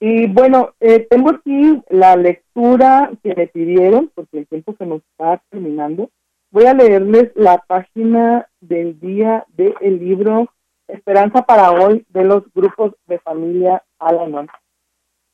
Y 0.00 0.26
bueno, 0.26 0.74
eh, 0.80 1.06
tengo 1.08 1.30
aquí 1.30 1.80
la 1.88 2.16
lectura 2.16 3.12
que 3.22 3.34
me 3.36 3.46
pidieron, 3.46 4.10
porque 4.14 4.40
el 4.40 4.48
tiempo 4.48 4.74
se 4.76 4.84
nos 4.84 5.00
está 5.12 5.40
terminando. 5.48 6.10
Voy 6.50 6.66
a 6.66 6.74
leerles 6.74 7.30
la 7.36 7.58
página 7.58 8.48
del 8.60 8.98
día 8.98 9.46
del 9.50 9.98
libro 9.98 10.48
Esperanza 10.88 11.42
para 11.42 11.70
hoy 11.70 12.04
de 12.08 12.24
los 12.24 12.42
grupos 12.52 12.94
de 13.06 13.18
familia 13.20 13.82
Alanon. 13.98 14.48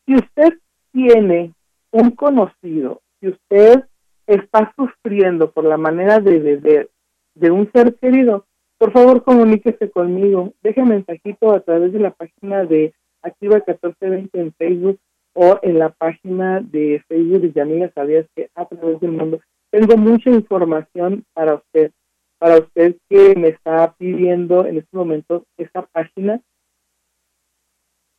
Si 0.07 0.15
usted 0.15 0.59
tiene 0.93 1.55
un 1.91 2.11
conocido, 2.11 3.01
si 3.21 3.29
usted 3.29 3.85
está 4.27 4.73
sufriendo 4.77 5.51
por 5.51 5.65
la 5.65 5.79
manera 5.79 6.21
de 6.21 6.39
beber 6.39 6.91
de 7.35 7.51
un 7.51 7.71
ser 7.73 7.95
querido, 7.97 8.45
por 8.79 8.93
favor 8.93 9.25
comuníquese 9.25 9.91
conmigo. 9.91 10.55
Deje 10.63 10.83
mensajito 10.83 11.53
a 11.53 11.61
través 11.61 11.93
de 11.93 11.99
la 11.99 12.13
página 12.13 12.65
de 12.65 12.95
Activa 13.23 13.57
1420 13.57 14.41
en 14.41 14.53
Facebook 14.55 14.99
o 15.35 15.59
en 15.63 15.79
la 15.79 15.91
página 15.91 16.61
de 16.61 17.03
Facebook 17.09 17.41
de 17.43 17.53
Yamila 17.53 17.91
Sabías 17.93 18.27
que 18.35 18.51
a 18.55 18.65
través 18.67 19.01
del 19.01 19.13
mundo. 19.13 19.41
Tengo 19.71 19.97
mucha 19.97 20.31
información 20.31 21.25
para 21.35 21.57
usted, 21.57 21.91
para 22.39 22.59
usted 22.59 22.97
que 23.09 23.35
me 23.37 23.49
está 23.49 23.95
pidiendo 23.99 24.65
en 24.65 24.79
este 24.79 24.97
momento 24.97 25.45
esta 25.57 25.83
página. 25.83 26.41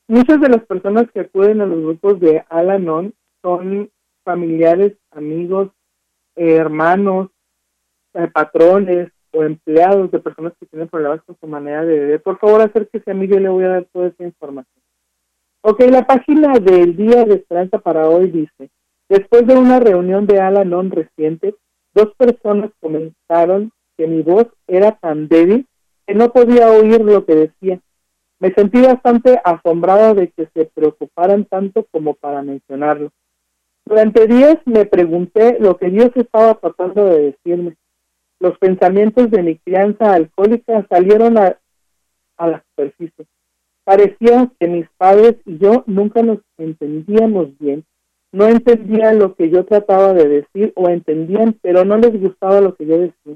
Muchas 0.08 0.42
de 0.42 0.50
las 0.50 0.66
personas 0.66 1.10
que 1.12 1.22
acuden 1.22 1.62
a 1.62 1.66
los 1.66 1.82
grupos 1.82 2.20
de 2.20 2.44
Alanon 2.50 3.14
son 3.42 3.90
familiares, 4.24 4.98
amigos, 5.12 5.72
hermanos, 6.36 7.30
eh, 8.14 8.28
patrones 8.28 9.12
o 9.32 9.44
empleados 9.44 10.12
de 10.12 10.20
personas 10.20 10.54
que 10.60 10.66
tienen 10.66 10.88
problemas 10.88 11.22
con 11.24 11.38
su 11.40 11.48
manera 11.48 11.86
de 11.86 12.00
beber, 12.00 12.22
por 12.22 12.40
favor 12.40 12.62
acérquese 12.62 13.12
a 13.12 13.14
mí, 13.14 13.28
yo 13.28 13.40
le 13.40 13.50
voy 13.50 13.64
a 13.64 13.70
dar 13.70 13.86
toda 13.92 14.08
esa 14.08 14.24
información. 14.24 14.82
Ok, 15.62 15.82
la 15.90 16.08
página 16.08 16.54
del 16.60 16.96
Día 16.96 17.26
de 17.26 17.36
Esperanza 17.36 17.80
para 17.80 18.08
hoy 18.08 18.32
dice, 18.32 18.70
después 19.10 19.46
de 19.46 19.56
una 19.56 19.80
reunión 19.80 20.26
de 20.26 20.40
Alanon 20.40 20.90
reciente, 20.90 21.56
dos 21.94 22.14
personas 22.16 22.72
comentaron 22.80 23.72
que 23.98 24.08
mi 24.08 24.22
voz 24.22 24.48
era 24.68 24.94
tan 24.94 25.28
débil 25.28 25.68
que 26.08 26.16
no 26.16 26.32
podía 26.32 26.72
oír 26.72 27.02
lo 27.02 27.26
que 27.26 27.36
decía. 27.36 27.80
Me 28.40 28.54
sentí 28.54 28.82
bastante 28.82 29.42
asombrada 29.44 30.14
de 30.14 30.30
que 30.30 30.48
se 30.54 30.66
preocuparan 30.66 31.44
tanto 31.44 31.86
como 31.92 32.14
para 32.14 32.42
mencionarlo. 32.42 33.12
Durante 33.86 34.28
días 34.28 34.58
me 34.66 34.86
pregunté 34.86 35.58
lo 35.60 35.76
que 35.78 35.90
Dios 35.90 36.12
estaba 36.16 36.56
tratando 36.56 37.06
de 37.06 37.34
decirme. 37.34 37.76
Los 38.40 38.58
pensamientos 38.58 39.30
de 39.30 39.44
mi 39.44 39.58
crianza 39.58 40.14
alcohólica 40.14 40.86
salieron 40.90 41.38
a, 41.38 41.58
la 42.38 42.64
superficie. 42.70 43.26
Parecía 43.84 44.50
que 44.60 44.68
mis 44.68 44.88
padres 44.98 45.36
y 45.46 45.58
yo 45.58 45.84
nunca 45.88 46.22
nos 46.22 46.40
entendíamos 46.58 47.58
bien. 47.60 47.84
No 48.32 48.48
entendían 48.48 49.20
lo 49.20 49.36
que 49.36 49.50
yo 49.50 49.66
trataba 49.66 50.14
de 50.14 50.28
decir 50.28 50.72
o 50.76 50.88
entendían, 50.88 51.58
pero 51.62 51.84
no 51.84 51.98
les 51.98 52.20
gustaba 52.22 52.62
lo 52.62 52.76
que 52.76 52.86
yo 52.86 52.98
decía. 53.00 53.36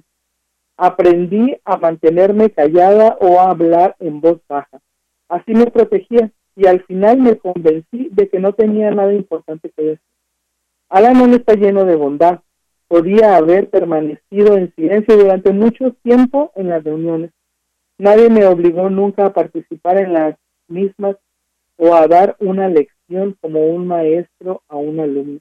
Aprendí 0.78 1.58
a 1.66 1.78
mantenerme 1.78 2.52
callada 2.52 3.18
o 3.20 3.40
a 3.40 3.50
hablar 3.50 3.96
en 4.00 4.22
voz 4.22 4.40
baja. 4.48 4.80
Así 5.28 5.54
me 5.54 5.66
protegía 5.66 6.32
y 6.56 6.68
al 6.68 6.84
final 6.84 7.18
me 7.18 7.38
convencí 7.38 8.10
de 8.12 8.30
que 8.30 8.40
no 8.40 8.54
tenía 8.54 8.92
nada 8.92 9.14
importante 9.14 9.72
que 9.76 9.84
decir. 9.84 10.14
Alan 10.90 11.34
está 11.34 11.56
lleno 11.56 11.86
de 11.86 11.96
bondad. 11.96 12.42
Podía 12.88 13.38
haber 13.38 13.70
permanecido 13.70 14.58
en 14.58 14.74
silencio 14.76 15.18
durante 15.18 15.52
mucho 15.52 15.94
tiempo 16.04 16.52
en 16.56 16.70
las 16.70 16.84
reuniones. 16.84 17.32
Nadie 17.98 18.30
me 18.30 18.46
obligó 18.46 18.90
nunca 18.90 19.28
a 19.28 19.34
participar 19.34 19.98
en 19.98 20.14
las 20.14 20.36
mismas 20.68 21.16
o 21.78 21.96
a 21.96 22.08
dar 22.08 22.36
una 22.40 22.70
lección 22.70 23.36
como 23.42 23.66
un 23.68 23.88
maestro 23.88 24.62
a 24.68 24.78
un 24.78 25.00
alumno. 25.00 25.40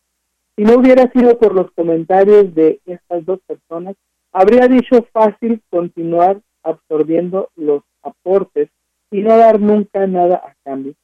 Si 0.56 0.64
no 0.64 0.76
hubiera 0.76 1.10
sido 1.12 1.38
por 1.38 1.54
los 1.54 1.70
comentarios 1.72 2.54
de 2.54 2.80
estas 2.86 3.24
dos 3.24 3.40
personas, 3.46 3.96
habría 4.32 4.68
dicho 4.68 5.06
fácil 5.12 5.62
continuar 5.70 6.40
absorbiendo 6.62 7.50
los 7.56 7.82
aportes 8.02 8.68
y 9.10 9.20
no 9.20 9.36
dar 9.36 9.60
nunca 9.60 10.06
nada 10.06 10.36
a 10.36 10.54
cambio. 10.64 10.94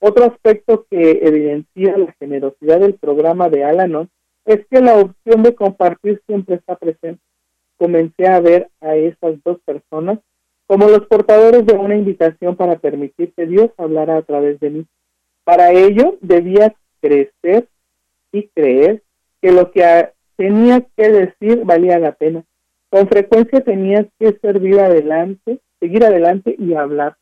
Otro 0.00 0.24
aspecto 0.24 0.86
que 0.90 1.20
evidencia 1.22 1.96
la 1.96 2.14
generosidad 2.18 2.80
del 2.80 2.94
programa 2.94 3.48
de 3.48 3.64
Alanon 3.64 4.08
es 4.48 4.66
que 4.70 4.80
la 4.80 4.94
opción 4.94 5.42
de 5.42 5.54
compartir 5.54 6.22
siempre 6.26 6.54
está 6.54 6.74
presente. 6.74 7.20
Comencé 7.76 8.26
a 8.26 8.40
ver 8.40 8.70
a 8.80 8.96
esas 8.96 9.34
dos 9.44 9.58
personas 9.60 10.20
como 10.66 10.88
los 10.88 11.06
portadores 11.06 11.66
de 11.66 11.74
una 11.74 11.96
invitación 11.96 12.56
para 12.56 12.78
permitir 12.78 13.34
que 13.34 13.44
Dios 13.44 13.70
hablara 13.76 14.16
a 14.16 14.22
través 14.22 14.58
de 14.58 14.70
mí. 14.70 14.86
Para 15.44 15.72
ello 15.72 16.16
debía 16.22 16.74
crecer 17.02 17.68
y 18.32 18.48
creer 18.48 19.02
que 19.42 19.52
lo 19.52 19.70
que 19.70 20.08
tenía 20.36 20.80
que 20.96 21.10
decir 21.10 21.62
valía 21.64 21.98
la 21.98 22.12
pena. 22.12 22.42
Con 22.88 23.06
frecuencia 23.06 23.60
tenía 23.60 24.06
que 24.18 24.32
servir 24.40 24.80
adelante, 24.80 25.60
seguir 25.78 26.04
adelante 26.04 26.56
y 26.58 26.72
hablar. 26.72 27.18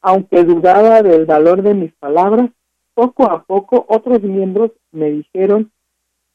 Aunque 0.00 0.42
dudaba 0.44 1.02
del 1.02 1.26
valor 1.26 1.60
de 1.60 1.74
mis 1.74 1.92
palabras, 1.96 2.48
poco 2.94 3.24
a 3.24 3.44
poco 3.44 3.84
otros 3.90 4.22
miembros 4.22 4.70
me 4.90 5.10
dijeron 5.10 5.70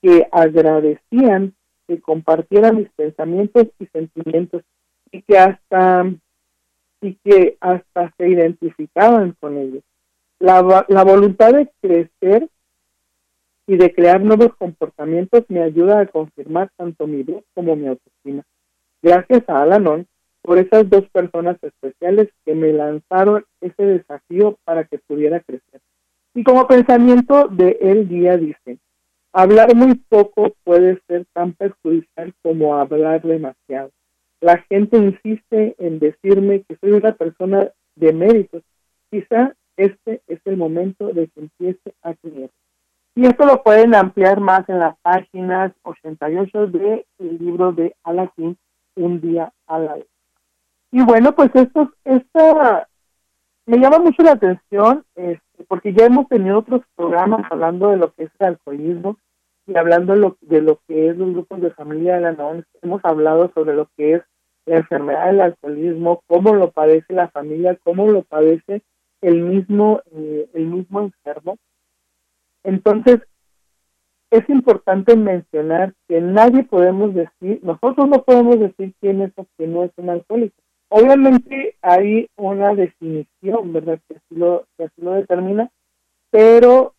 que 0.07 0.25
agradecían 0.31 1.53
que 1.85 1.99
compartiera 1.99 2.71
mis 2.71 2.89
pensamientos 2.91 3.67
y 3.77 3.87
sentimientos 3.87 4.63
y 5.11 5.21
que 5.21 5.37
hasta 5.37 6.05
y 7.01 7.15
que 7.15 7.57
hasta 7.59 8.13
se 8.17 8.29
identificaban 8.29 9.35
con 9.41 9.57
ellos. 9.57 9.83
La, 10.39 10.85
la 10.87 11.03
voluntad 11.03 11.51
de 11.51 11.69
crecer 11.81 12.47
y 13.67 13.75
de 13.75 13.93
crear 13.93 14.21
nuevos 14.21 14.55
comportamientos 14.55 15.43
me 15.49 15.61
ayuda 15.61 15.99
a 15.99 16.05
confirmar 16.05 16.71
tanto 16.77 17.05
mi 17.05 17.23
voz 17.23 17.43
como 17.53 17.75
mi 17.75 17.87
autoestima. 17.87 18.43
Gracias 19.01 19.43
a 19.49 19.61
Alanon 19.61 20.07
por 20.41 20.57
esas 20.57 20.89
dos 20.89 21.03
personas 21.09 21.61
especiales 21.61 22.29
que 22.45 22.55
me 22.55 22.71
lanzaron 22.71 23.43
ese 23.59 23.83
desafío 23.83 24.57
para 24.63 24.85
que 24.85 24.99
pudiera 24.99 25.41
crecer. 25.41 25.81
Y 26.33 26.45
como 26.45 26.65
pensamiento 26.65 27.49
de 27.49 27.77
el 27.81 28.07
día 28.07 28.37
dice, 28.37 28.77
hablar 29.37 29.75
muy 29.75 29.93
poco 29.93 30.55
puede 30.63 30.99
ser 31.07 31.27
tan 31.31 31.53
perjudicial 31.53 32.33
como 32.41 32.75
hablar 32.75 33.21
demasiado. 33.21 33.91
La 34.41 34.57
gente 34.63 34.97
insiste 34.97 35.75
en 35.77 35.99
decirme 35.99 36.63
que 36.63 36.75
soy 36.77 36.93
una 36.93 37.13
persona 37.13 37.69
de 37.95 38.13
méritos. 38.13 38.63
Quizá 39.11 39.53
este 39.75 40.21
es 40.25 40.39
el 40.45 40.57
momento 40.57 41.09
de 41.09 41.27
que 41.27 41.41
empiece 41.41 41.93
a 42.01 42.15
creer. 42.15 42.49
Y 43.13 43.27
esto 43.27 43.45
lo 43.45 43.61
pueden 43.61 43.93
ampliar 43.93 44.39
más 44.39 44.67
en 44.69 44.79
las 44.79 44.97
páginas 45.03 45.71
88 45.83 46.67
del 46.67 47.05
libro 47.19 47.71
de 47.73 47.95
Aladdin, 48.03 48.57
Un 48.95 49.21
día 49.21 49.53
a 49.67 49.77
la 49.77 49.93
vez. 49.95 50.07
Y 50.91 51.03
bueno, 51.03 51.33
pues 51.35 51.51
esto, 51.53 51.93
esta 52.05 52.87
me 53.67 53.77
llama 53.77 53.99
mucho 53.99 54.23
la 54.23 54.31
atención 54.31 55.03
este, 55.13 55.63
porque 55.67 55.93
ya 55.93 56.05
hemos 56.05 56.27
tenido 56.27 56.57
otros 56.57 56.81
programas 56.95 57.45
hablando 57.51 57.89
de 57.89 57.97
lo 57.97 58.11
que 58.13 58.23
es 58.23 58.31
el 58.39 58.47
alcoholismo 58.47 59.17
y 59.67 59.77
hablando 59.77 60.15
lo, 60.15 60.37
de 60.41 60.61
lo 60.61 60.79
que 60.87 61.09
es 61.09 61.17
los 61.17 61.33
grupos 61.33 61.61
de 61.61 61.71
familia 61.71 62.15
de 62.15 62.21
la 62.21 62.31
NON. 62.31 62.65
Hemos 62.81 63.03
hablado 63.03 63.51
sobre 63.53 63.75
lo 63.75 63.89
que 63.97 64.13
es 64.13 64.21
la 64.65 64.77
enfermedad 64.77 65.27
del 65.27 65.41
alcoholismo, 65.41 66.23
cómo 66.27 66.55
lo 66.55 66.71
padece 66.71 67.13
la 67.13 67.29
familia, 67.29 67.77
cómo 67.83 68.09
lo 68.09 68.23
padece 68.23 68.81
el 69.21 69.41
mismo, 69.41 70.01
eh, 70.11 70.49
el 70.53 70.67
mismo 70.67 71.01
enfermo. 71.01 71.57
Entonces, 72.63 73.19
es 74.31 74.49
importante 74.49 75.15
mencionar 75.15 75.93
que 76.07 76.21
nadie 76.21 76.63
podemos 76.63 77.13
decir, 77.13 77.59
nosotros 77.63 78.07
no 78.09 78.23
podemos 78.23 78.59
decir 78.59 78.93
quién 78.99 79.21
es 79.21 79.31
o 79.37 79.45
quién 79.57 79.73
no 79.73 79.83
es 79.83 79.91
un 79.97 80.09
alcohólico. 80.09 80.55
Obviamente 80.89 81.75
hay 81.81 82.29
una 82.37 82.73
definición, 82.73 83.73
¿verdad? 83.73 83.99
Que 84.07 84.15
así 84.15 84.35
lo, 84.35 84.65
que 84.77 84.85
así 84.85 85.01
lo 85.01 85.11
determina, 85.11 85.69
pero 86.29 86.93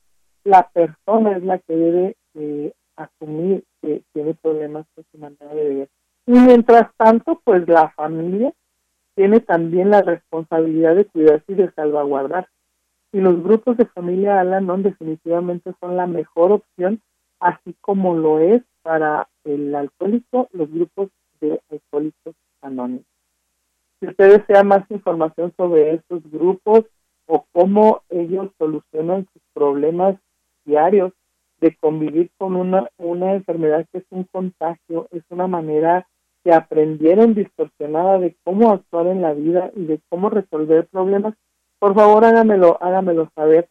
la 0.44 0.68
persona 0.70 1.36
es 1.36 1.42
la 1.42 1.58
que 1.58 1.74
debe 1.74 2.16
eh, 2.38 2.72
asumir 2.96 3.64
que 3.80 4.02
tiene 4.12 4.34
problemas 4.34 4.86
con 4.94 5.04
su 5.10 5.18
manera 5.18 5.54
de 5.54 5.68
vivir. 5.68 5.88
Y 6.26 6.32
mientras 6.32 6.92
tanto, 6.96 7.40
pues 7.44 7.66
la 7.68 7.90
familia 7.90 8.52
tiene 9.14 9.40
también 9.40 9.90
la 9.90 10.02
responsabilidad 10.02 10.94
de 10.94 11.04
cuidarse 11.04 11.44
y 11.52 11.54
de 11.54 11.72
salvaguardar. 11.72 12.48
Y 13.12 13.20
los 13.20 13.42
grupos 13.42 13.76
de 13.76 13.86
familia 13.86 14.40
Alanon 14.40 14.82
definitivamente 14.82 15.72
son 15.80 15.96
la 15.96 16.06
mejor 16.06 16.52
opción, 16.52 17.00
así 17.40 17.74
como 17.80 18.14
lo 18.14 18.38
es 18.40 18.62
para 18.82 19.28
el 19.44 19.74
alcohólico 19.74 20.48
los 20.52 20.70
grupos 20.70 21.08
de 21.40 21.60
alcohólicos 21.70 22.34
anónimos. 22.60 23.06
Si 24.00 24.06
usted 24.06 24.38
desea 24.38 24.62
más 24.62 24.88
información 24.90 25.52
sobre 25.56 25.94
estos 25.94 26.22
grupos 26.30 26.84
o 27.26 27.44
cómo 27.52 28.02
ellos 28.10 28.50
solucionan 28.58 29.26
sus 29.32 29.42
problemas 29.52 30.16
diarios 30.64 31.12
de 31.60 31.74
convivir 31.76 32.30
con 32.38 32.56
una, 32.56 32.88
una 32.98 33.34
enfermedad 33.34 33.86
que 33.92 33.98
es 33.98 34.04
un 34.10 34.24
contagio, 34.24 35.08
es 35.10 35.22
una 35.30 35.46
manera 35.46 36.06
que 36.44 36.52
aprendieron 36.52 37.34
distorsionada 37.34 38.18
de 38.18 38.36
cómo 38.44 38.70
actuar 38.70 39.08
en 39.08 39.22
la 39.22 39.34
vida 39.34 39.70
y 39.74 39.84
de 39.86 40.00
cómo 40.08 40.30
resolver 40.30 40.86
problemas, 40.86 41.34
por 41.78 41.94
favor 41.94 42.24
hágamelo, 42.24 42.78
hágamelo 42.82 43.30
saber. 43.34 43.68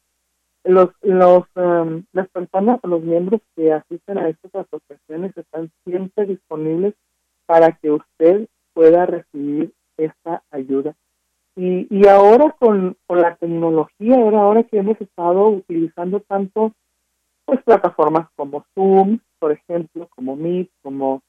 Los, 0.64 0.90
los, 1.02 1.46
um, 1.56 2.04
las 2.12 2.28
personas, 2.30 2.80
los 2.84 3.02
miembros 3.02 3.42
que 3.56 3.72
asisten 3.72 4.18
a 4.18 4.28
estas 4.28 4.54
asociaciones 4.54 5.36
están 5.38 5.72
siempre 5.86 6.26
disponibles 6.26 6.94
para 7.46 7.72
que 7.72 7.92
usted 7.92 8.48
pueda 8.74 9.06
recibir 9.06 9.72
esta 9.98 10.44
ayuda. 10.52 10.94
Y, 11.56 11.88
y 11.90 12.08
ahora 12.08 12.56
con, 12.60 12.98
con 13.08 13.22
la 13.22 13.36
tecnología, 13.36 14.18
ahora, 14.18 14.42
ahora 14.42 14.64
que 14.64 14.78
hemos 14.78 15.00
estado 15.00 15.48
utilizando 15.48 16.20
tanto 16.20 16.74
pues 17.48 17.64
plataformas 17.64 18.28
como 18.36 18.66
Zoom, 18.76 19.20
por 19.40 19.54
ejemplo, 19.54 20.08
como 20.14 20.36
Meet, 20.36 20.70
como, 20.84 21.22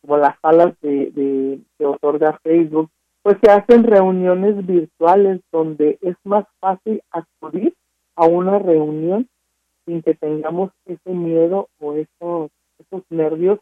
como 0.00 0.16
las 0.16 0.38
salas 0.40 0.72
de, 0.80 1.10
de, 1.10 1.60
de 1.78 1.86
otorga 1.86 2.38
Facebook, 2.44 2.90
pues 3.22 3.36
se 3.42 3.50
hacen 3.50 3.82
reuniones 3.82 4.64
virtuales 4.64 5.40
donde 5.50 5.98
es 6.00 6.14
más 6.22 6.44
fácil 6.60 7.02
acudir 7.10 7.74
a 8.14 8.26
una 8.26 8.60
reunión 8.60 9.28
sin 9.84 10.02
que 10.02 10.14
tengamos 10.14 10.70
ese 10.86 11.10
miedo 11.10 11.68
o 11.80 11.94
esos, 11.94 12.50
esos 12.78 13.02
nervios 13.10 13.58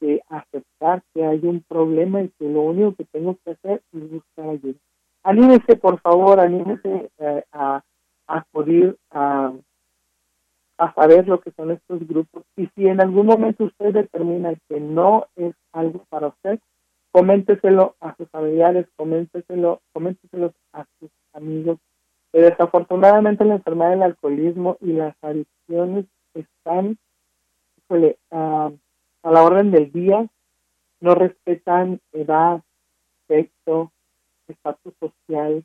de 0.00 0.22
aceptar 0.28 1.02
que 1.14 1.24
hay 1.24 1.40
un 1.44 1.64
problema 1.66 2.22
y 2.22 2.28
que 2.38 2.46
lo 2.46 2.60
único 2.60 2.94
que 2.94 3.04
tengo 3.04 3.38
que 3.42 3.52
hacer 3.52 3.82
es 3.92 4.10
buscar 4.10 4.50
ayuda. 4.50 4.78
Anímese, 5.22 5.76
por 5.76 5.98
favor, 6.00 6.40
anímese 6.40 7.10
eh, 7.18 7.44
a, 7.52 7.82
acudir 8.26 8.98
a, 9.10 9.52
a 10.78 10.92
saber 10.94 11.28
lo 11.28 11.40
que 11.40 11.50
son 11.52 11.70
estos 11.70 12.06
grupos. 12.06 12.42
Y 12.56 12.66
si 12.74 12.88
en 12.88 13.00
algún 13.00 13.26
momento 13.26 13.64
usted 13.64 13.92
determina 13.92 14.54
que 14.68 14.80
no 14.80 15.26
es 15.36 15.54
algo 15.72 16.04
para 16.08 16.28
usted, 16.28 16.58
coménteselo 17.12 17.94
a 18.00 18.16
sus 18.16 18.28
familiares, 18.30 18.86
coménteselo, 18.96 19.80
coménteselo 19.92 20.52
a 20.72 20.84
sus 20.98 21.10
amigos. 21.32 21.78
Que 22.32 22.40
desafortunadamente 22.40 23.44
la 23.44 23.54
enfermedad 23.54 23.90
del 23.90 24.02
alcoholismo 24.02 24.76
y 24.80 24.92
las 24.92 25.14
adicciones 25.22 26.06
están 26.34 26.98
híjole, 27.84 28.18
a 28.30 28.70
la 29.22 29.42
orden 29.42 29.70
del 29.70 29.92
día 29.92 30.26
no 31.00 31.14
respetan 31.14 32.00
edad, 32.12 32.62
sexo, 33.28 33.92
estatus 34.48 34.94
social, 35.00 35.64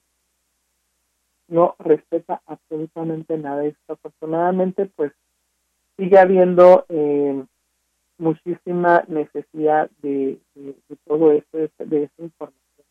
no 1.49 1.75
respeta 1.79 2.41
absolutamente 2.45 3.37
nada. 3.37 3.61
Desafortunadamente, 3.61 4.85
pues 4.95 5.11
sigue 5.97 6.17
habiendo 6.17 6.85
eh, 6.89 7.43
muchísima 8.17 9.03
necesidad 9.07 9.89
de, 10.01 10.39
todo 11.05 11.31
esto, 11.31 11.57
de, 11.57 11.69
de 11.79 12.03
esta 12.03 12.23
información. 12.23 12.85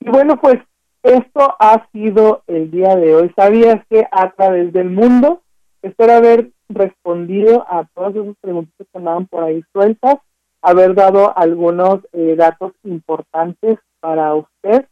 Y 0.00 0.10
bueno, 0.10 0.40
pues 0.40 0.58
esto 1.02 1.56
ha 1.58 1.88
sido 1.92 2.42
el 2.46 2.70
día 2.70 2.94
de 2.96 3.14
hoy. 3.14 3.32
¿Sabías 3.34 3.84
que 3.88 4.06
a 4.10 4.30
través 4.32 4.72
del 4.72 4.90
mundo? 4.90 5.42
Espero 5.82 6.12
haber 6.12 6.50
respondido 6.68 7.66
a 7.68 7.84
todas 7.94 8.14
esas 8.14 8.36
preguntas 8.40 8.74
que 8.78 8.98
andaban 8.98 9.26
por 9.26 9.42
ahí 9.42 9.64
sueltas, 9.72 10.18
haber 10.60 10.94
dado 10.94 11.36
algunos 11.36 12.00
eh, 12.12 12.36
datos 12.36 12.72
importantes 12.84 13.78
para 14.00 14.34
usted. 14.34 14.86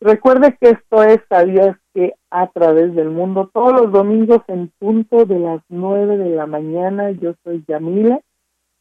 Recuerde 0.00 0.56
que 0.60 0.70
esto 0.70 1.02
es 1.02 1.20
Sabías 1.28 1.76
que 1.94 2.14
a 2.30 2.46
través 2.48 2.94
del 2.94 3.10
mundo, 3.10 3.50
todos 3.52 3.72
los 3.72 3.92
domingos 3.92 4.42
en 4.48 4.72
punto 4.78 5.24
de 5.26 5.38
las 5.38 5.62
nueve 5.68 6.16
de 6.16 6.30
la 6.30 6.46
mañana, 6.46 7.10
yo 7.10 7.34
soy 7.44 7.64
Yamila 7.68 8.20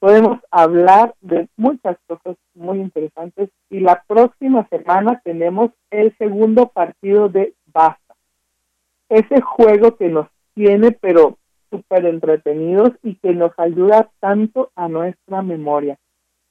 podemos 0.02 0.40
hablar 0.50 1.14
de 1.22 1.48
muchas 1.58 1.96
cosas 2.08 2.36
muy 2.56 2.80
interesantes 2.80 3.52
y 3.70 3.82
la 3.82 4.04
próxima 4.08 4.68
semana 4.68 5.22
tenemos 5.24 5.70
el 5.92 6.18
segundo 6.18 6.70
partido 6.70 7.30
de 7.30 7.54
Basta. 7.68 8.16
Ese 9.10 9.42
juego 9.42 9.96
que 9.98 10.10
nos 10.10 10.28
tiene 10.56 10.92
pero 10.92 11.38
súper 11.70 12.08
entretenidos 12.08 12.90
y 13.04 13.14
que 13.18 13.34
nos 13.34 13.52
ayuda 13.58 14.10
tanto 14.20 14.72
a 14.76 14.88
nuestra 14.90 15.44
memoria. 15.44 16.00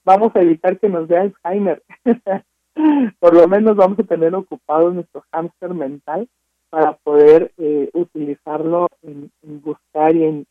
Vamos 0.05 0.33
a 0.33 0.41
evitar 0.41 0.79
que 0.79 0.87
nos 0.87 1.09
dé 1.09 1.17
Alzheimer. 1.17 1.83
Por 3.19 3.33
lo 3.35 3.49
menos 3.49 3.75
vamos 3.75 3.99
a 3.99 4.03
tener 4.03 4.33
ocupado 4.33 4.91
nuestro 4.91 5.25
hámster 5.29 5.73
mental 5.73 6.29
para 6.71 6.93
poder 6.93 7.51
eh, 7.59 7.91
utilizarlo 7.93 8.87
en, 9.03 9.31
buscar 9.43 10.15
y 10.15 10.23
en 10.23 10.45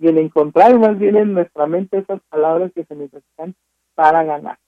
y 0.00 0.08
en 0.08 0.18
encontrar 0.18 0.78
más 0.78 0.98
bien 0.98 1.16
en 1.16 1.34
nuestra 1.34 1.66
mente 1.66 1.98
esas 1.98 2.20
palabras 2.30 2.72
que 2.74 2.84
se 2.84 2.94
necesitan 2.94 3.54
para 3.94 4.24
ganar. 4.24 4.58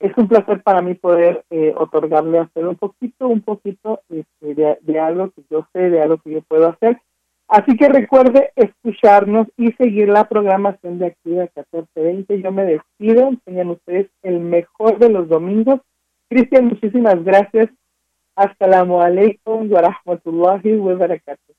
Es 0.00 0.12
un 0.16 0.26
placer 0.26 0.62
para 0.62 0.82
mí 0.82 0.94
poder 0.94 1.44
eh, 1.50 1.72
otorgarle 1.76 2.38
a 2.38 2.42
usted 2.42 2.64
un 2.64 2.74
poquito, 2.74 3.28
un 3.28 3.42
poquito 3.42 4.00
este, 4.08 4.78
de, 4.80 4.98
algo 4.98 5.30
que 5.30 5.42
yo 5.48 5.66
sé, 5.72 5.90
de 5.90 6.02
algo 6.02 6.18
que 6.18 6.32
yo 6.32 6.40
puedo 6.42 6.68
hacer. 6.68 6.98
Así 7.46 7.76
que 7.76 7.88
recuerde 7.88 8.52
escucharnos 8.56 9.46
y 9.56 9.72
seguir 9.72 10.08
la 10.08 10.28
programación 10.28 10.98
de 10.98 11.06
aquí 11.06 11.30
de 11.30 11.42
1420. 11.42 12.40
Yo 12.40 12.50
me 12.50 12.64
despido, 12.64 13.30
tengan 13.44 13.70
ustedes 13.70 14.08
el 14.22 14.40
mejor 14.40 14.98
de 14.98 15.10
los 15.10 15.28
domingos. 15.28 15.80
Cristian, 16.28 16.66
muchísimas 16.66 17.22
gracias. 17.22 17.68
Hasta 18.36 18.66
la 18.66 18.80
alaikum 18.80 19.70
wa 19.70 19.80
rahmatullahi 19.80 20.76
wa 20.76 20.94
barakatuh. 20.94 21.54